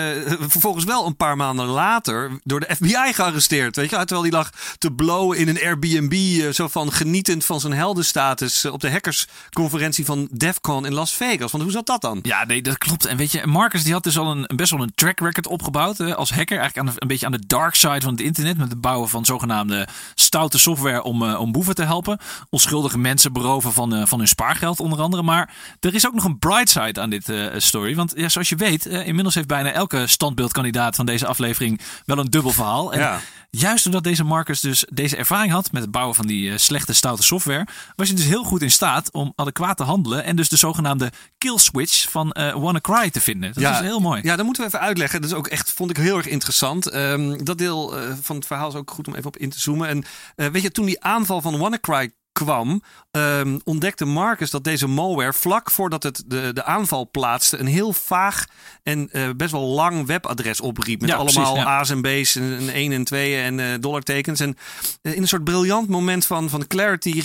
vervolgens 0.48 0.84
wel 0.84 1.06
een 1.06 1.16
paar 1.16 1.36
maanden 1.36 1.66
later 1.66 2.30
door 2.42 2.60
de 2.60 2.74
FBI 2.74 3.12
gearresteerd. 3.12 3.76
Weet 3.76 3.90
je, 3.90 3.96
terwijl 3.96 4.22
hij 4.22 4.30
lag 4.30 4.50
te 4.78 4.92
blowen 4.92 5.38
in 5.38 5.48
een 5.48 5.60
Airbnb. 5.62 6.52
zo 6.52 6.68
van 6.68 6.91
genietend 6.92 7.44
van 7.44 7.60
zijn 7.60 7.72
heldenstatus 7.72 8.64
eh, 8.64 8.72
op 8.72 8.80
de 8.80 8.90
hackersconferentie 8.90 10.04
van 10.04 10.28
DEFCON 10.30 10.86
in 10.86 10.94
Las 10.94 11.12
Vegas. 11.12 11.50
Want 11.50 11.62
hoe 11.62 11.72
zat 11.72 11.86
dat 11.86 12.00
dan? 12.00 12.18
Ja, 12.22 12.44
nee, 12.44 12.62
dat 12.62 12.78
klopt. 12.78 13.04
En 13.04 13.16
weet 13.16 13.32
je, 13.32 13.46
Marcus 13.46 13.82
die 13.82 13.92
had 13.92 14.02
dus 14.02 14.18
al 14.18 14.30
een, 14.30 14.56
best 14.56 14.70
wel 14.70 14.82
een 14.82 14.92
track 14.94 15.20
record 15.20 15.46
opgebouwd 15.46 15.98
hè, 15.98 16.16
als 16.16 16.30
hacker. 16.30 16.58
Eigenlijk 16.58 16.88
aan 16.88 16.94
de, 16.94 17.00
een 17.00 17.08
beetje 17.08 17.26
aan 17.26 17.32
de 17.32 17.46
dark 17.46 17.74
side 17.74 18.00
van 18.00 18.10
het 18.10 18.20
internet. 18.20 18.58
Met 18.58 18.70
het 18.70 18.80
bouwen 18.80 19.08
van 19.08 19.24
zogenaamde 19.24 19.88
stoute 20.14 20.58
software 20.58 21.02
om, 21.02 21.22
uh, 21.22 21.40
om 21.40 21.52
boeven 21.52 21.74
te 21.74 21.84
helpen. 21.84 22.18
Onschuldige 22.50 22.98
mensen 22.98 23.32
beroven 23.32 23.72
van, 23.72 23.94
uh, 23.94 24.06
van 24.06 24.18
hun 24.18 24.28
spaargeld 24.28 24.80
onder 24.80 25.00
andere. 25.00 25.22
Maar 25.22 25.54
er 25.80 25.94
is 25.94 26.06
ook 26.06 26.14
nog 26.14 26.24
een 26.24 26.38
bright 26.38 26.68
side 26.68 27.00
aan 27.00 27.10
dit 27.10 27.28
uh, 27.28 27.46
story. 27.56 27.94
Want 27.94 28.12
ja, 28.16 28.28
zoals 28.28 28.48
je 28.48 28.56
weet, 28.56 28.86
inmiddels 28.86 29.34
heeft 29.34 29.46
bijna 29.46 29.72
elke 29.72 30.06
standbeeldkandidaat 30.06 30.96
van 30.96 31.06
deze 31.06 31.26
aflevering 31.26 31.80
wel 32.04 32.18
een 32.18 32.30
dubbel 32.30 32.50
verhaal. 32.52 32.92
En 32.92 32.98
ja. 32.98 33.20
Juist 33.58 33.86
omdat 33.86 34.04
deze 34.04 34.24
Marcus 34.24 34.60
dus 34.60 34.84
deze 34.92 35.16
ervaring 35.16 35.52
had 35.52 35.72
met 35.72 35.82
het 35.82 35.90
bouwen 35.90 36.14
van 36.14 36.26
die 36.26 36.58
slechte 36.58 36.81
stoute 36.86 37.22
software, 37.22 37.66
was 37.96 38.08
hij 38.08 38.16
dus 38.16 38.26
heel 38.26 38.44
goed 38.44 38.62
in 38.62 38.70
staat 38.70 39.12
om 39.12 39.32
adequaat 39.36 39.76
te 39.76 39.82
handelen 39.82 40.24
en 40.24 40.36
dus 40.36 40.48
de 40.48 40.56
zogenaamde 40.56 41.12
kill 41.38 41.58
switch 41.58 42.10
van 42.10 42.36
uh, 42.38 42.54
WannaCry 42.54 43.10
te 43.10 43.20
vinden. 43.20 43.52
Dat 43.52 43.72
is 43.72 43.80
heel 43.80 44.00
mooi. 44.00 44.20
Ja, 44.22 44.36
dat 44.36 44.44
moeten 44.44 44.62
we 44.62 44.68
even 44.68 44.86
uitleggen. 44.86 45.20
Dat 45.20 45.30
is 45.30 45.36
ook 45.36 45.46
echt, 45.46 45.72
vond 45.72 45.90
ik 45.90 45.96
heel 45.96 46.16
erg 46.16 46.26
interessant. 46.26 46.94
Um, 46.94 47.44
dat 47.44 47.58
deel 47.58 47.98
uh, 47.98 48.14
van 48.22 48.36
het 48.36 48.46
verhaal 48.46 48.68
is 48.68 48.74
ook 48.74 48.90
goed 48.90 49.06
om 49.06 49.14
even 49.14 49.26
op 49.26 49.36
in 49.36 49.50
te 49.50 49.60
zoomen. 49.60 49.88
En 49.88 50.04
uh, 50.36 50.46
weet 50.46 50.62
je, 50.62 50.70
toen 50.70 50.86
die 50.86 51.02
aanval 51.02 51.40
van 51.40 51.58
WannaCry 51.58 52.12
kwam, 52.32 52.82
um, 53.16 53.60
ontdekte 53.64 54.04
Marcus 54.04 54.50
dat 54.50 54.64
deze 54.64 54.86
malware 54.86 55.32
vlak 55.32 55.70
voordat 55.70 56.02
het 56.02 56.22
de, 56.26 56.50
de 56.52 56.64
aanval 56.64 57.08
plaatste 57.10 57.58
een 57.58 57.66
heel 57.66 57.92
vaag 57.92 58.46
en 58.82 59.08
uh, 59.12 59.28
best 59.36 59.50
wel 59.50 59.66
lang 59.66 60.06
webadres 60.06 60.60
opriep. 60.60 61.00
Met 61.00 61.10
ja, 61.10 61.16
allemaal 61.16 61.52
precies, 61.52 61.64
ja. 61.64 61.78
A's 61.78 61.90
en 61.90 62.02
B's 62.02 62.36
en 62.36 62.42
een 62.42 62.70
1 62.70 62.92
en 62.92 63.04
2 63.04 63.36
en 63.36 63.58
uh, 63.58 63.66
dollartekens. 63.80 64.40
En 64.40 64.56
uh, 65.02 65.14
in 65.14 65.22
een 65.22 65.28
soort 65.28 65.44
briljant 65.44 65.88
moment 65.88 66.26
van, 66.26 66.50
van 66.50 66.66
clarity 66.66 67.22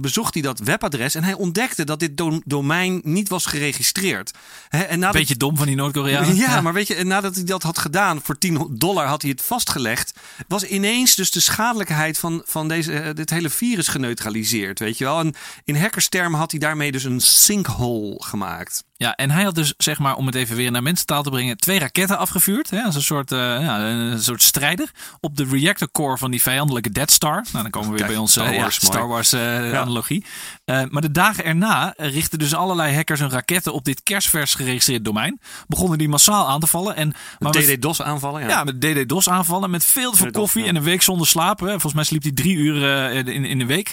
bezocht 0.00 0.34
hij 0.34 0.42
dat 0.42 0.58
webadres. 0.58 1.14
En 1.14 1.24
hij 1.24 1.34
ontdekte 1.34 1.84
dat 1.84 2.00
dit 2.00 2.16
do 2.16 2.40
domein 2.44 3.00
niet 3.04 3.28
was 3.28 3.46
geregistreerd. 3.46 4.30
En 4.68 4.98
nadat... 4.98 5.12
Beetje 5.14 5.36
dom 5.36 5.56
van 5.56 5.66
die 5.66 5.76
Noord-Koreanen. 5.76 6.36
Ja, 6.36 6.54
ja, 6.54 6.60
maar 6.60 6.72
weet 6.72 6.86
je, 6.88 7.04
nadat 7.04 7.34
hij 7.34 7.44
dat 7.44 7.62
had 7.62 7.78
gedaan 7.78 8.20
voor 8.22 8.38
10 8.38 8.66
dollar 8.70 9.06
had 9.06 9.22
hij 9.22 9.30
het 9.30 9.42
vastgelegd. 9.42 10.12
Was 10.48 10.64
ineens 10.64 11.14
dus 11.14 11.30
de 11.30 11.40
schadelijkheid 11.40 12.18
van, 12.18 12.42
van 12.46 12.68
deze, 12.68 13.12
dit 13.14 13.30
hele 13.30 13.50
virus 13.50 13.88
geneutraliseerd. 13.88 14.78
Weet 14.78 14.98
je 14.98 15.04
wel. 15.04 15.23
In 15.64 15.76
hackerstermen 15.76 16.38
had 16.38 16.50
hij 16.50 16.60
daarmee 16.60 16.92
dus 16.92 17.04
een 17.04 17.20
sinkhole 17.20 18.22
gemaakt. 18.22 18.84
Ja, 18.96 19.14
en 19.14 19.30
hij 19.30 19.44
had 19.44 19.54
dus, 19.54 19.74
zeg 19.76 19.98
maar, 19.98 20.14
om 20.14 20.26
het 20.26 20.34
even 20.34 20.56
weer 20.56 20.70
naar 20.70 20.82
mensentaal 20.82 21.22
te 21.22 21.30
brengen, 21.30 21.56
twee 21.56 21.78
raketten 21.78 22.18
afgevuurd. 22.18 22.70
Hè, 22.70 22.82
als 22.82 22.94
een 22.94 23.02
soort, 23.02 23.32
uh, 23.32 23.38
ja, 23.38 23.80
een 23.80 24.22
soort 24.22 24.42
strijder. 24.42 24.90
Op 25.20 25.36
de 25.36 25.44
reactor 25.44 25.90
core 25.92 26.18
van 26.18 26.30
die 26.30 26.42
vijandelijke 26.42 26.90
Dead 26.90 27.10
Star. 27.10 27.44
Nou, 27.52 27.62
dan 27.62 27.70
komen 27.70 27.90
we 27.90 27.96
weer 27.96 28.06
bij 28.06 28.16
onze 28.16 28.40
Star 28.40 28.54
Wars, 28.54 28.78
ja, 28.80 28.86
Star 28.86 29.08
Wars 29.08 29.34
uh, 29.34 29.70
ja. 29.70 29.80
analogie. 29.80 30.24
Uh, 30.64 30.82
maar 30.88 31.02
de 31.02 31.10
dagen 31.10 31.44
erna 31.44 31.94
richten 31.96 32.38
dus 32.38 32.54
allerlei 32.54 32.94
hackers 32.94 33.20
hun 33.20 33.30
raketten 33.30 33.72
op 33.72 33.84
dit 33.84 34.02
kerstvers 34.02 34.54
geregistreerd 34.54 35.04
domein. 35.04 35.40
Begonnen 35.66 35.98
die 35.98 36.08
massaal 36.08 36.48
aan 36.48 36.60
te 36.60 36.66
vallen. 36.66 36.96
En, 36.96 37.14
DD-DOS 37.50 38.02
aanvallen? 38.02 38.40
Ja, 38.40 38.48
ja 38.48 38.64
met 38.64 38.80
DD-DOS 38.80 39.28
aanvallen. 39.28 39.70
Met 39.70 39.84
veel 39.84 40.10
te 40.10 40.16
veel 40.16 40.30
koffie 40.30 40.64
en 40.64 40.76
een 40.76 40.82
week 40.82 41.02
zonder 41.02 41.26
slapen. 41.26 41.68
Volgens 41.68 41.94
mij 41.94 42.04
sliep 42.04 42.22
hij 42.22 42.32
drie 42.32 42.56
uur 42.56 43.10
in, 43.12 43.44
in 43.44 43.58
de 43.58 43.66
week. 43.66 43.92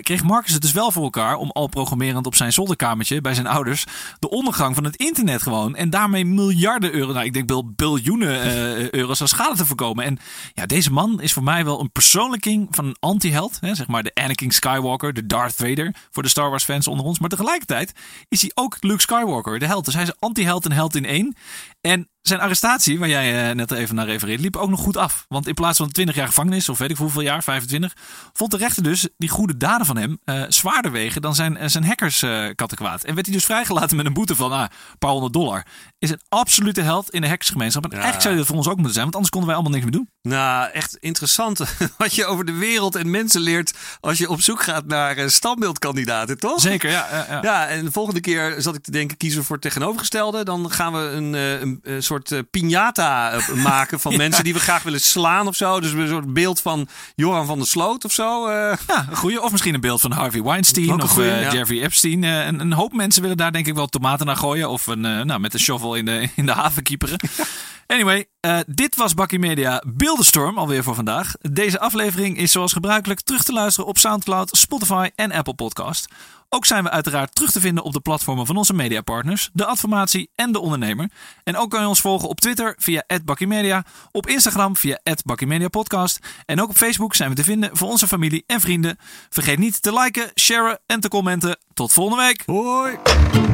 kreeg 0.00 0.22
Marcus 0.22 0.52
het 0.52 0.62
dus 0.62 0.72
wel 0.72 0.90
voor 0.90 1.02
elkaar 1.02 1.36
om 1.36 1.50
al 1.50 1.66
programmerend 1.66 2.26
op 2.26 2.34
zijn 2.34 2.52
zolderkamertje 2.52 3.20
bij 3.20 3.34
zijn 3.34 3.46
ouders 3.46 3.84
de 4.18 4.32
ondergang 4.44 4.74
van 4.74 4.84
het 4.84 4.96
internet 4.96 5.42
gewoon. 5.42 5.76
En 5.76 5.90
daarmee 5.90 6.24
miljarden 6.24 6.94
euro, 6.94 7.12
nou 7.12 7.24
ik 7.24 7.32
denk 7.32 7.48
wel 7.48 7.72
biljoenen 7.76 8.46
uh, 8.46 8.90
euro's 8.90 9.20
aan 9.20 9.28
schade 9.28 9.56
te 9.56 9.66
voorkomen. 9.66 10.04
En 10.04 10.18
ja, 10.52 10.66
deze 10.66 10.92
man 10.92 11.20
is 11.20 11.32
voor 11.32 11.42
mij 11.42 11.64
wel 11.64 11.80
een 11.80 11.92
persoonlijking 11.92 12.66
van 12.70 12.86
een 12.86 12.96
anti-held. 13.00 13.58
Zeg 13.60 13.86
maar 13.86 14.02
de 14.02 14.14
Anakin 14.14 14.50
Skywalker, 14.50 15.12
de 15.12 15.26
Darth 15.26 15.54
Vader 15.54 15.94
voor 16.10 16.22
de 16.22 16.28
Star 16.28 16.50
Wars 16.50 16.64
fans 16.64 16.88
onder 16.88 17.06
ons. 17.06 17.18
Maar 17.18 17.28
tegelijkertijd 17.28 17.92
is 18.28 18.40
hij 18.40 18.50
ook 18.54 18.76
Luke 18.80 19.00
Skywalker, 19.00 19.58
de 19.58 19.66
held. 19.66 19.84
Dus 19.84 19.94
hij 19.94 20.02
is 20.02 20.12
anti-held 20.18 20.64
en 20.64 20.72
held 20.72 20.96
in 20.96 21.06
één. 21.06 21.36
En 21.80 22.08
zijn 22.28 22.40
arrestatie, 22.40 22.98
waar 22.98 23.08
jij 23.08 23.48
uh, 23.48 23.54
net 23.54 23.70
even 23.70 23.94
naar 23.94 24.06
refereert, 24.06 24.40
liep 24.40 24.56
ook 24.56 24.70
nog 24.70 24.80
goed 24.80 24.96
af. 24.96 25.24
Want 25.28 25.46
in 25.46 25.54
plaats 25.54 25.78
van 25.78 25.90
20 25.90 26.14
jaar 26.14 26.26
gevangenis, 26.26 26.68
of 26.68 26.78
weet 26.78 26.90
ik 26.90 26.96
hoeveel 26.96 27.22
jaar, 27.22 27.42
25, 27.42 27.92
vond 28.32 28.50
de 28.50 28.56
rechter 28.56 28.82
dus 28.82 29.08
die 29.16 29.28
goede 29.28 29.56
daden 29.56 29.86
van 29.86 29.96
hem 29.96 30.18
uh, 30.24 30.42
zwaarder 30.48 30.92
wegen 30.92 31.22
dan 31.22 31.34
zijn, 31.34 31.56
uh, 31.56 31.62
zijn 31.66 31.84
hackers 31.84 32.18
kattenkwaad. 32.54 33.04
En 33.04 33.14
werd 33.14 33.26
hij 33.26 33.34
dus 33.34 33.44
vrijgelaten 33.44 33.96
met 33.96 34.06
een 34.06 34.12
boete 34.12 34.36
van 34.36 34.52
ah, 34.52 34.60
een 34.60 34.98
paar 34.98 35.10
honderd 35.10 35.32
dollar. 35.32 35.66
Is 35.98 36.10
een 36.10 36.20
absolute 36.28 36.80
held 36.80 37.10
in 37.10 37.20
de 37.20 37.28
hackersgemeenschap. 37.28 37.84
En 37.84 37.90
ja. 37.90 37.96
eigenlijk 37.96 38.24
zou 38.24 38.36
dat 38.36 38.46
voor 38.46 38.56
ons 38.56 38.68
ook 38.68 38.76
moeten 38.76 38.92
zijn, 38.92 39.04
want 39.04 39.14
anders 39.14 39.32
konden 39.32 39.50
wij 39.50 39.58
allemaal 39.58 39.78
niks 39.78 39.90
meer 39.90 40.00
doen. 40.00 40.08
Nou, 40.22 40.70
echt 40.70 40.96
interessant 40.96 41.60
wat 41.98 42.14
je 42.14 42.24
over 42.24 42.44
de 42.44 42.52
wereld 42.52 42.94
en 42.94 43.10
mensen 43.10 43.40
leert 43.40 43.74
als 44.00 44.18
je 44.18 44.30
op 44.30 44.40
zoek 44.40 44.62
gaat 44.62 44.86
naar 44.86 45.30
standbeeldkandidaten, 45.30 46.38
toch? 46.38 46.60
Zeker, 46.60 46.90
ja, 46.90 47.08
ja, 47.10 47.26
ja. 47.28 47.42
Ja, 47.42 47.68
en 47.68 47.84
de 47.84 47.92
volgende 47.92 48.20
keer 48.20 48.54
zat 48.58 48.74
ik 48.74 48.82
te 48.82 48.90
denken, 48.90 49.16
kiezen 49.16 49.40
we 49.40 49.46
voor 49.46 49.56
het 49.56 49.64
tegenovergestelde. 49.64 50.44
Dan 50.44 50.70
gaan 50.70 50.92
we 50.92 50.98
een, 50.98 51.32
een, 51.32 51.78
een 51.82 52.02
soort 52.02 52.13
soort 52.14 52.30
uh, 52.30 52.38
piñata 52.50 53.34
uh, 53.34 53.62
maken 53.62 54.00
van 54.00 54.12
ja. 54.12 54.18
mensen 54.18 54.44
die 54.44 54.52
we 54.52 54.60
graag 54.60 54.82
willen 54.82 55.00
slaan 55.00 55.46
of 55.46 55.56
zo. 55.56 55.80
Dus 55.80 55.92
een 55.92 56.08
soort 56.08 56.32
beeld 56.32 56.60
van 56.60 56.88
Johan 57.14 57.46
van 57.46 57.58
der 57.58 57.66
Sloot 57.66 58.04
of 58.04 58.12
zo. 58.12 58.48
Uh. 58.48 58.72
Ja, 58.86 59.06
een 59.10 59.16
goeie. 59.16 59.42
Of 59.42 59.50
misschien 59.50 59.74
een 59.74 59.80
beeld 59.80 60.00
van 60.00 60.12
Harvey 60.12 60.42
Weinstein 60.42 61.02
of 61.02 61.10
goeie, 61.10 61.30
ja. 61.30 61.52
Jeffrey 61.52 61.82
Epstein. 61.82 62.22
Een, 62.22 62.60
een, 62.60 62.72
hoop 62.72 62.92
mensen 62.92 63.22
willen 63.22 63.36
daar 63.36 63.52
denk 63.52 63.66
ik 63.66 63.74
wel 63.74 63.86
tomaten 63.86 64.26
naar 64.26 64.36
gooien. 64.36 64.70
Of 64.70 64.86
een, 64.86 65.00
nou, 65.00 65.40
met 65.40 65.54
een 65.54 65.60
shovel 65.60 65.94
in 65.94 66.04
de, 66.04 66.28
in 66.36 66.46
de 66.46 66.52
haven 66.52 66.82
kieperen. 66.82 67.18
Anyway, 67.86 68.26
uh, 68.40 68.58
dit 68.66 68.96
was 68.96 69.14
Bakkie 69.14 69.38
Media 69.38 69.82
Beeldenstorm 69.86 70.58
alweer 70.58 70.82
voor 70.82 70.94
vandaag. 70.94 71.34
Deze 71.40 71.80
aflevering 71.80 72.38
is 72.38 72.52
zoals 72.52 72.72
gebruikelijk 72.72 73.20
terug 73.20 73.42
te 73.42 73.52
luisteren 73.52 73.88
op 73.88 73.98
Soundcloud, 73.98 74.56
Spotify 74.56 75.10
en 75.14 75.32
Apple 75.32 75.54
Podcast. 75.54 76.08
Ook 76.48 76.64
zijn 76.64 76.84
we 76.84 76.90
uiteraard 76.90 77.34
terug 77.34 77.50
te 77.50 77.60
vinden 77.60 77.84
op 77.84 77.92
de 77.92 78.00
platformen 78.00 78.46
van 78.46 78.56
onze 78.56 78.74
mediapartners, 78.74 79.50
de 79.52 79.64
Adformatie 79.64 80.30
en 80.34 80.52
de 80.52 80.60
Ondernemer. 80.60 81.10
En 81.44 81.56
ook 81.56 81.70
kan 81.70 81.80
je 81.80 81.88
ons 81.88 82.00
volgen 82.00 82.28
op 82.28 82.40
Twitter 82.40 82.74
via 82.78 83.04
@bakkiemedia, 83.24 83.84
op 84.12 84.26
Instagram 84.26 84.76
via 84.76 85.00
@bakkiemediapodcast 85.24 86.18
en 86.46 86.60
ook 86.60 86.68
op 86.68 86.76
Facebook 86.76 87.14
zijn 87.14 87.30
we 87.30 87.36
te 87.36 87.44
vinden 87.44 87.76
voor 87.76 87.88
onze 87.88 88.08
familie 88.08 88.44
en 88.46 88.60
vrienden. 88.60 88.98
Vergeet 89.28 89.58
niet 89.58 89.82
te 89.82 89.92
liken, 89.92 90.30
sharen 90.34 90.80
en 90.86 91.00
te 91.00 91.08
commenten. 91.08 91.58
Tot 91.74 91.92
volgende 91.92 92.22
week. 92.22 92.42
Hoi. 92.46 93.53